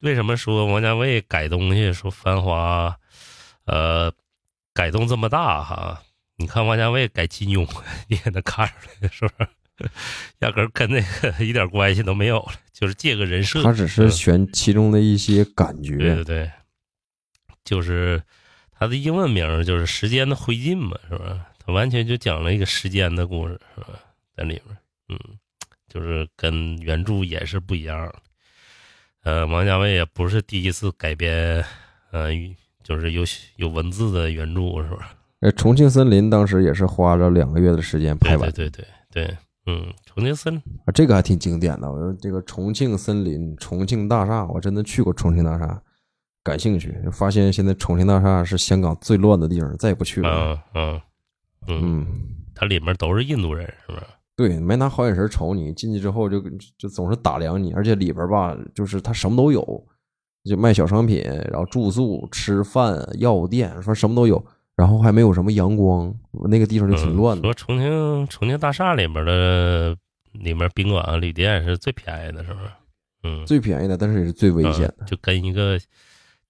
[0.00, 2.88] 为什么说王家卫改东西说《繁花》，
[3.66, 4.12] 呃，
[4.72, 6.02] 改动这么大哈？
[6.36, 7.68] 你看王家卫改金庸，
[8.08, 9.48] 你也能看出来，是不是？
[10.38, 13.62] 压根儿跟那个一点关系都没有了，就是借个人设。
[13.62, 15.96] 他只是嗯选其中的一些感觉。
[15.96, 16.50] 对对对，
[17.64, 18.22] 就是
[18.82, 21.46] 他的英文名就是《时间的灰烬》嘛，是吧？
[21.64, 23.90] 他完全就讲了一个时间的故事，是吧？
[24.36, 24.76] 在里面，
[25.08, 25.16] 嗯，
[25.88, 28.14] 就是跟原著也是不一样的。
[29.22, 31.64] 呃，王家卫也不是第一次改编，
[32.10, 32.30] 呃，
[32.82, 33.22] 就是有
[33.54, 35.14] 有文字的原著，是吧？
[35.42, 39.36] 呃，重庆森林当时也是花了两个月的时间拍完，对对对对对，
[39.66, 41.88] 嗯，重庆森啊，这个还挺经典的。
[41.88, 45.80] 我说这个重庆森林、重庆大厦，我真的去过重庆大厦，
[46.44, 50.60] 感兴趣，发现现在重庆大厦是香港最乱的地方，再也不去了。
[50.74, 51.00] 嗯嗯
[51.68, 52.06] 嗯，嗯，
[52.54, 54.02] 它里面都是印度人，是吧？
[54.34, 56.42] 对，没拿好眼神瞅你，进去之后就
[56.76, 59.62] 就总是打量你，而且里边吧，就是它什么都有，
[60.42, 64.44] 就卖小商品，然后住宿、吃饭、药店，说什么都有，
[64.74, 66.12] 然后还没有什么阳光，
[66.48, 67.42] 那个地方就挺乱的。
[67.42, 69.96] 嗯说重庆重庆大厦里面的
[70.32, 72.66] 里面宾馆、旅店是最便宜的，是不是？
[73.24, 74.96] 嗯，最便宜的，但是也是最危险的。
[75.00, 75.78] 嗯就跟一个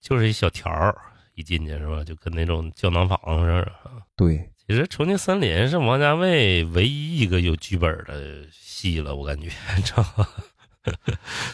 [0.02, 0.94] 就是一小条儿
[1.34, 2.04] 一进去是吧？
[2.04, 3.72] 就跟那种胶囊房似的。
[3.88, 10.28] 啊对，其实《重庆森林》是王家卫唯一一个有剧本的戏了，我感觉， 你知道吗？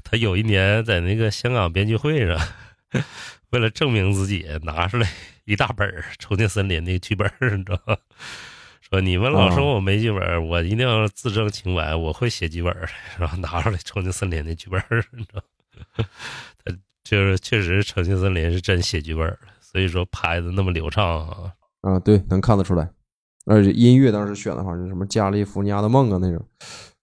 [0.02, 2.36] 他有一年在那个香港编剧会上，
[3.50, 5.08] 为了证明自己，拿出来
[5.44, 5.88] 一大本
[6.18, 7.96] 《重庆森林》那个剧本，你知道吗？
[8.80, 12.88] 说你们老说我没剧本儿，我一定要自证清白，我会写剧本儿，
[13.18, 15.42] 然后拿出来《重庆森林》的剧本，你知道
[15.96, 16.04] 吗？
[17.10, 21.52] 他就是确实，《重庆森林》是真写剧本儿的，所以说拍的那么流畅啊。
[21.80, 22.88] 啊，对，能看得出来。
[23.46, 26.44] 而且音乐当时选的话，就是什么《加利福尼亚的梦》啊那种，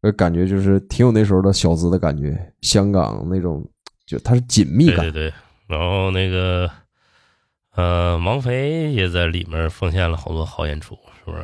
[0.01, 3.67] 呃，感觉就是挺有那时候的小资的感觉，香港那种，
[4.05, 4.97] 就它是紧密感。
[4.97, 5.33] 对对对，
[5.67, 6.69] 然后那个
[7.75, 11.43] 呃，王菲也在里面奉献了好多好演出，是不是？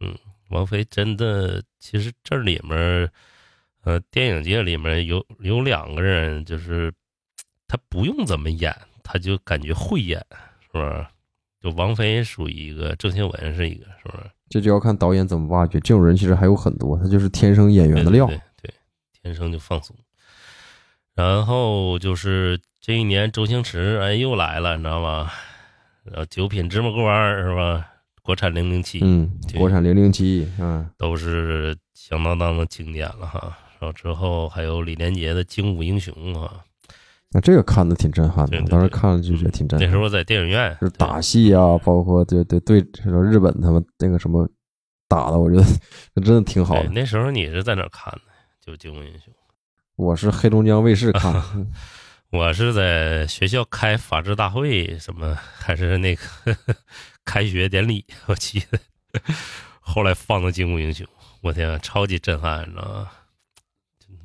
[0.00, 0.16] 嗯，
[0.50, 3.10] 王菲真的，其实这里面
[3.84, 6.90] 呃，电影界里面有有两个人，就是
[7.68, 8.74] 他不用怎么演，
[9.04, 10.18] 他就感觉会演，
[10.60, 11.06] 是不是？
[11.60, 14.24] 就王菲属于一个，郑秀文是一个，是不是？
[14.48, 15.78] 这就要看导演怎么挖掘。
[15.80, 18.26] 这种人其实还有很多，他就是天生演员的料。
[18.26, 18.74] 对对对对，
[19.22, 19.94] 天生就放松。
[21.14, 25.30] 然后就是这一年，周星驰哎又来了，你知道吗？
[26.04, 27.04] 然后《九品芝麻官》
[27.42, 27.86] 是吧？
[28.22, 33.58] 国产零零七，嗯，国产零零七，嗯，都是响当当的经典了哈。
[33.80, 36.62] 然后之后还有李连杰的《精武英雄》啊，
[37.30, 39.86] 那这个看的挺震撼的，当时看了就觉得挺震撼。
[39.86, 44.48] 那时候在电影院就是打戏啊，包括对对对，这个日本他们那个什么
[45.06, 45.62] 打的，我觉得
[46.14, 46.88] 那 真的挺好，的。
[46.88, 48.20] 那时候你是在哪看的？
[48.64, 49.32] 就《精武英雄》，
[49.96, 51.70] 我是黑龙江卫视看的，嗯
[52.30, 56.22] 我是在学校开法制大会，什么 还是那个
[57.24, 58.78] 开学典礼，我记得。
[59.80, 61.06] 后来放的《精武英雄》，
[61.42, 63.08] 我天、啊，超级震撼，你知道吗？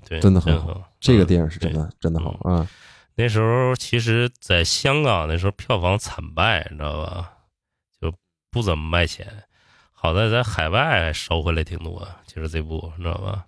[0.08, 0.90] 对，真的很好好。
[1.00, 2.68] 这个嗯电影是真的真的好啊。
[3.16, 7.32] 那时候其实，在香港那时候票房惨败，你知道吧？
[8.02, 8.14] 就
[8.52, 9.28] 不怎么卖钱。
[9.92, 12.08] 好在在海外收回来挺多。
[12.26, 13.46] 其实这部你知道吧？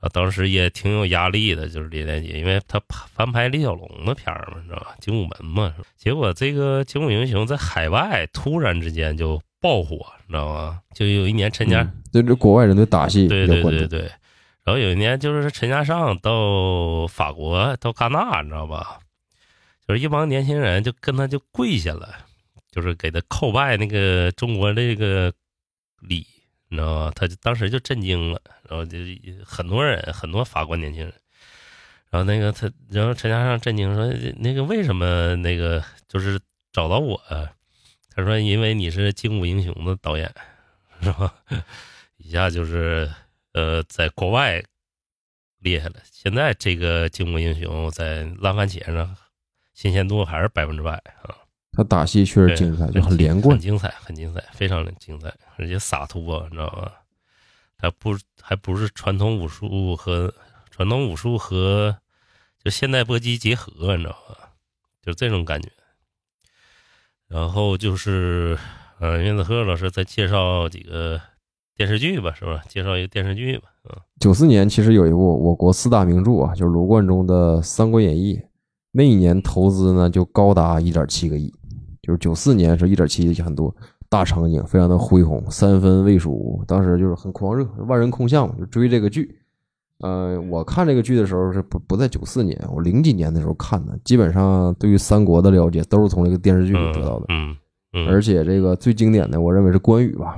[0.00, 2.82] 啊，当时也挺有压力的，就是李连杰，因为他
[3.14, 4.96] 翻拍李小龙的片儿嘛，你知道吧？
[4.98, 5.72] 精武门嘛。
[5.96, 10.80] 结果这个《精武英雄》在海外突然之间就爆火，你知道吗？
[10.92, 14.10] 就有一年陈嘉嗯对这国外人对打戏对对对对。
[14.64, 19.00] 然后有一年就是陈嘉上到法国到戛纳，你知道吧？
[19.86, 22.14] 就是一帮年轻人就跟他就跪下了，
[22.70, 25.32] 就是给他叩拜那个中国这个
[26.00, 26.26] 礼，
[26.68, 27.12] 你知道吗？
[27.14, 28.98] 他就当时就震惊了，然后就
[29.44, 31.12] 很多人很多法国年轻人，
[32.10, 34.06] 然后那个他，然后陈嘉上震惊说
[34.38, 36.38] ：“那个为什么那个就是
[36.72, 37.50] 找到我啊？”
[38.14, 40.32] 他说：“因为你是《精武英雄》的导演，
[41.02, 41.34] 是吧？”
[42.18, 43.10] 一下就是
[43.52, 44.62] 呃，在国外
[45.58, 45.96] 厉害了。
[46.10, 49.16] 现在这个《精武英雄》在烂番茄上
[49.74, 50.92] 新鲜度还是百分之百
[51.22, 51.36] 啊，
[51.72, 53.60] 他打戏确实精彩，就很连贯很。
[53.60, 56.92] 精彩，很精彩，非常的精彩，而且洒脱，你知道吧？
[57.78, 60.32] 他不还不是传统武术和
[60.70, 61.98] 传统武术和
[62.62, 64.50] 就现代搏击结合，你知道吧？
[65.02, 65.68] 就这种感觉。
[67.26, 68.58] 然后就是，
[69.00, 71.20] 呃，袁子鹤老师再介绍几个
[71.76, 72.62] 电视剧吧，是吧？
[72.68, 78.36] 介绍一个电视剧吧，嗯，九四年其实有一部我国四大名著啊，就是罗贯中的《三国演义》，
[78.92, 81.52] 那一年投资呢就高达一点七个亿，
[82.02, 83.74] 就是九四年是一点七亿很多，
[84.08, 89.38] 大场景非常的恢宏，三分魏蜀吴，当时就是很狂热，万人空巷嘛，就追这个剧。
[90.00, 97.26] 呃，我看这个剧的时候是不不在九四年，我零几年的时候看的，基本上对于三国的了解都是从这个电视剧里得到的。
[97.28, 97.56] 嗯
[97.92, 100.36] 嗯，而且这个最经典的，我认为是关羽吧。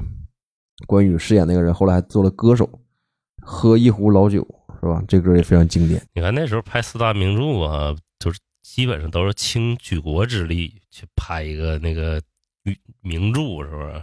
[0.87, 2.69] 关羽饰演那个人，后来还做了歌手，
[3.41, 4.47] 喝一壶老酒，
[4.81, 5.03] 是吧？
[5.07, 6.05] 这歌也非常经典。
[6.13, 12.21] 你看那时候拍四大名著啊，就是基本上都是倾举国之力去拍一个那个
[13.01, 14.03] 名著，是不是？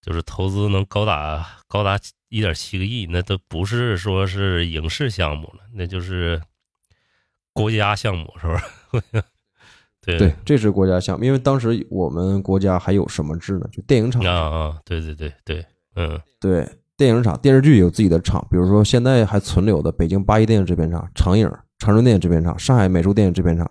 [0.00, 1.98] 就是投资能高达高达
[2.28, 6.40] 一点七个亿，那都不是说是影视项目了，那就是
[7.52, 8.56] 国家项目，是不
[8.98, 9.22] 是？
[10.02, 13.68] 对对，这是国家项目，因为当时我们国家还有什么制呢？
[13.70, 14.22] 就电影厂。
[14.24, 15.66] 啊啊，对对对对，
[15.96, 16.66] 嗯对，
[16.96, 21.46] 电影厂、电视剧有自己的厂，比如说现在还存留的北京八一电影制片厂、长影、
[21.78, 23.70] 长春电影制片厂、上海美术电影制片厂，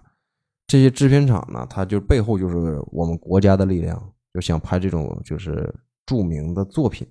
[0.67, 3.99] 这些制片厂呢，它就背后就是我们国家的力量，
[4.33, 5.73] 就想拍这种就是
[6.05, 7.07] 著名的作品，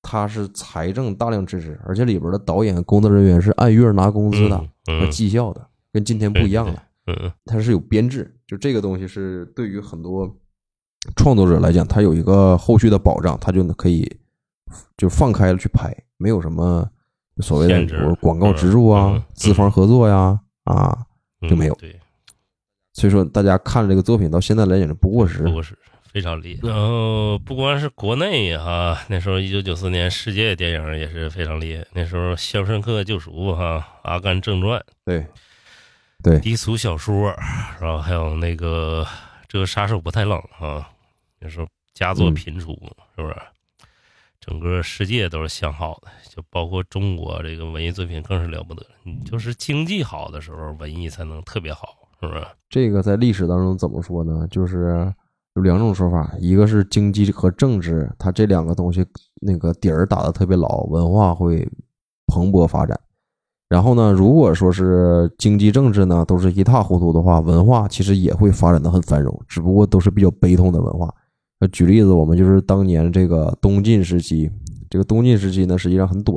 [0.00, 4.56] 它是财政大量支持，而且里边的导演、工作人员是按月拿工资的
[4.88, 6.82] 嗯和绩效的，跟今天不一样了。
[7.06, 10.30] 嗯它是有编制，就这个东西是对于很多
[11.16, 14.18] 创作者来讲，他有一个后续的保障，他就可以
[14.96, 16.88] 就放开了去拍，没有什么
[17.38, 21.06] 所谓的广告植入啊资方合作呀啊，
[21.42, 21.98] 嗯，就没有对。
[22.92, 25.52] 所以说大家看这个作品到现在来讲是不过时不。
[25.52, 25.76] 过时
[26.12, 26.66] 非常厉害。
[26.66, 31.84] 然后不光是国内哈，那时候一九九四年世界电影也是非常厉害。
[31.92, 35.26] 那时候《肖申克救赎》哈，《阿甘正传》、对
[36.26, 37.32] 对低俗小说，
[37.80, 39.06] 然后还有那个
[39.46, 40.90] 这个杀手不太冷啊，
[41.38, 42.72] 那时候佳作频出，
[43.14, 43.36] 是不是？
[44.40, 48.84] 整个世界都是向好的，就包括中国这个文艺作品更是了不得。
[49.04, 52.44] 你就是经济好的时候，文艺才能特别好，是不是？
[52.68, 54.48] 这个在历史当中怎么说呢？
[54.50, 55.12] 就是
[55.54, 59.06] 有两种说法，一个是经济和政治，它这两个东西
[59.40, 61.68] 那个底儿打得特别牢，文化会
[62.26, 62.98] 蓬勃发展。
[63.68, 71.12] 然后呢，如果说是经济政治呢都是一塌糊涂的话，文化其实也会发展的很繁荣，只不过都是比较悲痛的文化。
[71.58, 74.50] 那举例子，我们就是当年这个东晋时期，
[74.88, 76.36] 这个东晋时期呢实际上很短，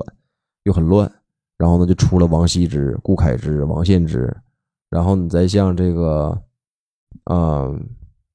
[0.64, 1.12] 又很乱，
[1.58, 4.36] 然后呢就出了王羲之、顾恺之、王献之，
[4.90, 6.42] 然后你再像这个，
[7.26, 7.80] 呃，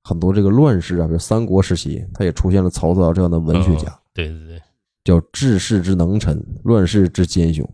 [0.04, 4.62] 很多这个乱世啊，比如三国时期，他也出现了曹操这样的文学家，对对对，
[5.02, 7.68] 叫治世之能臣，乱世之奸雄，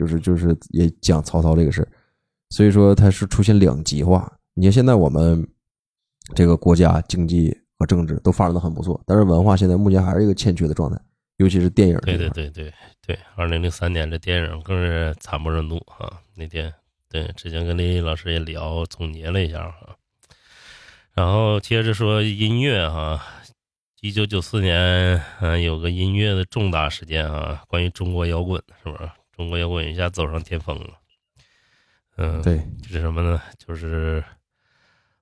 [0.00, 1.88] 就是就是也讲曹操这个事儿
[2.48, 4.32] 所以说它是出现两极化。
[4.54, 5.46] 你看现在我们
[6.34, 10.98] 这个国家经济和政治都发展的很不错，但是文化现在目前还是一个欠缺的状态，
[11.36, 12.16] 尤其是电影对。
[12.16, 12.72] 对对对
[13.06, 16.18] 对，二零零三年这电影更是惨不忍睹啊！
[16.34, 16.72] 那天
[17.10, 19.96] 对，之前跟李老师也聊总结了一下哈，
[21.12, 23.20] 然后接着说音乐哈，
[24.00, 29.10] 一九九四年嗯有个音乐的重大事件啊，关于中国摇滚是不是？
[29.40, 30.98] 中国摇滚一下走上巅峰了，
[32.18, 33.40] 嗯，对，就是什么呢？
[33.56, 34.22] 就是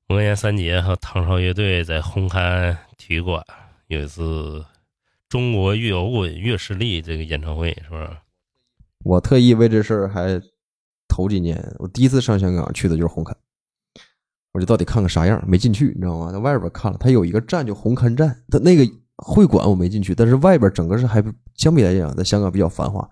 [0.08, 3.40] 魔岩三杰和唐朝乐队在红磡体育馆
[3.86, 4.66] 有一次
[5.28, 8.10] 中国乐摇滚乐势力这个演唱会，是不是？
[9.04, 10.42] 我特意为这事儿还
[11.06, 13.32] 头几年，我第一次上香港去的就是红磡，
[14.50, 16.32] 我就到底看看啥样，没进去，你知道吗？
[16.32, 18.84] 在外边看了，它有一个站叫红磡站，它那个
[19.18, 21.22] 会馆我没进去，但是外边整个是还
[21.54, 23.08] 相比来讲，在香港比较繁华。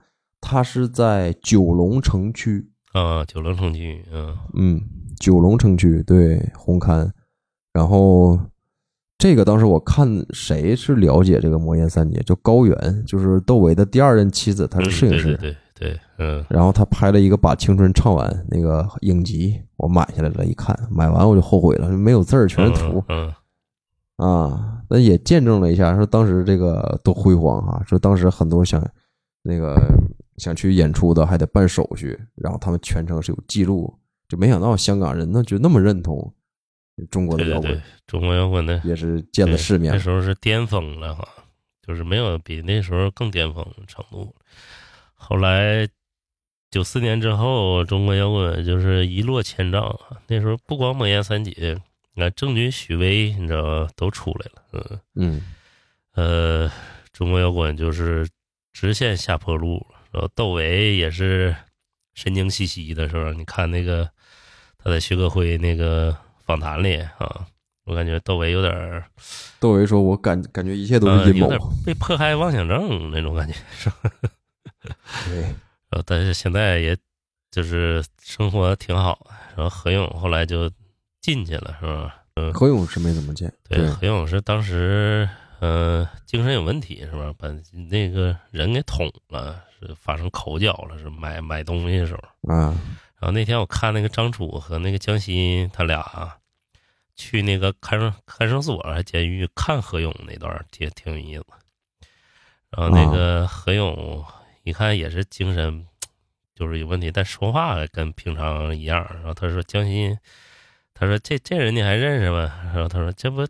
[0.48, 2.70] 它是在九龙城区。
[2.93, 4.32] 啊，九龙城区，嗯。
[4.55, 4.81] 嗯，
[5.18, 7.10] 九龙城区对红磡，
[7.73, 8.39] 然后
[9.18, 23.35] 这个当时我看谁是了解这个魔岩三杰，叫高原，就是窦唯的第二任妻子，她是摄影师，对对对对，嗯，然后他拍了一个《把青春唱完》那个影集，我买下来了，一看，买完我就后悔了，没有字儿，全是图，嗯
[24.18, 28.81] 啊，那也见证了一下，说当时这个多辉煌啊，说当时很多想
[29.43, 29.77] 那个。
[30.38, 33.98] 想去演出的还得办手续，然后他们全程是有记录，
[34.28, 36.32] 就没想到香港人呢就那么认同
[37.10, 39.92] 中国的摇滚，中国摇滚的也是见了世面。
[39.92, 41.26] 那时候是巅峰了哈，
[41.86, 44.34] 就是没有比那时候更巅峰程度。
[45.14, 45.88] 后来
[46.70, 49.98] 九四年之后，中国摇滚就是一落千丈。
[50.26, 51.80] 那时候不光魔岩三杰，
[52.14, 53.90] 那郑钧、许巍，你知道吧？
[53.94, 55.00] 都出来了。
[55.14, 55.42] 嗯
[56.14, 56.72] 嗯，呃，
[57.12, 58.28] 中国摇滚就是
[58.72, 59.95] 直线下坡路了。
[60.16, 61.55] 然后窦唯也是
[62.14, 63.34] 神经兮兮的，是吧？
[63.36, 64.09] 你看那个
[64.78, 66.16] 他在徐克辉那个
[66.47, 67.47] 访谈里啊，
[67.84, 69.05] 我感觉窦唯有点
[69.60, 71.51] 窦唯说：“我感感觉一切都是阴谋，
[71.84, 73.97] 被迫害妄想症那种感觉，是吧？”
[75.28, 75.43] 对。
[75.43, 76.97] 然后但是现在也
[77.51, 79.30] 就是生活挺好。
[79.55, 80.70] 然后何勇后来就
[81.20, 82.22] 进去了，是吧？
[82.36, 83.52] 嗯，何勇是没怎么见。
[83.68, 85.28] 对，何勇是当时
[85.60, 87.34] 嗯精神有问题，是吧？
[87.36, 87.48] 把
[87.90, 89.62] 那个人给捅了。
[89.78, 92.68] 是发生口角了，是买买东西的时候嗯。
[93.18, 96.38] 然后那天我看那个张楚和那个江欣他俩
[97.14, 101.44] 去那个看守看守所还监狱看何勇那段，挺挺有意思。
[102.70, 104.22] 然后那个何勇
[104.64, 105.86] 一看也是精神
[106.54, 109.06] 就是有问题，但说话跟平常一样。
[109.14, 110.18] 然后他说江欣，
[110.92, 112.52] 他说这这人你还认识吗？
[112.64, 113.46] 然后他说这不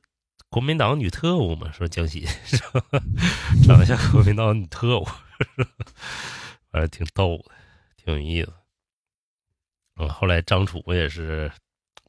[0.49, 1.71] 国民党女特务嘛？
[1.73, 2.27] 说江西
[3.67, 5.07] 长得像国民党女特务。
[6.71, 7.45] 反正挺逗的，
[7.97, 8.53] 挺有意思。
[9.97, 11.51] 嗯，后来张楚也是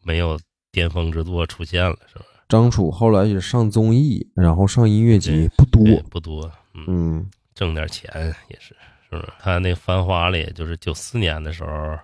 [0.03, 0.39] 没有
[0.71, 2.25] 巅峰之作出现了，是吧？
[2.49, 6.49] 张楚后来也上综艺，然后上音乐节，不多，不多。
[6.87, 8.09] 嗯，挣点钱
[8.49, 8.75] 也是，
[9.09, 9.33] 是不是？
[9.39, 11.97] 他那《繁花》里，就是九四年的时候，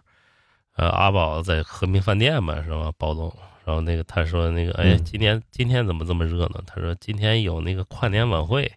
[0.75, 2.91] 呃，阿宝在和平饭店嘛，是吧？
[2.97, 3.35] 包总，
[3.65, 6.61] 然后那个他说那个，哎，今天今天怎么这么热闹？
[6.65, 8.71] 他说今天有那个跨年晚会。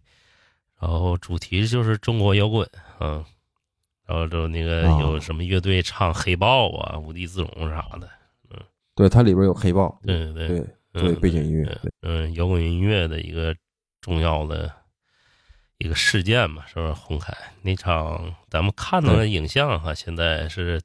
[0.78, 2.68] 然后主题就是中国摇滚，
[3.00, 3.24] 嗯，
[4.04, 8.06] 然后就那个有什么乐队唱黑豹啊、无地自容啥的，
[8.50, 8.60] 嗯，
[8.94, 10.48] 对，它里边有黑豹，对对
[10.92, 13.56] 对，对背景音乐，嗯，摇滚音乐的一个
[14.02, 14.70] 重要的
[15.78, 16.92] 一个事件嘛，是不是？
[16.92, 20.78] 红凯那场咱们看到的影像哈，现在是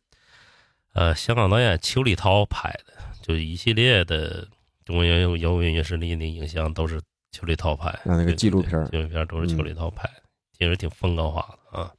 [0.93, 4.47] 呃香港导演邱礼涛拍的，就一系列的
[4.85, 7.01] 中国摇摇滚乐势力的影像都是。
[7.34, 10.03] 邱礼涛拍，那那个纪录片，纪录片都是邱礼涛拍，
[10.51, 11.89] 其实挺风格化的啊。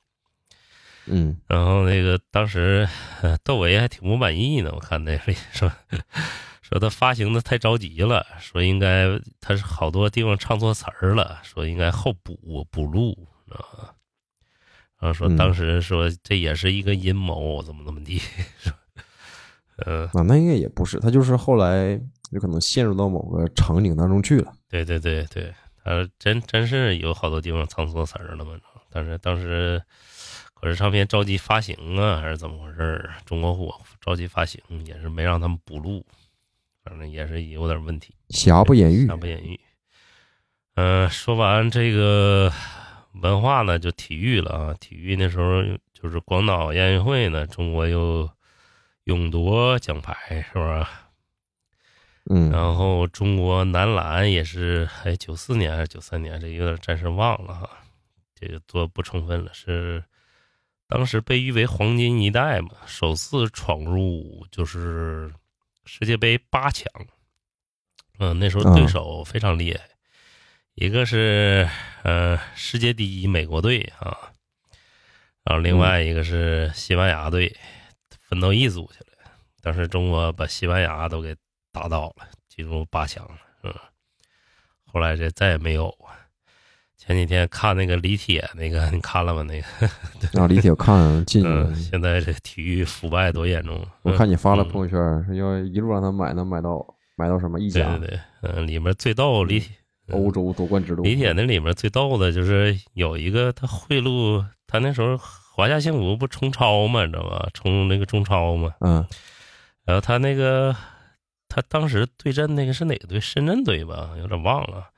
[1.07, 2.87] 嗯，然后那个当时
[3.43, 5.17] 窦唯还挺不满意呢，我看那
[5.53, 5.73] 说
[6.61, 9.07] 说他发行的太着急了，说应该
[9.41, 13.95] 他是好多地方唱错词儿了，说应该后补补录啊。
[15.01, 18.21] 然后说当时说这也是一个阴谋，怎么怎么地。
[19.79, 22.01] 呃，那，那应该也不是，他就是后来
[22.31, 24.53] 有可能陷入到某个场景当中去了。
[24.69, 28.53] 对对对对，他真真是有好多地方唱错词儿了嘛？
[28.91, 29.83] 但是当时
[30.55, 33.15] 可是唱片着急发行啊，还是怎么回事儿？
[33.25, 36.05] 中国火着急发行，也是没让他们补录，
[36.85, 38.15] 反正也是有点问题。
[38.29, 39.59] 瑕不掩瑜，瑕不掩瑜。
[40.75, 42.53] 嗯，说完这个
[43.21, 44.75] 文化呢，就体育了啊。
[44.79, 45.63] 体育那时候
[45.93, 48.29] 就是广岛亚运会呢，中国又
[49.05, 50.87] 勇夺奖牌，是不是？
[52.31, 57.69] 嗯，然后中国男篮也是，哎，九四年还是九三年，这有点暂时忘了哈，
[58.35, 59.53] 这个做不充分了。
[59.53, 60.05] 是
[60.87, 65.33] 当时被誉为黄金一代嘛，首次闯入就是
[65.85, 66.87] 世界杯八强。
[68.21, 69.81] 嗯，那时候对手非常厉害，
[70.75, 71.69] 一个是
[72.05, 74.31] 呃世界第一美国队啊，
[75.43, 77.57] 然后另外一个是西班牙队，
[78.33, 79.31] 分到一组去了。
[79.61, 81.37] 当时中国把西班牙都给
[81.71, 83.75] 打倒了，进入八强了，嗯，
[84.91, 86.17] 后来这再也没有啊。
[86.97, 89.43] 前几天看那个李铁那个，你看了吗？
[89.43, 89.67] 那个，
[90.41, 93.87] 啊，李铁看进去了嗯，，现在这体育腐败多严重。
[94.01, 96.83] 我看你发了嗯朋友圈，是要一路让他买，能买到
[97.17, 98.21] 买到什么意甲、对对对，
[98.55, 99.77] 嗯，里面最逗李铁，
[100.13, 101.03] 欧洲夺冠之路。
[101.03, 105.19] 李铁那里面最逗的就是有一个他贿赂，他那时候
[105.55, 107.49] 华夏幸福不冲超嘛，你知道吧？
[107.53, 109.07] 冲那个中超嘛，嗯
[109.85, 110.75] 然后他那个
[111.49, 113.21] 他当时对阵那个是哪个队？
[113.21, 114.89] 深圳队吧，有点忘了。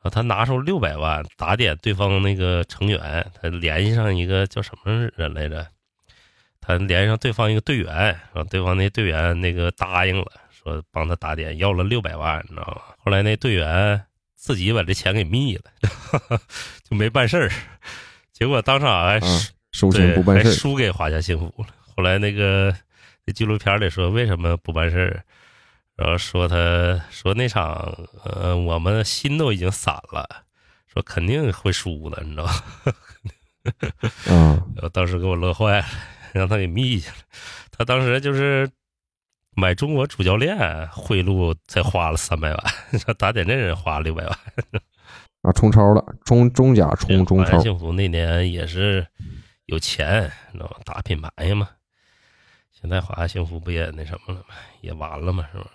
[0.00, 5.66] 然后他拿出六百万打点对方那个成员，他联系上一个叫什么人来着？
[6.60, 12.94] 他联系上对方一个队员，然后对方那队员那个答应了，说帮他打点，要了六百万，你知道吗？
[12.98, 14.04] 后来那队员
[14.34, 15.62] 自己把这钱给密了，
[16.88, 17.50] 就没办事儿。
[18.32, 19.40] 结果当场还啊，
[19.72, 21.66] 收钱不办事，输给华夏幸福了。
[21.96, 22.74] 后来那个
[23.24, 25.24] 那纪录片里说为什么不办事儿，
[25.96, 30.26] 然后说他说那场呃我们心都已经散了，
[30.86, 32.52] 说肯定会输的，你知道吧？
[34.28, 35.86] 啊， 然后当时给我乐坏了，
[36.32, 37.16] 让他给眯去了。
[37.70, 38.68] 他当时就是
[39.54, 42.64] 买中国主教练贿赂才花了三百万，
[42.98, 44.38] 说打点阵人花了六百万。
[45.42, 49.06] 啊，冲超了，中中甲冲中超，华夏幸福那年也是
[49.68, 50.78] 有钱，你知道吗？
[50.82, 51.68] 大品牌嘛。
[52.72, 54.54] 现在华夏幸福不也那什么了吗？
[54.80, 55.70] 也完了嘛，是不是？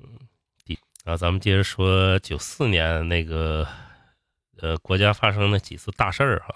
[0.00, 0.08] 嗯，
[0.64, 3.66] 第，然后咱们接着说九四年那个，
[4.58, 6.54] 呃，国家发生的几次大事儿哈。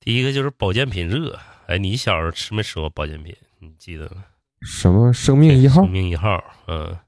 [0.00, 3.36] 第一个就是保健品热，哎，你小时候吃没吃过保健品？
[3.58, 4.24] 你记得吗？
[4.62, 6.98] 什么生命一号生命一号，嗯。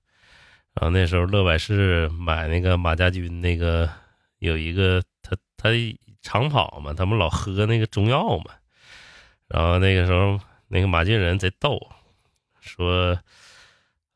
[0.74, 3.90] 然后那时候乐百氏买那个马家军那个
[4.40, 5.70] 有一个他他
[6.22, 8.54] 长跑嘛，他们老喝那个中药嘛。
[9.48, 10.38] 然后那个时候
[10.68, 11.80] 那个马俊仁贼逗，
[12.60, 13.18] 说，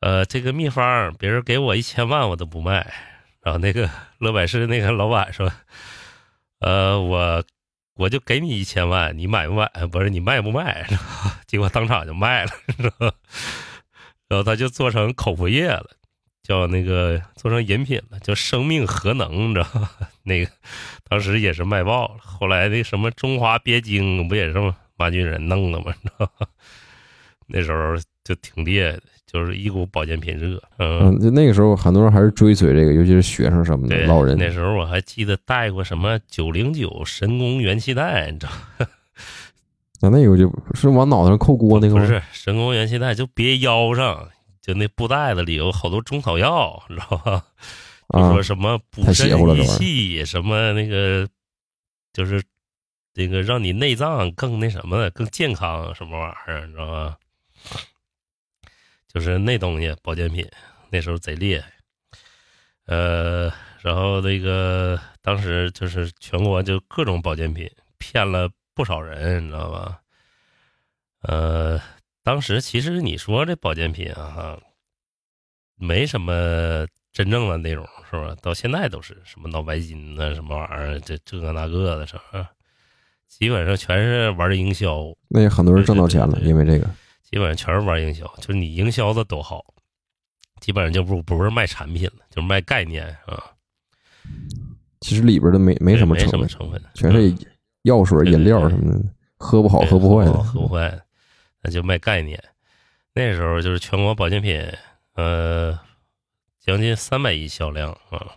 [0.00, 2.92] 呃，这个秘方别人给我一千万我都不卖。
[3.40, 5.50] 然后那个乐百氏那个老板说，
[6.60, 7.42] 呃，我
[7.94, 9.68] 我就给你一千万，你买不买？
[9.90, 10.86] 不是你卖不卖？
[11.48, 13.12] 结果当场就卖了， 是吧？
[14.28, 15.90] 然后他就做成口服液了，
[16.44, 19.90] 叫那个做成饮品了，叫生命核能，你知道吧？
[20.22, 20.50] 那个
[21.09, 22.18] 当时也是卖爆了。
[22.20, 25.93] 后来那什么中华鳖精不也是吗马俊仁弄的嘛？
[26.02, 26.47] 你知道吧？
[27.47, 27.94] 那时候
[28.24, 30.62] 就挺厉害的，就是一股保健品热。
[30.78, 38.86] 嗯，嗯，就那个时候很多人还是追随这个，尤其是学生什么的，对，老人那时候我还记得带过什么九零九神功元气弹，你知道吗？
[40.01, 42.01] 那那个就是往脑袋上扣锅那个吗？
[42.01, 44.28] 不是神功元气弹，就别腰上，
[44.60, 47.44] 就那布袋子里有好多中草药， 你知道吧？
[48.09, 51.28] 就啊说，什么补肾益气，什么那个
[52.12, 52.43] 就是
[53.14, 57.18] 这个让你内脏更那什么更健康，什么玩意儿，你知道吧？
[59.06, 60.48] 就是那东西保健品，
[60.90, 61.70] 那时候贼厉害。
[62.86, 70.01] 呃，然后那个当时就是全国就各种保健品骗了不少人，你知道吧？
[71.20, 71.80] 呃，
[72.22, 74.59] 当时其实你说这保健品啊，
[75.76, 78.34] 没什么真正的内容，是吧？
[78.40, 82.51] 到现在都是什么脑白金呐，什么玩意儿，这这个那个的，是吧？
[83.32, 86.88] 基本上全是玩营销，那也很多人挣到钱了，因为这个。
[87.22, 89.64] 基本上全是玩营销，就是你营销的都好，
[90.60, 93.42] 基本上就不不是卖产品了，就是卖概念啊，
[95.00, 97.34] 其实里边的没没什么没成分，什么成分，全是
[97.84, 99.02] 药水、饮料什么的，
[99.38, 101.00] 喝不好喝不坏喝不坏，
[101.62, 102.38] 那就卖概念。
[103.14, 104.62] 那时候就是全国保健品，
[105.14, 105.76] 呃，
[106.60, 108.36] 将近三百亿销量啊。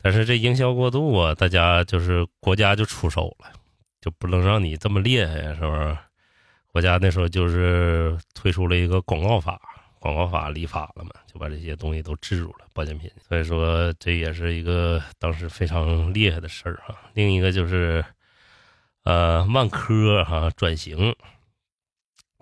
[0.00, 3.50] 但是这营销过度啊，大家就是国家就出手了，
[4.00, 5.96] 就不能让你这么厉害呀，是不是？
[6.70, 9.60] 国家那时候就是推出了一个广告法，
[9.98, 13.10] 广告法立法了嘛，就把这些东西都制住了，保健品。
[13.26, 16.94] 所以说这也是一个当时非常厉害的事儿哈。
[17.14, 18.04] 另一个就是，
[19.02, 21.16] 呃，万科哈、转型，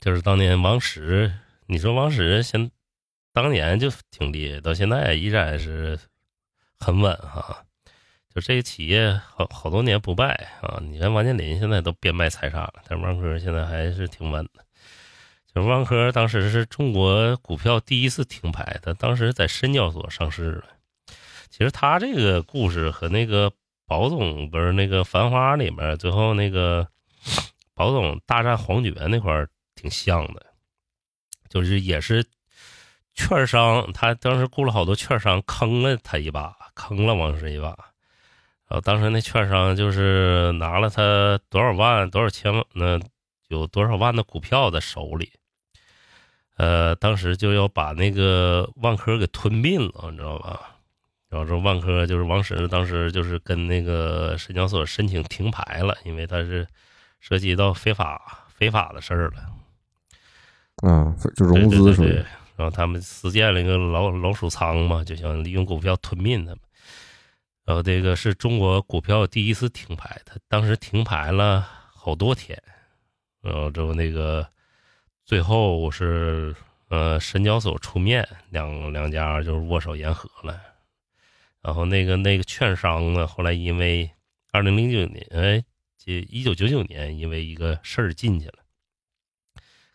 [0.01, 1.33] 就是当年王石，
[1.67, 2.71] 你说王石现
[3.33, 5.99] 当年就挺厉害，到现在依然是
[6.79, 7.65] 很稳哈。
[8.37, 10.79] 就这个企业好好多年不败啊！
[10.83, 14.63] 你看王健林现在都变卖财产了，但是万科现在还是挺稳的。
[15.55, 20.65] 就是万科当时是中国股票第一次停牌，它当时在深交所上市了。
[21.49, 23.51] 其实他这个故事和那个
[23.87, 26.87] 宝总不是那个《繁花》里面最后那个
[27.73, 30.45] 宝总大战黄觉那块儿挺像的，
[31.49, 32.23] 就是也是
[33.15, 37.75] 券商，他当时雇了好多券商坑了他一把，坑了王石一把。
[38.69, 43.01] 然后当时那券商就是拿了他多少万、多少千万，那
[43.49, 45.31] 有多少万的股票在手里。
[46.57, 50.61] 呃，当时就要把那个万科给吞并了，你知道吧？
[51.29, 56.67] 然后说万科就是王石当时就是跟那个深交所申请停牌了，因为他是
[57.21, 59.35] 涉及到非法非法的事儿了。
[60.83, 62.27] 嗯，就融资属于对对对对
[62.57, 66.59] 然后他们私建了一个老老鼠仓嘛，就想利用股票吞并他们。
[67.67, 71.61] 然后这个是中国股票第一次停牌，他当时停牌了
[71.93, 72.63] 好多天，
[73.43, 74.47] 然后之后那个
[75.25, 76.55] 最后是
[76.89, 80.59] 呃深交所出面，两两家就是握手言和了。
[81.61, 84.09] 然后那个那个券商呢，后来因为
[84.53, 85.65] 二零零九年，哎，
[85.99, 88.59] 这一九九九年因为一个事儿进去了。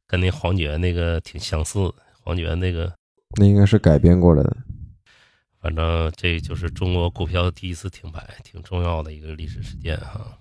[0.05, 2.93] 跟那黄觉那个挺相似的，黄觉那个，
[3.37, 4.57] 那应该是改编过来的。
[5.61, 10.39] 反正这就是中国股票第一次停牌，挺重要的一个历史事件哈。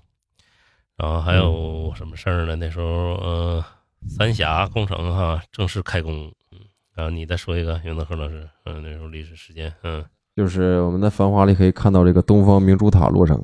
[0.96, 2.56] 然后还有什么事儿呢？
[2.56, 3.64] 那时候，呃，
[4.08, 6.58] 三峡工程哈正式开工，嗯，
[6.94, 10.04] 然后你再说一个，袁德和老师，嗯，那时候历史事件，嗯，
[10.36, 13.42] 就是我们在《繁华》里可以看到这个东方明珠塔落成，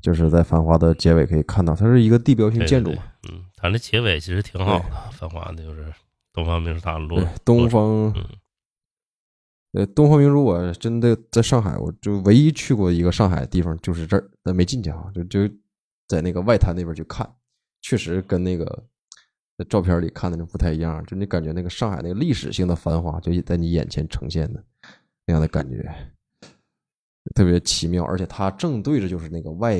[0.00, 2.92] 就是在《繁华》的结尾可以看到，它是一个地标性建筑
[3.30, 5.92] 嗯，它那结尾其实挺好的，繁华的就是
[6.32, 8.24] 东方明珠塔落对，东方嗯，
[9.72, 15.48] 呃，东方明珠，我真的在上海，我就唯一去过一个上海的地方就是这儿，但没进去啊，就就
[16.06, 17.30] 在那个外滩那边去看，
[17.82, 18.64] 确实跟那个
[19.58, 24.64] 在照片里看的那不太一样，就你感觉那个上海那个历史性的繁华就在你眼前呈现的
[25.26, 25.94] 那样的感觉，
[27.34, 29.76] 特别奇妙，而且它正对着就是那个外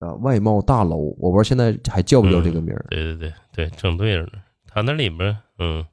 [0.00, 4.32] 啊外贸大楼，我不知道现在还叫不叫这个名儿，对对对对，正对着呢。
[4.66, 5.86] 它那里边，嗯，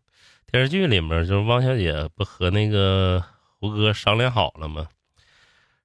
[0.52, 3.24] 电视剧里面就是汪小姐不和那个
[3.58, 4.90] 胡歌商量好了吗？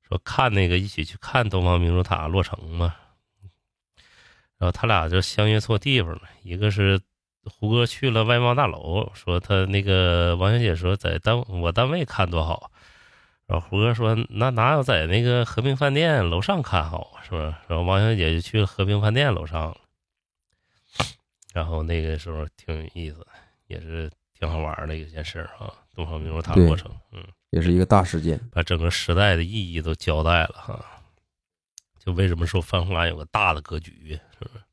[0.03, 2.97] 说看那个一起去看东方明珠塔落成嘛。
[4.59, 7.01] 然后他俩就相约错地方了，一个是
[7.45, 12.73] 胡歌去了外贸大楼，说他那个王小姐说在单我单位看多好，
[13.47, 17.63] 然后胡歌说那哪有在那个和平饭店楼上看好啊，是吧？
[17.69, 19.77] 然后王小姐就去了和平饭店楼上。
[21.53, 23.25] 然后那个时候挺有意思，
[23.69, 25.73] 也是挺好玩的一件事儿啊。
[25.95, 28.39] 东方明珠塔对落成，嗯，也是一个大事件。
[28.53, 30.85] 把整个时代的意义都交代了哈。
[31.99, 34.65] 就为什么说《繁华》有个大的格局，是不是？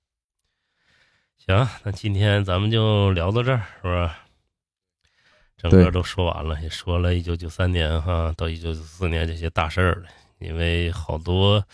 [1.38, 4.10] 行，那今天咱们就聊到这儿，是不是？
[5.58, 10.10] 整个都说完了，也说了一九九三年哈到一九九四年这些大事儿了。
[10.40, 11.66] 因为好多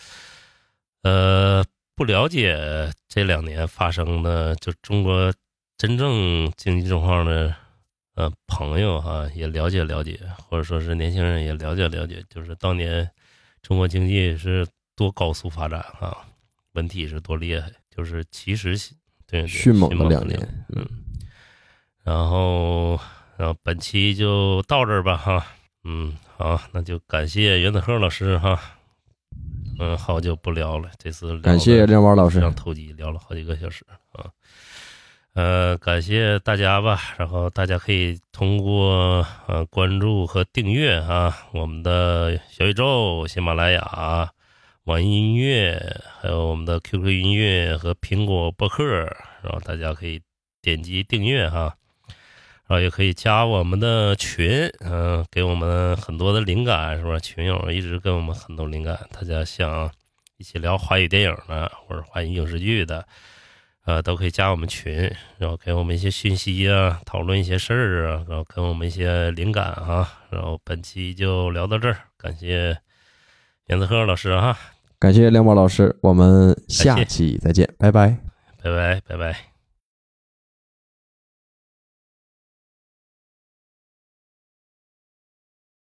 [1.02, 1.64] 呃
[1.96, 2.56] 不了解
[3.08, 5.34] 这两年发生的，就中国
[5.76, 7.52] 真正经济状况的
[8.20, 13.10] 呃朋友哈，也了解了解，或者说是年轻人也了解了解，就是当年
[13.62, 16.26] 中国经济是多高速发展哈，
[16.72, 18.76] 文体是多厉害，就是其实
[19.26, 20.38] 对对迅猛两年
[20.68, 20.86] 嗯，
[22.02, 23.00] 然后
[23.38, 25.46] 然后本期就到这儿吧哈，
[25.84, 28.60] 嗯，好，那就感谢袁子鹤老师哈，
[29.78, 33.82] 嗯，好久不聊了，这次感谢得亮宝老师让，投机，聊了好几个小时
[34.12, 34.28] 啊。
[35.34, 44.28] 呃，感谢大家吧，然后大家可以通过呃关注和订阅啊我们的小宇宙、喜马拉雅、
[44.84, 45.80] 网易音乐，
[46.20, 50.20] 还有我们的 QQ 音乐和苹果播客，然后大家可以
[50.60, 51.76] 点击订阅哈，
[52.66, 57.20] 然后也可以加我们的群，嗯、给我们很多的灵感，是吧？
[57.20, 59.88] 群友一直给我们很多灵感，大家想
[60.38, 63.06] 一起聊华语电影的或者华语影视剧的，
[63.84, 70.08] 呃，都可以加我们群，然后给我们一些讯息啊，讨论一些事儿啊，然后给我们一些灵感啊。
[70.30, 72.76] 然后本期就聊到这儿，感谢
[73.66, 74.56] 袁子鹤老师哈，
[74.98, 78.16] 感谢亮宝老师，我们下期再见，拜拜。
[78.62, 79.49] 拜拜拜拜。